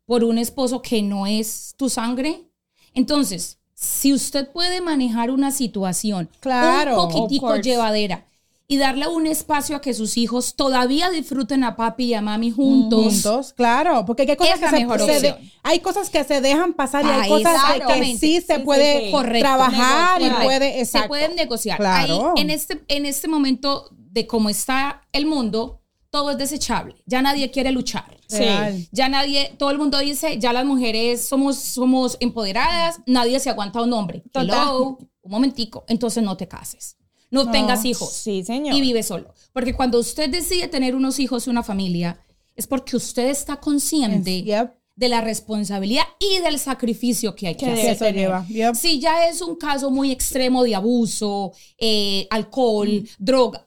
¿Por 0.06 0.24
un 0.24 0.40
esposo 0.40 0.82
que 0.82 1.04
no 1.04 1.28
es 1.28 1.76
tu 1.78 1.88
sangre? 1.88 2.50
Entonces, 2.96 3.60
si 3.76 4.12
usted 4.12 4.52
puede 4.52 4.82
manejar 4.82 5.30
una 5.30 5.52
situación 5.52 6.32
Claro, 6.40 7.04
un 7.04 7.12
poquitico 7.12 7.58
llevadera 7.58 8.26
y 8.70 8.78
darle 8.78 9.08
un 9.08 9.28
espacio 9.28 9.78
a 9.78 9.82
que 9.82 9.94
sus 9.94 10.18
hijos 10.18 10.56
todavía 10.56 11.10
disfruten 11.10 11.64
a 11.64 11.78
papi 11.78 12.06
y 12.06 12.14
a 12.16 12.22
mami 12.22 12.52
juntos, 12.52 13.24
Juntos, 13.24 13.54
claro, 13.54 14.04
porque 14.06 14.24
hay 14.24 14.36
cosas 14.36 14.56
Es 14.56 14.60
que 14.60 14.70
se, 14.70 14.76
mejor 14.80 15.00
se 15.00 15.06
de- 15.22 15.32
opción. 15.32 15.52
hay 15.64 15.80
cosas 15.80 16.10
que 16.10 16.24
se 16.26 16.42
dejan 16.42 16.74
pasar 16.74 17.06
y 17.06 17.08
hay 17.08 17.22
Ah, 17.24 17.28
cosas 17.28 17.62
que- 17.96 18.04
sí 18.18 18.18
se 18.18 18.42
Sí, 18.42 18.42
sí, 18.48 18.60
puede 18.66 19.06
sí. 19.06 19.12
Correcto. 19.12 19.40
trabajar 19.48 20.22
y 20.22 20.30
puede 20.44 20.74
se 20.74 20.80
exacto. 20.82 21.08
pueden 21.08 21.36
negociar. 21.38 21.78
Claro. 21.78 22.34
Ahí, 22.36 22.42
en 22.42 22.50
este, 22.50 22.84
en 22.90 23.06
este 23.06 23.30
momento 23.30 23.88
de 23.92 24.28
cómo 24.28 24.50
está 24.50 25.02
el 25.14 25.28
mundo, 25.28 25.82
todo 26.10 26.32
es 26.32 26.38
desechable. 26.38 26.96
Ya 27.06 27.22
nadie 27.22 27.52
quiere 27.52 27.72
luchar. 27.72 28.18
Real. 28.30 28.86
Ya 28.92 29.08
nadie, 29.08 29.54
todo 29.58 29.72
el 29.72 29.78
mundo 29.78 29.98
dice, 30.00 30.40
ya 30.40 30.52
las 30.52 30.66
mujeres 30.66 31.26
somos, 31.26 31.56
somos 31.58 32.18
empoderadas, 32.20 33.00
nadie 33.06 33.40
se 33.40 33.50
aguanta 33.50 33.80
a 33.80 33.84
un 33.84 33.94
hombre. 33.94 34.24
Total. 34.34 34.50
Hello, 34.50 34.98
un 35.22 35.32
momentico. 35.32 35.86
Entonces 35.88 36.22
no 36.24 36.36
te 36.36 36.50
cases. 36.50 36.97
No, 37.30 37.52
tengas 37.52 37.84
hijos. 37.86 38.12
Sí, 38.14 38.44
señor. 38.44 38.74
Y 38.76 38.82
vive 38.82 39.04
solo. 39.04 39.34
Porque 39.54 39.74
cuando 39.74 40.00
usted 40.00 40.30
decide 40.30 40.68
tener 40.68 40.96
unos 40.96 41.20
hijos 41.20 41.48
y 41.48 41.50
una 41.50 41.64
familia, 41.64 42.20
es 42.56 42.68
porque 42.68 42.96
usted 42.96 43.28
está 43.30 43.58
consciente 43.60 44.44
Yep. 44.44 44.72
de 44.96 45.10
la 45.10 45.22
responsabilidad 45.22 46.04
y 46.20 46.40
del 46.42 46.58
sacrificio 46.58 47.36
que 47.36 47.48
hay 47.50 47.56
que 47.56 47.66
Que 47.74 47.90
hacer. 47.92 48.16
Lleva. 48.16 48.46
Yep. 48.48 48.76
Si 48.76 49.00
ya 49.00 49.28
es 49.28 49.42
un 49.42 49.56
caso 49.56 49.92
muy 49.92 50.12
extremo 50.12 50.64
de 50.64 50.74
abuso, 50.76 51.52
eh, 51.78 52.28
alcohol, 52.30 53.08
drogas, 53.20 53.64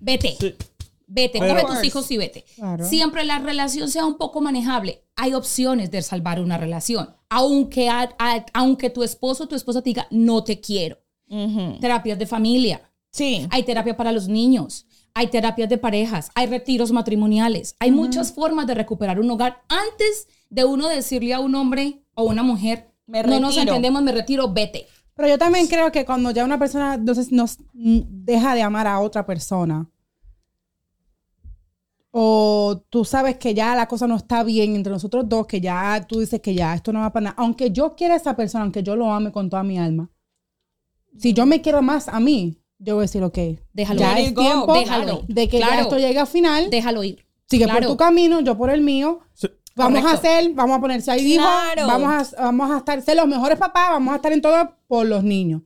vete. 0.00 0.36
Sí. 0.38 0.54
Vete, 1.06 1.38
Pero- 1.38 1.60
coge 1.62 1.74
tus 1.74 1.84
hijos 1.84 2.10
y 2.10 2.16
vete. 2.16 2.44
Claro. 2.56 2.84
Siempre 2.88 3.24
la 3.24 3.38
relación 3.38 3.88
sea 3.90 4.04
un 4.04 4.16
poco 4.18 4.40
manejable. 4.40 5.04
Hay 5.16 5.32
opciones 5.34 5.90
de 5.92 6.02
salvar 6.02 6.40
una 6.40 6.58
relación. 6.58 7.14
Aunque, 7.28 7.88
a- 7.88 8.14
a- 8.18 8.44
aunque 8.52 8.90
tu 8.90 9.02
esposo 9.04 9.44
o 9.44 9.46
tu 9.48 9.54
esposa 9.54 9.80
te 9.80 9.90
diga, 9.90 10.08
no 10.10 10.42
te 10.42 10.60
quiero. 10.60 10.98
Terapias 11.80 12.18
de 12.18 12.26
familia. 12.26 12.90
Sí. 13.14 13.46
Hay 13.50 13.62
terapia 13.62 13.96
para 13.96 14.10
los 14.10 14.26
niños. 14.26 14.86
Hay 15.14 15.28
terapias 15.28 15.68
de 15.68 15.78
parejas. 15.78 16.32
Hay 16.34 16.48
retiros 16.48 16.90
matrimoniales. 16.90 17.76
Hay 17.78 17.92
muchas 17.92 18.32
formas 18.32 18.66
de 18.66 18.74
recuperar 18.74 19.20
un 19.20 19.30
hogar 19.30 19.62
antes 19.68 20.26
de 20.50 20.64
uno 20.64 20.88
decirle 20.88 21.32
a 21.32 21.38
un 21.38 21.54
hombre 21.54 22.02
o 22.14 22.24
una 22.24 22.42
mujer, 22.42 22.90
Me 23.06 23.22
no 23.22 23.38
nos 23.38 23.54
retiro". 23.54 23.60
entendemos, 23.74 24.02
me 24.02 24.10
retiro, 24.10 24.52
vete. 24.52 24.88
Pero 25.14 25.28
yo 25.28 25.38
también 25.38 25.68
creo 25.68 25.92
que 25.92 26.04
cuando 26.04 26.32
ya 26.32 26.44
una 26.44 26.58
persona 26.58 26.94
entonces 26.94 27.30
nos 27.30 27.60
mm, 27.72 28.00
deja 28.24 28.56
de 28.56 28.62
amar 28.62 28.88
a 28.88 28.98
otra 28.98 29.24
persona, 29.24 29.88
o 32.10 32.82
tú 32.90 33.04
sabes 33.04 33.38
que 33.38 33.54
ya 33.54 33.76
la 33.76 33.86
cosa 33.86 34.08
no 34.08 34.16
está 34.16 34.42
bien 34.42 34.74
entre 34.74 34.92
nosotros 34.92 35.28
dos, 35.28 35.46
que 35.46 35.60
ya 35.60 36.04
tú 36.08 36.18
dices 36.18 36.40
que 36.40 36.54
ya 36.54 36.74
esto 36.74 36.92
no 36.92 36.98
va 36.98 37.12
para 37.12 37.24
nada, 37.24 37.36
aunque 37.38 37.70
yo 37.70 37.94
quiera 37.94 38.14
a 38.14 38.16
esa 38.16 38.34
persona, 38.34 38.64
aunque 38.64 38.82
yo 38.82 38.96
lo 38.96 39.12
ame 39.12 39.30
con 39.30 39.48
toda 39.48 39.62
mi 39.62 39.78
alma, 39.78 40.10
si 41.16 41.32
yo 41.32 41.46
me 41.46 41.60
quiero 41.60 41.80
más 41.80 42.08
a 42.08 42.18
mí, 42.18 42.58
yo 42.78 42.94
voy 42.94 43.02
a 43.02 43.06
decir, 43.06 43.22
ok, 43.22 43.38
Déjalo 43.72 44.00
ya 44.00 44.18
ir. 44.20 44.26
es 44.28 44.34
tiempo 44.34 44.74
Déjalo 44.74 45.22
de 45.28 45.48
que 45.48 45.58
ya 45.58 45.66
Claro. 45.68 45.82
esto 45.82 45.98
llegue 45.98 46.18
al 46.18 46.26
final, 46.26 46.70
Déjalo 46.70 47.02
ir. 47.04 47.24
sigue 47.48 47.64
Claro. 47.64 47.80
por 47.80 47.88
tu 47.88 47.96
camino, 47.96 48.40
yo 48.40 48.56
por 48.56 48.70
el 48.70 48.80
mío, 48.80 49.20
Sí. 49.34 49.48
Vamos 49.76 50.04
a 50.04 50.12
hacer, 50.12 50.52
vamos 50.54 50.78
a 50.78 50.80
ponerse 50.80 51.10
ahí 51.10 51.36
Claro. 51.36 51.86
vamos 51.88 52.32
a, 52.34 52.42
vamos 52.44 52.70
a 52.70 52.76
estar, 52.78 53.02
ser 53.02 53.16
los 53.16 53.26
mejores 53.26 53.58
papás, 53.58 53.88
vamos 53.90 54.12
a 54.12 54.16
estar 54.16 54.32
en 54.32 54.40
todo 54.40 54.76
por 54.86 55.04
los 55.04 55.24
niños. 55.24 55.62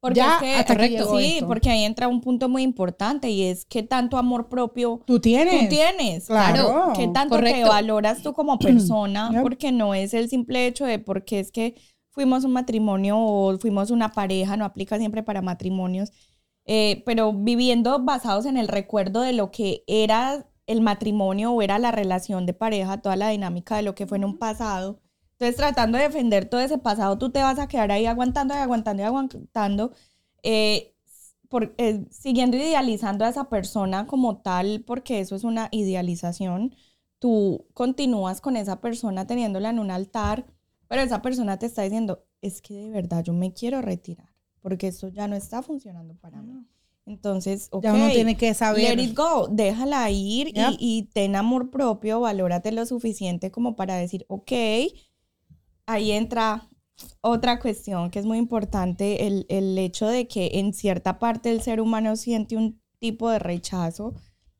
Porque 0.00 0.18
Ya, 0.20 0.34
es 0.34 0.40
que, 0.42 0.54
hasta 0.54 0.72
aquí 0.74 0.94
correcto, 0.96 1.18
sí, 1.18 1.32
esto. 1.36 1.46
porque 1.48 1.70
ahí 1.70 1.82
entra 1.84 2.06
un 2.08 2.20
punto 2.20 2.48
muy 2.48 2.62
importante 2.62 3.30
y 3.30 3.44
es 3.44 3.64
que 3.64 3.82
tanto 3.82 4.16
amor 4.18 4.48
propio 4.48 5.00
Tú 5.06 5.18
tienes. 5.18 5.62
tú 5.62 5.68
tienes. 5.70 6.26
Claro. 6.26 6.92
Que 6.94 7.08
tanto 7.08 7.36
te 7.40 7.64
valoras 7.64 8.22
tú 8.22 8.32
como 8.32 8.58
persona, 8.58 9.30
Yep. 9.32 9.42
porque 9.42 9.72
no 9.72 9.94
es 9.94 10.12
el 10.14 10.28
simple 10.28 10.66
hecho 10.66 10.84
de 10.84 10.98
porque 11.00 11.40
es 11.40 11.50
que 11.50 11.74
fuimos 12.10 12.44
un 12.44 12.52
matrimonio 12.52 13.16
o 13.18 13.58
fuimos 13.58 13.90
una 13.90 14.12
pareja, 14.12 14.56
no 14.56 14.64
aplica 14.64 14.98
siempre 14.98 15.22
para 15.24 15.40
matrimonios, 15.42 16.12
eh, 16.68 17.02
pero 17.06 17.32
viviendo 17.32 17.98
basados 18.04 18.46
en 18.46 18.58
el 18.58 18.68
recuerdo 18.68 19.22
de 19.22 19.32
lo 19.32 19.50
que 19.50 19.84
era 19.86 20.46
el 20.66 20.82
matrimonio 20.82 21.52
o 21.52 21.62
era 21.62 21.78
la 21.78 21.92
relación 21.92 22.44
de 22.46 22.52
pareja, 22.52 23.00
toda 23.00 23.16
la 23.16 23.30
dinámica 23.30 23.76
de 23.76 23.82
lo 23.82 23.94
que 23.94 24.06
fue 24.06 24.18
en 24.18 24.26
un 24.26 24.38
pasado. 24.38 25.00
Entonces, 25.32 25.56
tratando 25.56 25.96
de 25.98 26.04
defender 26.04 26.44
todo 26.48 26.60
ese 26.60 26.78
pasado, 26.78 27.16
tú 27.18 27.30
te 27.30 27.42
vas 27.42 27.58
a 27.58 27.68
quedar 27.68 27.90
ahí 27.90 28.04
aguantando 28.06 28.54
y 28.54 28.58
aguantando 28.58 29.02
y 29.02 29.06
aguantando, 29.06 29.92
eh, 30.42 30.94
por, 31.48 31.74
eh, 31.78 32.04
siguiendo 32.10 32.58
idealizando 32.58 33.24
a 33.24 33.30
esa 33.30 33.48
persona 33.48 34.06
como 34.06 34.42
tal, 34.42 34.84
porque 34.86 35.20
eso 35.20 35.36
es 35.36 35.44
una 35.44 35.68
idealización. 35.72 36.74
Tú 37.18 37.66
continúas 37.74 38.40
con 38.42 38.56
esa 38.56 38.80
persona 38.80 39.26
teniéndola 39.26 39.70
en 39.70 39.78
un 39.78 39.90
altar, 39.90 40.46
pero 40.86 41.02
esa 41.02 41.22
persona 41.22 41.58
te 41.58 41.66
está 41.66 41.82
diciendo, 41.82 42.26
es 42.42 42.60
que 42.62 42.74
de 42.74 42.90
verdad 42.90 43.24
yo 43.24 43.32
me 43.32 43.52
quiero 43.54 43.80
retirar, 43.82 44.28
porque 44.68 44.88
esto 44.88 45.08
ya 45.08 45.26
no 45.28 45.34
está 45.34 45.62
funcionando 45.62 46.14
para 46.16 46.42
mí. 46.42 46.66
Entonces, 47.06 47.68
ok, 47.72 47.84
Ya 47.84 47.94
uno 47.94 48.08
tiene 48.10 48.36
que 48.36 48.52
saber. 48.52 48.98
let 48.98 49.02
it 49.02 49.16
go, 49.16 49.48
déjala 49.50 50.10
ir 50.10 50.48
y- 50.48 50.52
Yep. 50.52 50.74
y, 50.78 51.02
ten 51.14 51.36
amor 51.36 51.70
propio, 51.70 52.20
valórate 52.20 52.70
lo 52.70 52.84
suficiente 52.84 53.50
como 53.50 53.76
para 53.76 53.96
decir, 53.96 54.26
ok, 54.28 54.52
ahí 55.86 56.10
entra 56.12 56.68
otra 57.22 57.60
cuestión 57.60 58.10
que 58.10 58.18
es 58.18 58.26
muy 58.26 58.36
importante, 58.36 59.26
el, 59.26 59.46
el 59.48 59.78
hecho 59.78 60.06
de 60.06 60.28
que 60.28 60.50
en 60.54 60.74
cierta 60.74 61.18
parte 61.18 61.50
el 61.50 61.62
ser 61.62 61.80
humano 61.80 62.14
siente 62.16 62.58
un 62.58 62.78
tipo 62.98 63.30
de 63.30 63.38
rechazo 63.38 64.12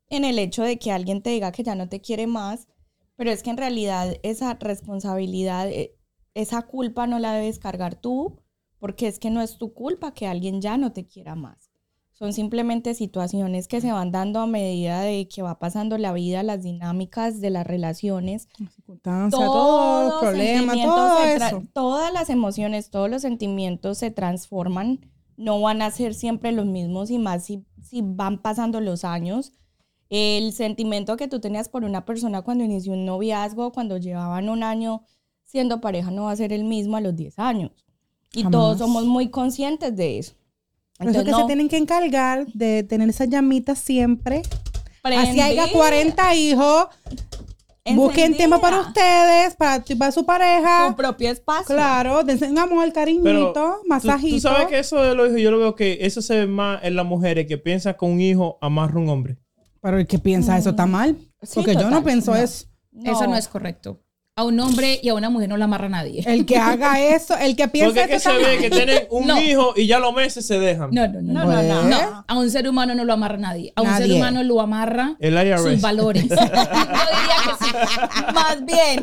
en 0.09 0.25
el 0.25 0.39
hecho 0.39 0.63
de 0.63 0.79
que 0.79 0.91
alguien 0.91 1.21
te 1.21 1.29
diga 1.31 1.53
que 1.53 1.63
ya 1.65 1.75
no 1.75 1.91
te 1.91 2.01
quiere 2.01 2.27
más, 2.27 2.67
pero 3.15 3.31
es 3.31 3.43
que 3.43 3.51
en 3.51 3.59
realidad 3.59 4.17
esa 4.23 4.55
responsabilidad, 4.55 5.69
eh, 5.69 5.95
esa 6.33 6.63
culpa 6.63 7.07
no 7.07 7.19
la 7.19 7.35
debes 7.35 7.59
cargar 7.59 7.97
tú, 7.97 8.41
porque 8.79 9.07
es 9.09 9.19
que 9.19 9.31
no 9.31 9.41
es 9.43 9.59
tu 9.59 9.73
culpa 9.73 10.13
que 10.15 10.27
alguien 10.27 10.61
ya 10.61 10.77
no 10.77 10.93
te 10.93 11.07
quiera 11.07 11.35
más. 11.35 11.71
Son 12.13 12.33
simplemente 12.33 12.95
situaciones 12.95 13.69
que 13.69 13.81
se 13.81 13.93
van 13.93 14.11
dando 14.11 14.41
a 14.41 14.47
medida 14.49 15.03
de 15.03 15.29
que 15.29 15.43
va 15.43 15.61
pasando 15.61 15.99
la 15.99 16.13
vida, 16.13 16.43
las 16.43 16.65
dinámicas 16.65 17.41
de 17.41 17.51
las 17.51 17.65
relaciones, 17.65 18.49
todo 20.85 21.17
se 21.17 21.37
tra- 21.39 21.47
eso. 21.49 21.63
Todas 21.73 22.13
las 22.13 22.29
emociones, 22.29 22.91
todos 22.91 23.09
los 23.09 23.23
sentimientos 23.23 23.99
se 23.99 24.11
transforman, 24.11 25.01
no 25.37 25.61
van 25.61 25.81
a 25.83 25.91
ser 25.93 26.13
siempre 26.15 26.51
los 26.51 26.67
mismos 26.67 27.11
y 27.11 27.19
más 27.19 27.45
si, 27.45 27.65
si 27.81 28.03
van 28.03 28.43
pasando 28.43 28.81
los 28.81 29.05
años. 29.05 29.53
El 30.11 30.53
sentimiento 30.53 31.17
que 31.17 31.29
tú 31.29 31.39
tenías 31.39 31.69
por 31.69 31.85
una 31.85 32.05
persona 32.05 32.43
cuando 32.43 32.65
inició 32.65 32.95
un 32.95 33.05
noviazgo, 33.05 33.71
cuando 33.73 33.97
llevaban 33.99 34.49
un 34.49 34.63
año 34.65 35.03
siendo 35.45 35.81
pareja, 35.81 36.11
no 36.11 36.25
va 36.25 36.33
a 36.33 36.37
ser 36.37 36.53
el 36.53 36.65
mismo 36.65 36.97
a 36.97 37.01
los 37.01 37.15
10 37.15 37.39
años. 37.39 37.71
Y 38.33 38.43
Jamás. 38.43 38.53
todos 38.53 38.79
somos 38.79 39.05
muy 39.07 39.31
conscientes 39.31 39.97
de 39.97 40.19
eso. 40.19 40.35
Por 40.99 41.09
eso 41.09 41.19
es 41.21 41.25
que 41.25 41.31
Entonces, 41.31 41.35
se 41.37 41.41
no, 41.43 41.47
tienen 41.47 41.69
que 41.69 41.77
encargar 41.77 42.47
de 42.53 42.83
tener 42.83 43.09
esas 43.09 43.29
llamitas 43.29 43.79
siempre. 43.79 44.43
Así 45.03 45.41
haya 45.41 45.63
prendí, 45.63 45.73
40 45.79 46.35
hijos, 46.35 46.87
busquen 47.95 48.37
tiempo 48.37 48.61
para 48.61 48.79
encendida, 48.79 49.03
ustedes, 49.05 49.57
para, 49.57 49.83
para 49.99 50.13
su 50.13 50.27
pareja. 50.27 50.89
Su 50.89 50.97
propio 50.97 51.31
espacio. 51.31 51.75
Claro, 51.75 52.23
dense 52.25 52.51
un 52.51 52.59
amor, 52.59 52.93
cariñito, 52.93 53.25
Pero 53.25 53.53
tú- 53.53 53.89
masajito. 53.89 54.37
Tú, 54.37 54.41
sabes 54.41 54.67
que 54.67 54.79
eso 54.79 55.01
de 55.01 55.15
los 55.15 55.29
hijos, 55.29 55.41
yo 55.41 55.51
lo 55.51 55.59
veo 55.59 55.75
que 55.75 55.99
eso 56.03 56.21
se 56.21 56.35
ve 56.41 56.47
más 56.47 56.81
en 56.85 56.97
las 56.97 57.07
mujeres 57.07 57.47
que 57.47 57.57
piensan 57.59 57.95
que 57.99 58.05
un 58.05 58.21
hijo 58.21 58.59
amarra 58.61 58.95
a 58.97 59.03
un 59.03 59.09
hombre. 59.09 59.39
Pero 59.81 59.99
el 59.99 60.07
que 60.07 60.19
piensa 60.19 60.59
eso 60.59 60.71
está 60.71 60.87
mal. 60.87 61.17
Sí, 61.43 61.53
Porque 61.55 61.75
yo 61.75 61.83
no 61.83 61.89
total. 61.99 62.05
pienso 62.05 62.33
No. 62.33 62.37
eso. 62.39 62.67
Eso 63.05 63.27
no 63.29 63.37
es 63.37 63.47
correcto. 63.49 64.01
A 64.39 64.45
un 64.45 64.61
hombre 64.61 65.01
y 65.03 65.09
a 65.09 65.15
una 65.15 65.31
mujer 65.31 65.49
no 65.49 65.57
la 65.57 65.65
amarra 65.65 65.89
nadie. 65.89 66.23
El 66.25 66.47
que 66.47 66.57
haga 66.59 67.01
eso, 67.17 67.37
el 67.37 67.57
que 67.57 67.67
piensa 67.67 67.89
Porque 67.89 68.03
es 68.15 68.23
que 68.23 68.31
se 68.31 68.37
ve 68.37 68.59
que 68.59 68.71
tienen 68.71 69.03
un 69.11 69.27
No. 69.27 69.41
hijo 69.41 69.73
y 69.77 69.89
ya 69.89 69.99
los 69.99 70.15
meses 70.15 70.47
se 70.47 70.61
dejan. 70.61 70.91
No, 70.93 71.09
no, 71.09 71.21
no. 71.21 71.33
No, 71.33 71.45
no. 71.45 71.63
no, 71.63 71.83
no. 71.83 71.89
No. 71.89 72.25
A 72.29 72.39
un 72.39 72.49
ser 72.49 72.69
humano 72.69 72.95
no 72.95 73.05
lo 73.05 73.13
amarra 73.15 73.37
nadie. 73.37 73.73
A 73.75 73.83
un 73.83 73.89
Nadie. 73.89 74.07
ser 74.07 74.15
humano 74.17 74.45
lo 74.45 74.61
amarra 74.61 75.17
El 75.19 75.35
IRS. 75.35 75.63
sus 75.63 75.81
valores. 75.81 76.23
Yo 76.29 76.37
diría 76.37 77.37
que 77.59 77.65
sí. 77.65 77.71
Más 78.33 78.65
bien. 78.65 79.03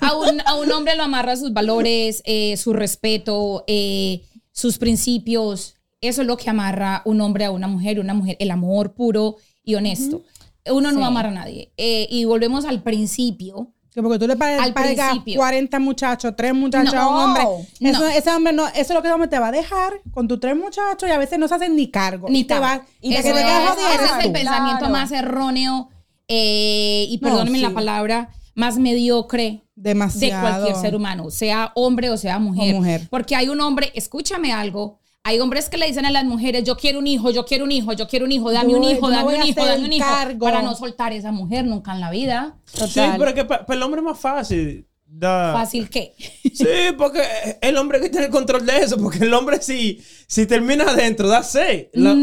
A 0.00 0.14
un, 0.14 0.40
a 0.44 0.54
un 0.56 0.70
hombre 0.70 0.96
lo 0.96 1.02
amarra 1.04 1.34
sus 1.36 1.52
valores, 1.54 2.22
eh, 2.26 2.56
su 2.58 2.74
respeto, 2.74 3.64
eh, 3.68 4.22
sus 4.52 4.76
principios. 4.76 5.76
Eso 6.02 6.20
es 6.20 6.26
lo 6.28 6.36
que 6.36 6.50
amarra 6.50 7.00
un 7.06 7.22
hombre 7.22 7.46
a 7.46 7.50
una 7.50 7.68
mujer, 7.68 7.98
una 8.00 8.12
mujer, 8.12 8.36
el 8.38 8.50
amor 8.50 8.92
puro 8.92 9.36
y 9.64 9.76
honesto. 9.76 10.22
Uno 10.70 10.92
no 10.92 11.06
amarra 11.06 11.30
a 11.30 11.32
nadie. 11.32 11.72
Eh, 11.78 12.06
y 12.10 12.26
volvemos 12.26 12.66
al 12.66 12.82
principio 12.82 13.72
Porque 14.02 14.18
tú 14.18 14.26
le 14.26 14.36
pagas 14.36 14.70
principio. 14.72 15.36
40 15.38 15.78
muchachos, 15.80 16.34
3 16.36 16.54
muchachos 16.54 16.94
a 16.94 17.08
un 17.08 17.16
hombre. 17.16 17.44
Eso, 17.80 18.00
no. 18.00 18.08
Ese 18.08 18.30
hombre 18.30 18.52
no, 18.52 18.66
eso 18.68 18.78
es 18.80 18.90
lo 18.90 19.02
que 19.02 19.08
ese 19.08 19.14
hombre 19.14 19.28
te 19.28 19.38
va 19.38 19.48
a 19.48 19.52
dejar 19.52 20.00
con 20.12 20.28
tus 20.28 20.40
tres 20.40 20.56
muchachos 20.56 21.08
y 21.08 21.12
a 21.12 21.18
veces 21.18 21.38
no 21.38 21.48
se 21.48 21.54
hacen 21.54 21.76
ni 21.76 21.90
cargo. 21.90 22.28
Ni 22.28 22.44
te 22.44 22.58
va, 22.58 22.82
y 23.00 23.14
Eso 23.14 23.22
que 23.28 23.32
te 23.34 23.40
es, 23.40 23.44
quedas 23.46 23.70
jodido 23.70 23.88
ese 23.88 24.04
es 24.04 24.10
el 24.12 24.22
tú. 24.26 24.32
pensamiento 24.32 24.78
Claro. 24.78 24.92
más 24.92 25.12
erróneo 25.12 25.88
eh, 26.28 27.06
y 27.08 27.18
perdónenme 27.18 27.58
sí. 27.58 27.64
la 27.64 27.70
palabra, 27.70 28.30
más 28.54 28.78
mediocre 28.78 29.62
de 29.76 29.94
cualquier 29.94 30.76
ser 30.76 30.94
humano, 30.96 31.30
sea 31.30 31.72
hombre 31.74 32.10
o 32.10 32.16
sea 32.16 32.38
mujer. 32.38 32.74
O 32.74 32.78
mujer. 32.78 33.06
Porque 33.10 33.36
hay 33.36 33.48
un 33.48 33.60
hombre, 33.60 33.92
escúchame 33.94 34.52
algo, 34.52 34.98
hay 35.28 35.40
hombres 35.40 35.68
que 35.68 35.76
le 35.76 35.86
dicen 35.86 36.06
a 36.06 36.10
las 36.10 36.24
mujeres, 36.24 36.64
yo 36.64 36.76
quiero 36.76 36.98
un 37.00 37.06
hijo, 37.06 37.30
yo 37.30 37.44
quiero 37.44 37.64
un 37.64 37.70
hijo, 37.72 37.92
yo 37.92 38.08
quiero 38.08 38.24
un 38.24 38.32
hijo, 38.32 38.50
dame 38.50 38.72
Yo- 38.72 38.78
un 38.78 38.84
hijo, 38.84 39.10
dame 39.10 39.36
un 39.36 39.42
hijo, 39.46 39.64
dame 39.64 39.84
un 39.84 39.92
hijo, 39.92 40.06
cargo. 40.06 40.38
para 40.46 40.62
no 40.62 40.74
soltar 40.74 41.12
a 41.12 41.14
esa 41.16 41.32
mujer 41.32 41.66
nunca 41.66 41.92
en 41.92 42.00
la 42.00 42.10
vida. 42.10 42.56
Sí, 42.72 43.00
pero 43.18 43.34
que 43.34 43.44
pa- 43.44 43.66
para 43.66 43.76
el 43.76 43.82
hombre 43.82 44.00
es 44.00 44.04
más 44.06 44.18
fácil. 44.18 44.86
Da- 45.10 45.52
Fácil 45.54 45.88
que. 45.90 46.14
Sí, 46.54 46.92
porque 46.98 47.22
el 47.62 47.76
hombre 47.78 48.00
que 48.00 48.08
tiene 48.10 48.26
el 48.26 48.32
control 48.32 48.64
de 48.66 48.78
eso, 48.78 48.96
porque 48.98 49.18
el 49.24 49.32
hombre 49.34 49.60
si, 49.62 50.02
si 50.26 50.46
termina 50.46 50.84
adentro, 50.84 51.28
da 51.28 51.42
seis. 51.42 51.86
La- 51.92 52.14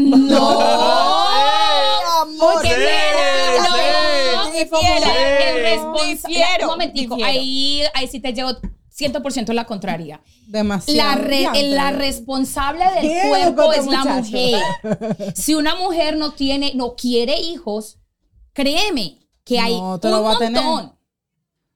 Porque 2.38 2.68
Sí, 2.68 2.74
sí. 2.74 2.80
no, 4.36 4.52
Difiero. 4.52 5.06
el 5.06 5.54
Sí. 5.56 5.60
responsable. 5.62 6.64
Un 6.64 6.66
momentico, 6.66 7.16
ahí, 7.24 7.82
ahí 7.94 8.08
sí 8.08 8.20
te 8.20 8.32
llevo 8.32 8.50
100% 8.98 9.52
la 9.52 9.64
contraria. 9.66 10.20
Demasiado. 10.46 11.20
La, 11.20 11.24
re- 11.24 11.62
la 11.70 11.90
responsable 11.92 12.84
del 12.94 13.00
¿Quién 13.02 13.28
cuerpo 13.28 13.72
es 13.72 13.86
la 13.86 14.04
mujer. 14.04 14.60
Si 15.34 15.54
una 15.54 15.74
mujer 15.74 16.16
no 16.16 16.32
tiene, 16.32 16.72
no 16.74 16.94
quiere 16.96 17.38
hijos, 17.40 17.98
créeme 18.52 19.18
que 19.44 19.60
hay 19.60 19.74
No, 19.74 19.94
un 20.02 20.22
montón, 20.22 20.92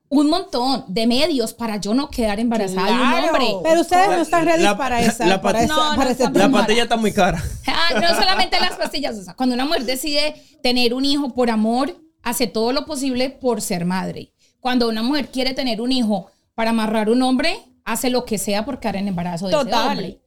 un 0.08 0.28
montón 0.28 0.84
de 0.88 1.06
medios 1.06 1.52
para 1.54 1.76
yo 1.76 1.94
no 1.94 2.10
quedar 2.10 2.40
embarazada 2.40 2.86
de 2.86 2.92
un 2.94 3.28
hombre. 3.28 3.46
Pero 3.62 3.80
ustedes 3.82 4.08
no 4.08 4.22
están 4.22 4.44
ready 4.44 4.62
La- 4.62 4.76
para 4.76 5.00
esa. 5.00 5.26
la 5.26 5.40
para 5.40 5.58
pat- 5.60 5.64
esa- 5.66 5.74
No, 5.76 5.90
no 5.90 5.96
para 5.96 6.38
La 6.46 6.50
pastilla 6.50 6.82
está 6.84 6.96
muy 6.96 7.12
cara. 7.12 7.42
Ah, 7.66 8.00
no 8.00 8.08
solamente 8.14 8.58
las 8.60 8.72
pastillas, 8.76 9.16
o 9.16 9.22
sea, 9.24 9.34
cuando 9.34 9.54
una 9.54 9.64
mujer 9.64 9.84
decide 9.84 10.34
tener 10.62 10.92
un 10.94 11.04
hijo 11.04 11.32
por 11.34 11.50
amor, 11.50 11.96
hace 12.22 12.46
todo 12.46 12.72
lo 12.72 12.84
posible 12.86 13.30
por 13.30 13.60
ser 13.62 13.84
madre. 13.84 14.32
Cuando 14.60 14.88
una 14.88 15.02
mujer 15.02 15.28
quiere 15.30 15.54
tener 15.54 15.80
un 15.80 15.90
hijo 15.92 16.30
para 16.60 16.70
amarrar 16.70 17.08
un 17.08 17.22
hombre, 17.22 17.56
hace 17.86 18.10
lo 18.10 18.26
que 18.26 18.36
sea 18.36 18.66
por 18.66 18.80
quedar 18.80 18.96
en 18.96 19.08
embarazo 19.08 19.48
de 19.48 19.54
ese 19.54 19.64
Total. 19.64 19.88
hombre. 19.88 20.20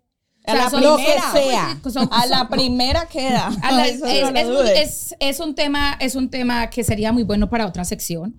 A 0.48 0.56
la 0.56 0.64
lo 0.80 0.98
que 0.98 1.04
primera. 1.04 1.32
sea. 1.32 1.80
son- 1.92 2.10
A 2.12 2.26
la 2.26 2.50
primera 2.50 3.06
queda. 3.06 3.52
a 3.62 3.72
la- 3.72 3.86
Eso 3.88 4.04
es, 4.08 4.24
no 4.24 4.32
lo 4.32 4.64
es 4.64 5.40
un, 5.40 5.48
es- 5.52 5.56
tema, 5.56 5.96
es 6.02 6.16
un 6.16 6.30
tema 6.32 6.72
que 6.72 6.84
sería 6.84 7.12
muy 7.12 7.22
bueno 7.22 7.52
para 7.52 7.68
otra 7.68 7.86
sección. 7.86 8.36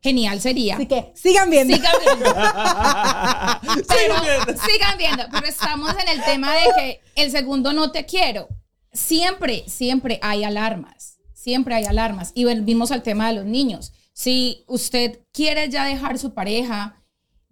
Genial 0.00 0.40
sería. 0.40 0.76
Así 0.76 0.86
que 0.86 1.10
sigan 1.16 1.50
viendo. 1.50 1.74
Sigan 1.74 1.92
viendo. 2.04 2.34
Pero, 3.88 4.14
Sigan 4.14 4.22
viendo. 4.46 4.62
sigan 4.62 4.98
viendo. 4.98 5.24
Pero 5.32 5.46
estamos 5.48 5.90
en 6.00 6.08
el 6.16 6.24
tema 6.24 6.52
de 6.54 6.60
que 6.76 7.00
el 7.16 7.32
segundo 7.32 7.72
no 7.72 7.90
te 7.90 8.06
quiero. 8.06 8.46
Siempre, 8.92 9.64
siempre 9.66 10.20
hay 10.22 10.44
alarmas. 10.44 11.16
Siempre 11.34 11.74
hay 11.74 11.84
alarmas. 11.86 12.30
Y 12.36 12.44
volvimos 12.44 12.92
al 12.92 13.02
tema 13.02 13.26
de 13.26 13.34
los 13.34 13.44
niños. 13.44 13.92
Si 14.12 14.62
usted 14.68 15.18
quiere 15.32 15.68
ya 15.68 15.84
dejar 15.86 16.16
su 16.18 16.32
pareja, 16.32 17.02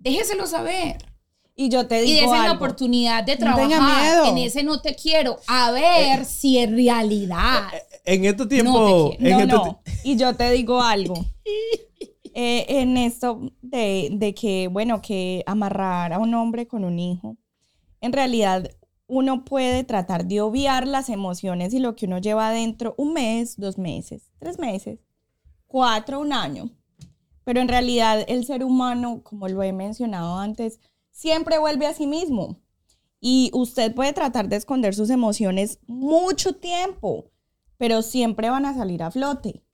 déjeselo 0.02 0.46
saber. 0.46 0.96
Y 1.54 1.68
yo 1.68 1.86
te 1.86 2.02
Y 2.04 2.12
digo 2.14 2.30
dése 2.32 2.42
la 2.42 2.44
algo. 2.44 2.56
oportunidad 2.56 3.24
de 3.24 3.36
No 3.36 3.54
tenga 3.54 3.68
trabajar 3.76 4.02
miedo. 4.22 4.24
en 4.26 4.38
ese 4.38 4.62
no 4.62 4.80
te 4.80 4.94
quiero. 4.94 5.38
A 5.46 5.70
ver 5.70 6.24
si 6.24 6.58
en 6.58 6.74
realidad. 6.76 7.68
En 8.04 8.24
estos 8.24 8.46
No 8.46 8.48
te 8.48 8.54
tiempos. 8.56 9.16
quiero. 9.18 9.38
en 9.42 9.48
No, 9.48 9.56
no. 9.64 9.82
Y 10.02 10.16
yo 10.16 10.34
te 10.34 10.50
digo 10.50 10.80
algo. 10.82 11.14
Eh, 12.34 12.80
en 12.80 12.96
esto 12.96 13.40
de, 13.60 14.08
de 14.12 14.32
que, 14.34 14.66
bueno, 14.68 15.02
que 15.02 15.42
amarrar 15.46 16.14
a 16.14 16.18
un 16.18 16.32
hombre 16.32 16.66
con 16.66 16.82
un 16.82 16.98
hijo, 16.98 17.36
en 18.00 18.10
realidad 18.14 18.70
uno 19.06 19.44
puede 19.44 19.84
tratar 19.84 20.24
de 20.24 20.40
obviar 20.40 20.86
las 20.88 21.10
emociones 21.10 21.74
y 21.74 21.78
lo 21.78 21.94
que 21.94 22.06
uno 22.06 22.16
lleva 22.16 22.48
adentro 22.48 22.94
un 22.96 23.12
mes, 23.12 23.58
dos 23.58 23.76
meses, 23.76 24.30
tres 24.38 24.58
meses, 24.58 25.00
cuatro, 25.66 26.20
un 26.20 26.32
año. 26.32 26.70
Pero 27.44 27.60
en 27.60 27.68
realidad 27.68 28.24
el 28.28 28.44
ser 28.44 28.64
humano, 28.64 29.22
como 29.22 29.48
lo 29.48 29.62
he 29.62 29.72
mencionado 29.72 30.36
antes, 30.38 30.78
siempre 31.10 31.58
vuelve 31.58 31.86
a 31.86 31.94
sí 31.94 32.06
mismo. 32.06 32.60
Y 33.20 33.50
usted 33.54 33.94
puede 33.94 34.12
tratar 34.12 34.48
de 34.48 34.56
esconder 34.56 34.94
sus 34.94 35.10
emociones 35.10 35.78
mucho 35.86 36.54
tiempo, 36.56 37.30
pero 37.78 38.02
siempre 38.02 38.50
van 38.50 38.66
a 38.66 38.74
salir 38.74 39.02
a 39.02 39.10
flote. 39.10 39.64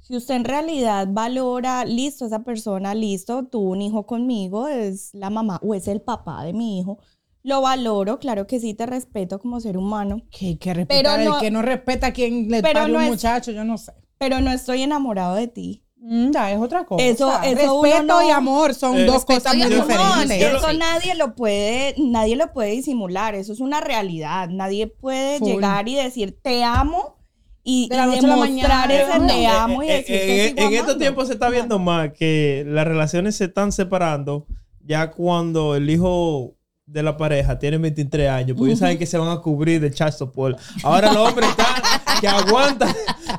Si 0.00 0.16
usted 0.16 0.34
en 0.34 0.44
realidad 0.44 1.08
valora, 1.10 1.84
listo, 1.84 2.26
esa 2.26 2.42
persona, 2.42 2.94
listo, 2.94 3.44
tuvo 3.46 3.70
un 3.70 3.82
hijo 3.82 4.04
conmigo, 4.06 4.66
es 4.68 5.14
la 5.14 5.30
mamá 5.30 5.60
o 5.62 5.74
es 5.74 5.86
el 5.86 6.00
papá 6.00 6.44
de 6.44 6.52
mi 6.52 6.80
hijo, 6.80 6.98
lo 7.44 7.60
valoro, 7.60 8.18
claro 8.18 8.46
que 8.48 8.60
sí, 8.60 8.74
te 8.74 8.86
respeto 8.86 9.38
como 9.40 9.60
ser 9.60 9.76
humano, 9.76 10.22
Que 10.30 10.46
hay 10.46 10.56
que 10.56 10.74
respetar. 10.74 11.04
Pero 11.18 11.24
no- 11.30 11.36
el 11.36 11.40
que 11.40 11.50
no 11.52 11.62
respeta 11.62 12.08
a 12.08 12.12
quien 12.12 12.48
le 12.48 12.62
pero 12.62 12.80
pare 12.80 12.92
no 12.92 12.98
un 12.98 13.04
es- 13.04 13.10
muchacho, 13.10 13.50
yo 13.52 13.64
no 13.64 13.78
sé. 13.78 13.92
pero 14.18 14.40
no 14.40 14.50
estoy 14.52 14.82
enamorado 14.82 15.34
de 15.36 15.48
ti. 15.48 15.84
Mm, 16.04 16.32
ya 16.32 16.50
es 16.50 16.58
otra 16.58 16.84
cosa. 16.84 17.04
Eso- 17.04 17.32
eso 17.44 17.80
Respeto 17.82 18.02
no- 18.02 18.22
y 18.26 18.30
amor 18.30 18.74
son 18.74 18.96
Eh, 18.98 19.04
dos 19.04 19.24
cosas 19.24 19.54
muy 19.54 19.62
amor. 19.72 19.86
Diferentes. 19.86 20.42
Eso 20.56 20.72
nadie 20.72 21.14
lo 21.14 21.36
puede, 21.36 21.94
nadie 21.96 22.34
lo 22.34 22.52
puede 22.52 22.72
disimular, 22.72 23.36
eso 23.36 23.52
es 23.52 23.60
una 23.60 23.80
realidad. 23.80 24.48
Nadie 24.48 24.88
puede 24.88 25.38
Full. 25.38 25.48
llegar 25.48 25.88
y 25.88 25.94
decir 25.94 26.36
te 26.42 26.64
amo 26.64 27.18
y, 27.62 27.88
De 27.88 27.96
la 27.96 28.06
y 28.06 28.20
la 28.20 28.34
demostrar 28.34 28.88
mañana. 28.88 28.94
ese 28.94 29.18
No. 29.20 29.26
te 29.28 29.46
amo 29.46 29.82
y 29.84 29.88
Eh, 29.88 29.92
decir 29.98 30.16
eh, 30.16 30.26
que 30.26 30.46
en, 30.48 30.56
sigo 30.56 30.68
en 30.68 30.74
estos 30.74 30.98
tiempos 30.98 31.28
se 31.28 31.34
está 31.34 31.48
viendo 31.50 31.78
más 31.78 32.10
que 32.12 32.64
las 32.66 32.84
relaciones 32.84 33.36
se 33.36 33.44
están 33.44 33.70
separando 33.70 34.46
ya 34.84 35.12
cuando 35.12 35.76
el 35.76 35.88
hijo 35.88 36.56
de 36.92 37.02
la 37.02 37.16
pareja 37.16 37.58
tiene 37.58 37.78
23 37.78 38.28
años, 38.28 38.56
pues 38.56 38.68
ellos 38.68 38.78
saben 38.80 38.98
que 38.98 39.06
se 39.06 39.16
van 39.16 39.30
a 39.30 39.40
cubrir 39.40 39.80
de 39.80 39.90
child 39.90 40.12
support. 40.12 40.60
Ahora 40.82 41.10
el 41.10 41.16
hombre 41.16 41.46
está 41.46 41.66
que 42.20 42.28
aguanta. 42.28 42.94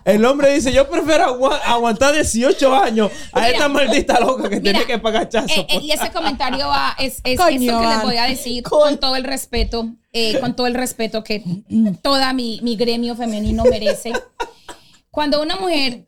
El 0.06 0.26
hombre 0.26 0.54
dice, 0.54 0.74
yo 0.74 0.90
prefiero 0.90 1.26
agua- 1.26 1.58
aguantar 1.66 2.14
18 2.14 2.76
años 2.76 3.12
a 3.32 3.40
Mira. 3.42 3.50
esta 3.52 3.70
maldita 3.70 4.20
loca 4.20 4.50
que 4.50 4.60
tiene 4.60 4.84
que 4.86 4.98
pagar 5.00 5.30
child 5.30 5.50
Eh, 5.52 5.68
eh, 5.70 5.80
y 5.82 5.92
ese 5.92 6.12
comentario 6.12 6.68
va, 6.68 6.96
es, 6.98 7.18
es 7.24 7.40
esto 7.40 7.46
que 7.48 7.60
les 7.60 7.70
Ana. 7.70 8.04
voy 8.04 8.18
a 8.18 8.24
decir 8.26 8.64
con 8.64 8.98
todo 9.00 9.16
el 9.16 9.24
respeto, 9.24 9.88
eh, 10.12 10.40
con 10.40 10.56
todo 10.56 10.66
el 10.68 10.74
respeto 10.74 11.24
que 11.24 11.44
toda 12.02 12.34
mi, 12.34 12.60
mi 12.64 12.76
gremio 12.76 13.16
femenino 13.16 13.64
merece. 13.66 14.12
Cuando 15.12 15.42
una 15.42 15.58
mujer 15.58 16.08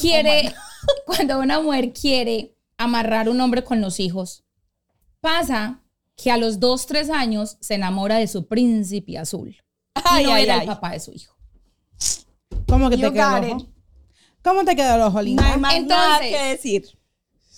quiere, 0.00 0.54
cuando 1.06 1.40
una 1.40 1.60
mujer 1.60 1.92
quiere 1.92 2.54
amarrar 2.78 3.28
un 3.28 3.40
hombre 3.40 3.64
con 3.64 3.80
los 3.80 3.98
hijos, 4.00 4.44
pasa 5.20 5.80
que 6.16 6.30
a 6.30 6.36
los 6.36 6.60
dos, 6.60 6.86
tres 6.86 7.10
años 7.10 7.56
se 7.60 7.74
enamora 7.74 8.16
de 8.18 8.26
su 8.28 8.46
príncipe 8.46 9.18
azul. 9.18 9.56
Y 9.96 10.24
no 10.24 10.32
ay, 10.34 10.42
era 10.44 10.54
ay. 10.54 10.60
el 10.60 10.66
papá 10.66 10.90
de 10.92 11.00
su 11.00 11.12
hijo. 11.12 11.34
¿Cómo 12.68 12.90
que 12.90 12.96
You 12.96 13.08
te 13.08 13.12
quedó 13.14 13.36
el 13.36 13.52
ojo? 13.52 13.66
¿Cómo 14.42 14.64
te 14.64 14.76
quedó 14.76 14.94
el 14.96 15.00
ojo, 15.02 15.16
No 15.18 15.22
linda? 15.22 15.52
hay 15.54 15.58
más 15.60 15.82
nada 15.82 16.18
Entonces- 16.18 16.30
que 16.36 16.44
decir. 16.48 16.98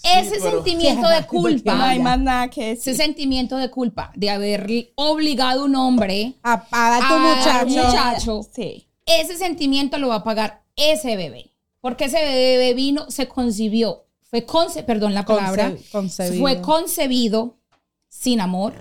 Ese 0.02 0.36
pero- 0.38 0.50
sentimiento 0.62 1.08
de 1.08 1.20
No 1.20 1.26
culpa, 1.26 1.88
hay 1.88 1.98
más 1.98 2.18
nada 2.20 2.48
que 2.48 2.72
ese 2.72 2.90
decir. 2.90 3.04
sentimiento 3.04 3.56
de 3.56 3.70
culpa 3.70 4.12
de 4.14 4.30
haber 4.30 4.92
obligado 4.94 5.62
a 5.62 5.64
un 5.64 5.74
hombre 5.74 6.34
A, 6.42 6.64
a 6.70 6.90
dar 6.90 7.08
tu 7.08 7.14
a 7.14 7.18
muchacho. 7.18 7.66
un 7.66 7.72
muchacho, 7.86 8.40
Sí. 8.54 8.86
ese 9.04 9.36
sentimiento 9.36 9.98
lo 9.98 10.08
va 10.08 10.16
a 10.16 10.24
pagar 10.24 10.62
ese 10.76 11.16
bebé. 11.16 11.50
Porque 11.80 12.04
ese 12.04 12.18
bebé 12.22 12.74
vino, 12.74 13.10
se 13.10 13.26
concibió, 13.26 14.04
fue 14.22 14.44
conce, 14.44 14.82
perdón 14.84 15.14
la 15.14 15.24
Conce- 15.24 15.38
palabra, 15.40 15.74
concebido. 15.90 16.40
fue 16.40 16.60
concebido 16.60 17.56
sin 18.18 18.40
amor, 18.40 18.72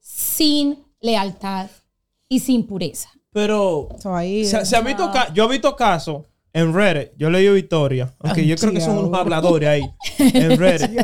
sin 0.00 0.78
lealtad 1.00 1.68
y 2.28 2.40
sin 2.40 2.66
pureza. 2.66 3.10
Pero 3.32 3.88
So, 4.00 4.14
ahí, 4.14 4.44
se, 4.44 4.64
se 4.64 4.76
ha 4.76 4.80
visto 4.80 5.10
yo 5.34 5.44
he 5.44 5.48
visto 5.48 5.74
casos 5.74 6.26
en 6.52 6.74
Reddit, 6.74 7.12
yo 7.16 7.30
leí 7.30 7.48
historia, 7.58 8.14
aunque 8.18 8.46
yo 8.46 8.56
creo 8.56 8.72
que 8.72 8.80
son 8.80 8.98
unos 8.98 9.18
habladores 9.18 9.68
ahí 9.68 9.82
en 10.18 10.58
Reddit. 10.58 11.00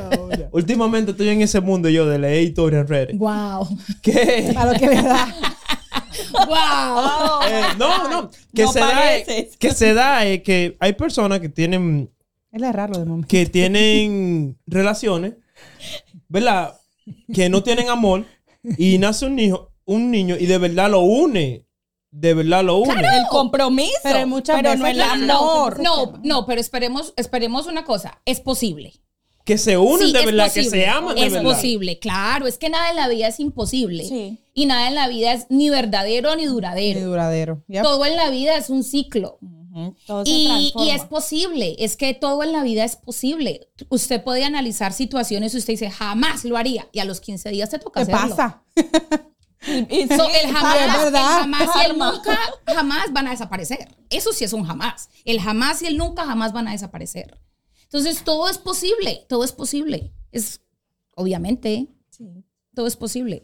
Últimamente 0.52 1.12
estoy 1.12 1.28
en 1.30 1.40
ese 1.40 1.60
mundo 1.60 1.88
yo 1.88 2.06
de 2.06 2.18
leer 2.18 2.42
historia 2.42 2.80
en 2.80 2.86
Reddit. 2.86 3.18
Wow. 3.18 3.66
Que 4.02 4.54
a 4.56 4.66
lo 4.66 4.78
que 4.78 4.86
le 4.88 5.02
da. 5.02 5.34
wow. 6.46 7.42
Eh, 7.48 7.62
no, 7.78 8.08
no. 8.10 8.30
Que 8.54 8.64
No 8.64 8.72
se 8.72 8.80
da, 8.80 8.88
pareces. 8.90 9.56
que 9.56 9.70
se 9.72 9.94
da 9.94 10.24
es 10.26 10.42
que 10.42 10.76
hay 10.80 10.92
personas 10.92 11.40
que 11.40 11.48
tienen, 11.48 12.10
es 12.52 12.60
raro 12.72 12.98
de 12.98 13.06
momento. 13.06 13.28
que 13.28 13.46
tienen 13.46 14.58
relaciones, 14.66 15.34
¿verdad? 16.28 16.78
Que 17.32 17.48
no 17.48 17.62
tienen 17.62 17.88
amor 17.88 18.24
y 18.76 18.98
nace 18.98 19.26
un 19.26 19.38
hijo, 19.38 19.70
un 19.84 20.10
niño 20.10 20.36
y 20.38 20.46
de 20.46 20.58
verdad 20.58 20.90
lo 20.90 21.00
une. 21.00 21.64
De 22.10 22.32
verdad 22.34 22.64
lo 22.64 22.78
une. 22.78 22.94
El 23.00 23.26
compromiso. 23.30 23.92
Pero 24.02 24.18
hay 24.18 24.26
muchas 24.26 24.56
pero 24.56 24.74
no 24.76 24.86
el 24.86 25.00
amor. 25.00 25.80
No, 25.82 26.14
no, 26.22 26.46
pero 26.46 26.60
esperemos, 26.60 27.12
esperemos 27.16 27.66
una 27.66 27.84
cosa. 27.84 28.20
Es 28.24 28.40
posible. 28.40 28.94
Que 29.44 29.56
se 29.58 29.78
unen 29.78 30.08
Sí, 30.08 30.12
de 30.12 30.20
es 30.20 30.26
verdad, 30.26 30.46
posible. 30.48 30.64
que 30.64 30.70
se 30.76 30.86
aman 30.86 31.14
de 31.14 31.26
Es 31.26 31.32
verdad. 31.32 31.50
posible, 31.54 31.98
claro. 31.98 32.46
Es 32.46 32.58
que 32.58 32.68
nada 32.68 32.90
en 32.90 32.96
la 32.96 33.08
vida 33.08 33.28
es 33.28 33.40
imposible. 33.40 34.04
Sí. 34.04 34.38
Y 34.54 34.66
nada 34.66 34.88
en 34.88 34.94
la 34.94 35.08
vida 35.08 35.32
es 35.32 35.46
ni 35.50 35.70
verdadero 35.70 36.34
ni 36.36 36.44
duradero. 36.46 37.00
duradero. 37.00 37.62
Yep. 37.68 37.82
Todo 37.82 38.04
en 38.04 38.16
la 38.16 38.28
vida 38.30 38.56
es 38.56 38.68
un 38.68 38.82
ciclo. 38.84 39.38
Todo 40.06 40.24
se 40.24 40.30
Y, 40.30 40.72
es 40.92 41.04
posible, 41.04 41.76
es 41.78 41.96
que 41.96 42.14
todo 42.14 42.42
en 42.42 42.52
la 42.52 42.62
vida 42.62 42.84
es 42.84 42.96
posible. 42.96 43.68
Usted 43.88 44.22
puede 44.22 44.44
analizar 44.44 44.92
situaciones 44.92 45.54
y 45.54 45.58
usted 45.58 45.74
dice, 45.74 45.90
jamás 45.90 46.44
lo 46.44 46.56
haría. 46.56 46.88
Y 46.92 46.98
a 47.00 47.04
los 47.04 47.20
15 47.20 47.48
días 47.50 47.70
te 47.70 47.78
toca 47.78 48.04
¿Qué 48.04 48.12
hacerlo. 48.12 48.36
pasa? 48.36 48.62
Y- 49.66 50.02
y 50.02 50.06
So, 50.06 50.24
sí, 50.26 50.32
el 50.44 50.52
jamás, 50.52 50.76
el 50.80 50.90
jamás 51.18 51.68
y 51.82 51.90
el 51.90 51.98
nunca 51.98 52.38
jamás 52.66 53.12
van 53.12 53.26
a 53.26 53.30
desaparecer. 53.32 53.88
Eso 54.08 54.32
sí 54.32 54.44
es 54.44 54.52
un 54.52 54.62
jamás. 54.64 55.10
El 55.24 55.40
jamás 55.40 55.82
y 55.82 55.86
el 55.86 55.96
nunca 55.96 56.24
jamás 56.24 56.52
van 56.52 56.68
a 56.68 56.72
desaparecer. 56.72 57.38
Entonces, 57.82 58.22
todo 58.22 58.48
es 58.48 58.56
posible, 58.56 59.26
todo 59.28 59.42
es 59.44 59.50
posible. 59.52 60.12
Es, 60.30 60.60
obviamente, 61.16 61.88
Sí. 62.10 62.44
todo 62.72 62.86
es 62.86 62.94
posible. 62.96 63.42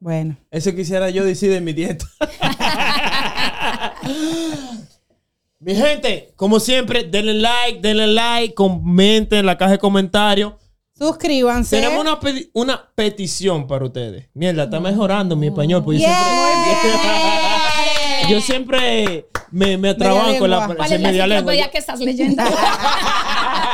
Bueno. 0.00 0.36
Eso 0.50 0.74
quisiera 0.74 1.08
yo 1.10 1.24
decir 1.24 1.50
de 1.52 1.60
mi 1.60 1.72
dieta. 1.72 2.04
mi 5.60 5.74
gente, 5.74 6.32
como 6.36 6.60
siempre, 6.60 7.04
denle 7.04 7.34
like, 7.34 7.80
denle 7.80 8.06
like, 8.06 8.54
comenten 8.54 9.40
en 9.40 9.46
la 9.46 9.58
caja 9.58 9.72
de 9.72 9.78
comentarios. 9.78 10.54
Suscríbanse. 10.96 11.80
Tenemos 11.80 12.00
una, 12.00 12.18
una 12.54 12.90
petición 12.94 13.66
para 13.66 13.84
ustedes. 13.84 14.28
Mierda, 14.34 14.64
está 14.64 14.80
mejorando 14.80 15.36
mi 15.36 15.46
español. 15.48 15.84
Yo 15.84 15.92
Yeah. 15.92 16.08
siempre, 16.64 17.47
yo 18.28 18.40
siempre 18.40 19.26
me, 19.50 19.76
me 19.76 19.90
atrabanco 19.90 20.44
en 20.44 20.50
la. 20.50 20.66
¿Cuál 20.66 20.92
es 20.92 21.00
la 21.00 21.08
media 21.08 21.26
lengua. 21.26 21.54
que 21.70 21.78
estás 21.78 22.00
leyendo? 22.00 22.42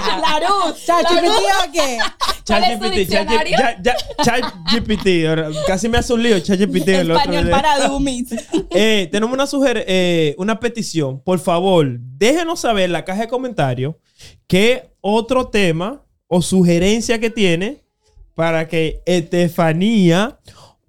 La 0.04 0.40
luz. 0.40 0.84
¿mi 1.12 1.28
tío 1.28 1.72
qué? 1.72 1.98
¿Cuál 2.46 2.64
es 2.64 3.06
tu 3.08 3.14
ChatGPT, 3.14 4.22
ChatGPT, 4.22 5.06
ahora, 5.28 5.50
casi 5.66 5.88
me 5.88 5.98
hace 5.98 6.12
un 6.12 6.22
lío 6.22 6.38
ChatGPT 6.38 6.88
Español 6.88 7.50
para 7.50 7.88
dummies. 7.88 8.28
Eh, 8.76 9.08
tenemos 9.12 9.32
una 9.32 9.46
suger 9.46 9.84
eh, 9.86 10.34
una 10.36 10.58
petición. 10.58 11.20
Por 11.20 11.38
favor, 11.38 11.86
déjenos 12.00 12.60
saber 12.60 12.84
en 12.86 12.92
la 12.92 13.04
caja 13.04 13.22
de 13.22 13.28
comentarios 13.28 13.94
qué 14.48 14.90
otro 15.00 15.48
tema 15.48 16.02
o 16.26 16.42
sugerencia 16.42 17.20
que 17.20 17.30
tiene 17.30 17.84
para 18.34 18.66
que 18.66 19.00
Estefanía 19.06 20.38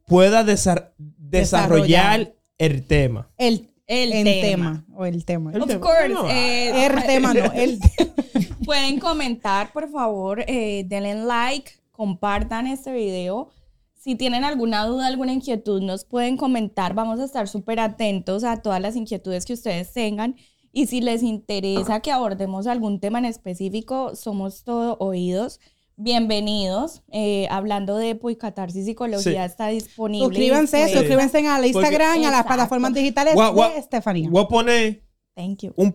pueda 0.08 0.44
desa- 0.44 0.92
desarrollar 0.98 2.20
Desarrollar. 2.20 2.35
El 2.58 2.86
tema. 2.88 3.30
El, 3.38 3.70
El 3.88 4.14
en 4.14 4.24
tema. 4.26 4.86
O 4.96 5.06
el 5.06 5.26
tema. 5.26 5.52
El 5.54 5.62
Of 5.62 5.68
tema. 5.68 5.82
course. 5.82 6.10
No, 6.10 6.30
eh, 6.30 6.86
El 6.86 7.04
tema 7.06 7.34
no. 7.34 7.52
El 7.54 7.80
Pueden 8.66 9.00
comentar, 9.00 9.72
por 9.72 9.90
favor, 9.92 10.44
eh, 10.48 10.86
denle 10.88 11.16
like, 11.16 11.72
compartan 11.92 12.66
este 12.68 12.92
video. 12.92 13.50
Si 13.94 14.16
tienen 14.16 14.44
alguna 14.44 14.86
duda, 14.86 15.08
alguna 15.08 15.34
inquietud, 15.34 15.82
nos 15.82 16.04
pueden 16.06 16.38
comentar. 16.38 16.94
Vamos 16.94 17.20
a 17.20 17.26
estar 17.26 17.48
súper 17.48 17.80
atentos 17.80 18.44
a 18.44 18.62
todas 18.62 18.82
las 18.82 18.96
inquietudes 18.96 19.46
que 19.46 19.54
ustedes 19.54 19.94
tengan. 19.94 20.36
Y 20.72 20.88
si 20.88 21.00
les 21.00 21.24
interesa 21.24 22.02
que 22.02 22.12
abordemos 22.12 22.68
algún 22.68 23.00
tema 23.00 23.20
en 23.20 23.26
específico, 23.26 24.16
somos 24.16 24.64
todo 24.64 24.98
oídos. 25.00 25.60
Bienvenidos. 25.98 27.02
Eh, 27.12 27.48
hablando 27.50 27.98
de 27.98 28.16
y 28.16 28.36
Catarsis 28.36 28.86
Psicología 28.86 29.22
Sí. 29.46 29.52
está 29.52 29.68
disponible. 29.68 30.26
suscríbanse, 30.28 30.78
Pues, 30.80 30.92
suscríbanse 30.92 31.48
al 31.48 31.66
Instagram 31.66 32.16
y 32.22 32.26
a 32.26 32.32
las 32.32 32.42
Exacto. 32.42 32.48
plataformas 32.48 32.94
digitales 32.94 33.34
Gua- 33.36 33.54
gua- 33.54 33.74
de 33.74 33.80
Estefanía. 33.80 34.30
Voy 34.30 34.44
a 34.44 34.48
poner 34.48 35.04
Thank 35.36 35.60
you. 35.64 35.74
un, 35.78 35.92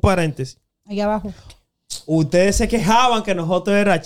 paréntesis. 0.00 0.58
Ahí 0.86 1.00
abajo. 1.00 1.32
Ustedes 2.06 2.56
se 2.56 2.68
quejaban 2.68 3.22
que 3.22 3.34
nosotros 3.34 3.76
era 3.76 4.00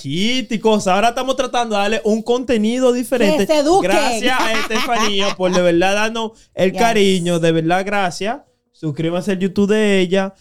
cosas. 0.59 0.89
Ahora 0.95 1.11
estamos 1.11 1.37
tratando 1.37 1.76
de 1.76 1.82
darle 1.82 2.01
un 2.05 2.22
contenido 2.22 2.93
diferente. 2.93 3.47
Que 3.47 3.55
se 3.55 3.61
eduquen. 3.61 3.91
Gracias 3.91 4.41
a 4.41 4.53
Estefanía 4.53 5.34
por 5.37 5.53
de 5.53 5.62
verdad 5.62 5.95
darnos 5.95 6.32
el 6.55 6.72
Yes. 6.72 6.80
cariño. 6.80 7.39
De 7.39 7.53
verdad, 7.53 7.84
gracias. 7.87 8.41
Suscríbanse 8.72 9.32
al 9.32 9.39
YouTube 9.39 9.70
de 9.70 10.01
ella. 10.01 10.34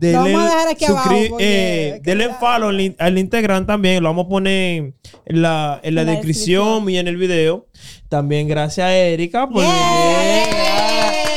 Lo 0.00 0.22
vamos 0.22 0.40
a 0.42 0.44
dejar 0.44 0.68
aquí 0.68 0.84
abajo 0.86 1.10
porque- 1.30 1.94
eh, 1.96 2.00
denle 2.02 2.30
follow 2.40 2.68
al, 2.70 2.80
in- 2.80 2.96
al 2.98 3.18
Instagram 3.18 3.66
también. 3.66 4.02
Lo 4.02 4.08
vamos 4.08 4.26
a 4.26 4.28
poner 4.28 4.94
en 5.26 5.42
la, 5.42 5.80
en 5.82 5.94
la 5.94 6.00
En 6.02 6.06
descripción 6.08 6.88
y 6.90 6.98
en 6.98 7.08
el 7.08 7.16
video. 7.16 7.66
También 8.08 8.48
gracias 8.48 8.86
a 8.86 8.94
Erika 8.96 9.48
por 9.48 9.62
Yeah. 9.62 9.72
venir. 9.72 10.54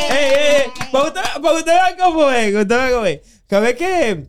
Ey, 0.09 0.17
ey, 0.17 0.33
ey, 0.65 0.89
Para 0.91 1.03
usted, 1.05 1.21
para 1.41 1.53
cómo 2.91 3.05
es. 3.05 3.21
cómo 3.47 3.59
vez 3.61 3.75
que 3.75 4.25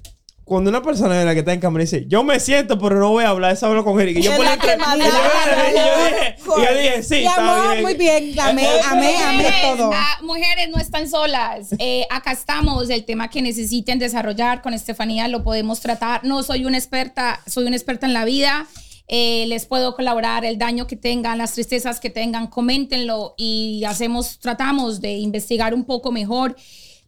cuando 0.46 0.70
una 0.70 0.80
persona 0.80 1.18
de 1.18 1.24
la 1.24 1.34
que 1.34 1.40
está 1.40 1.52
en 1.52 1.58
cámara 1.58 1.82
dice, 1.82 2.04
yo 2.06 2.22
me 2.22 2.38
siento, 2.38 2.78
pero 2.78 3.00
no 3.00 3.10
voy 3.10 3.24
a 3.24 3.30
hablar, 3.30 3.52
eso 3.52 3.66
hablo 3.66 3.84
con 3.84 4.00
Erika. 4.00 4.20
Y 4.20 4.22
yo 4.22 4.36
por 4.36 4.44
la 4.44 4.54
entre- 4.54 4.76
y 4.76 4.78
yo- 4.78 5.06
yo 5.06 6.04
dije, 6.04 6.36
y 6.38 6.64
yo 6.64 6.80
dije, 6.82 7.02
sí, 7.02 7.14
Mi 7.16 7.26
está 7.26 7.36
amor, 7.42 7.70
bien. 7.72 7.82
muy 7.82 7.94
bien. 7.94 8.40
Amé, 8.40 8.66
amé, 8.84 9.16
amé 9.16 9.36
Mujeres, 9.42 9.62
todo. 9.76 9.90
ah, 9.92 10.18
mujeres 10.22 10.68
no 10.72 10.80
están 10.80 11.10
solas. 11.10 11.70
Eh, 11.80 12.06
acá 12.10 12.30
estamos. 12.30 12.88
El 12.90 13.04
tema 13.04 13.28
que 13.28 13.42
necesiten 13.42 13.98
desarrollar 13.98 14.62
con 14.62 14.72
Estefanía 14.72 15.26
lo 15.28 15.42
podemos 15.42 15.80
tratar. 15.80 16.24
No 16.24 16.42
soy 16.44 16.64
una 16.64 16.78
experta, 16.78 17.40
soy 17.46 17.66
una 17.66 17.74
experta 17.74 18.06
en 18.06 18.12
la 18.12 18.24
vida. 18.24 18.66
Eh, 19.08 19.46
les 19.48 19.66
puedo 19.66 19.94
colaborar 19.96 20.44
el 20.44 20.58
daño 20.58 20.86
que 20.86 20.96
tengan, 20.96 21.38
las 21.38 21.52
tristezas 21.54 21.98
que 22.00 22.10
tengan, 22.10 22.46
coméntenlo 22.46 23.34
y 23.36 23.82
hacemos, 23.84 24.38
tratamos 24.38 25.00
de 25.00 25.12
investigar 25.14 25.74
un 25.74 25.84
poco 25.84 26.12
mejor. 26.12 26.56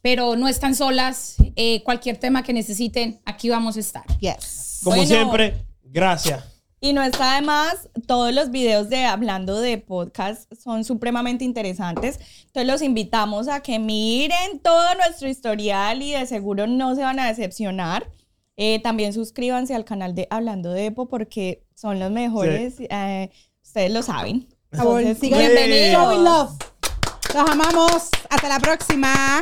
Pero 0.03 0.37
no 0.37 0.49
están 0.49 0.75
solas. 0.75 1.37
Eh, 1.57 1.83
cualquier 1.83 2.17
tema 2.19 2.43
que 2.43 2.53
necesiten, 2.53 3.21
aquí 3.25 3.51
vamos 3.51 3.77
a 3.77 3.81
estar. 3.81 4.05
Yes. 4.21 4.81
Como 4.85 4.97
Bueno. 4.97 5.09
siempre, 5.09 5.67
gracias. 5.83 6.45
Y 6.81 6.93
no 6.93 7.03
está 7.03 7.35
de 7.35 7.43
más, 7.43 7.89
todos 8.07 8.33
los 8.33 8.53
videos 8.53 8.89
de 8.89 9.05
hablando 9.05 9.59
de 9.61 9.79
podcast 9.79 10.49
son 10.55 10.85
supremamente 10.85 11.45
interesantes. 11.45 12.21
Entonces 12.47 12.67
los 12.71 12.83
invitamos 12.83 13.49
a 13.49 13.61
que 13.61 13.81
miren 13.81 14.61
todo 14.63 14.95
nuestro 14.95 15.29
historial 15.29 16.01
y 16.03 16.13
de 16.13 16.25
seguro 16.27 16.69
no 16.69 16.95
se 16.95 17.03
van 17.03 17.19
a 17.19 17.27
decepcionar. 17.27 18.09
Eh, 18.57 18.81
también 18.81 19.13
suscríbanse 19.13 19.75
al 19.75 19.85
canal 19.85 20.15
de 20.15 20.29
Hablando 20.31 20.73
de 20.73 20.87
Epo 20.87 21.09
porque 21.09 21.65
son 21.75 21.99
los 21.99 22.13
mejores. 22.13 22.75
eh, 22.79 23.31
ustedes 23.61 23.91
lo 23.93 24.03
saben. 24.05 24.47
Por 24.71 24.79
favor, 24.79 25.01
Entonces, 25.01 25.21
sigan 25.21 25.41
bienvenidos. 25.41 25.93
Showing 26.05 26.25
love. 26.25 26.51
Los 27.35 27.51
amamos. 27.51 28.09
Hasta 28.31 28.49
la 28.49 28.61
próxima. 28.61 29.41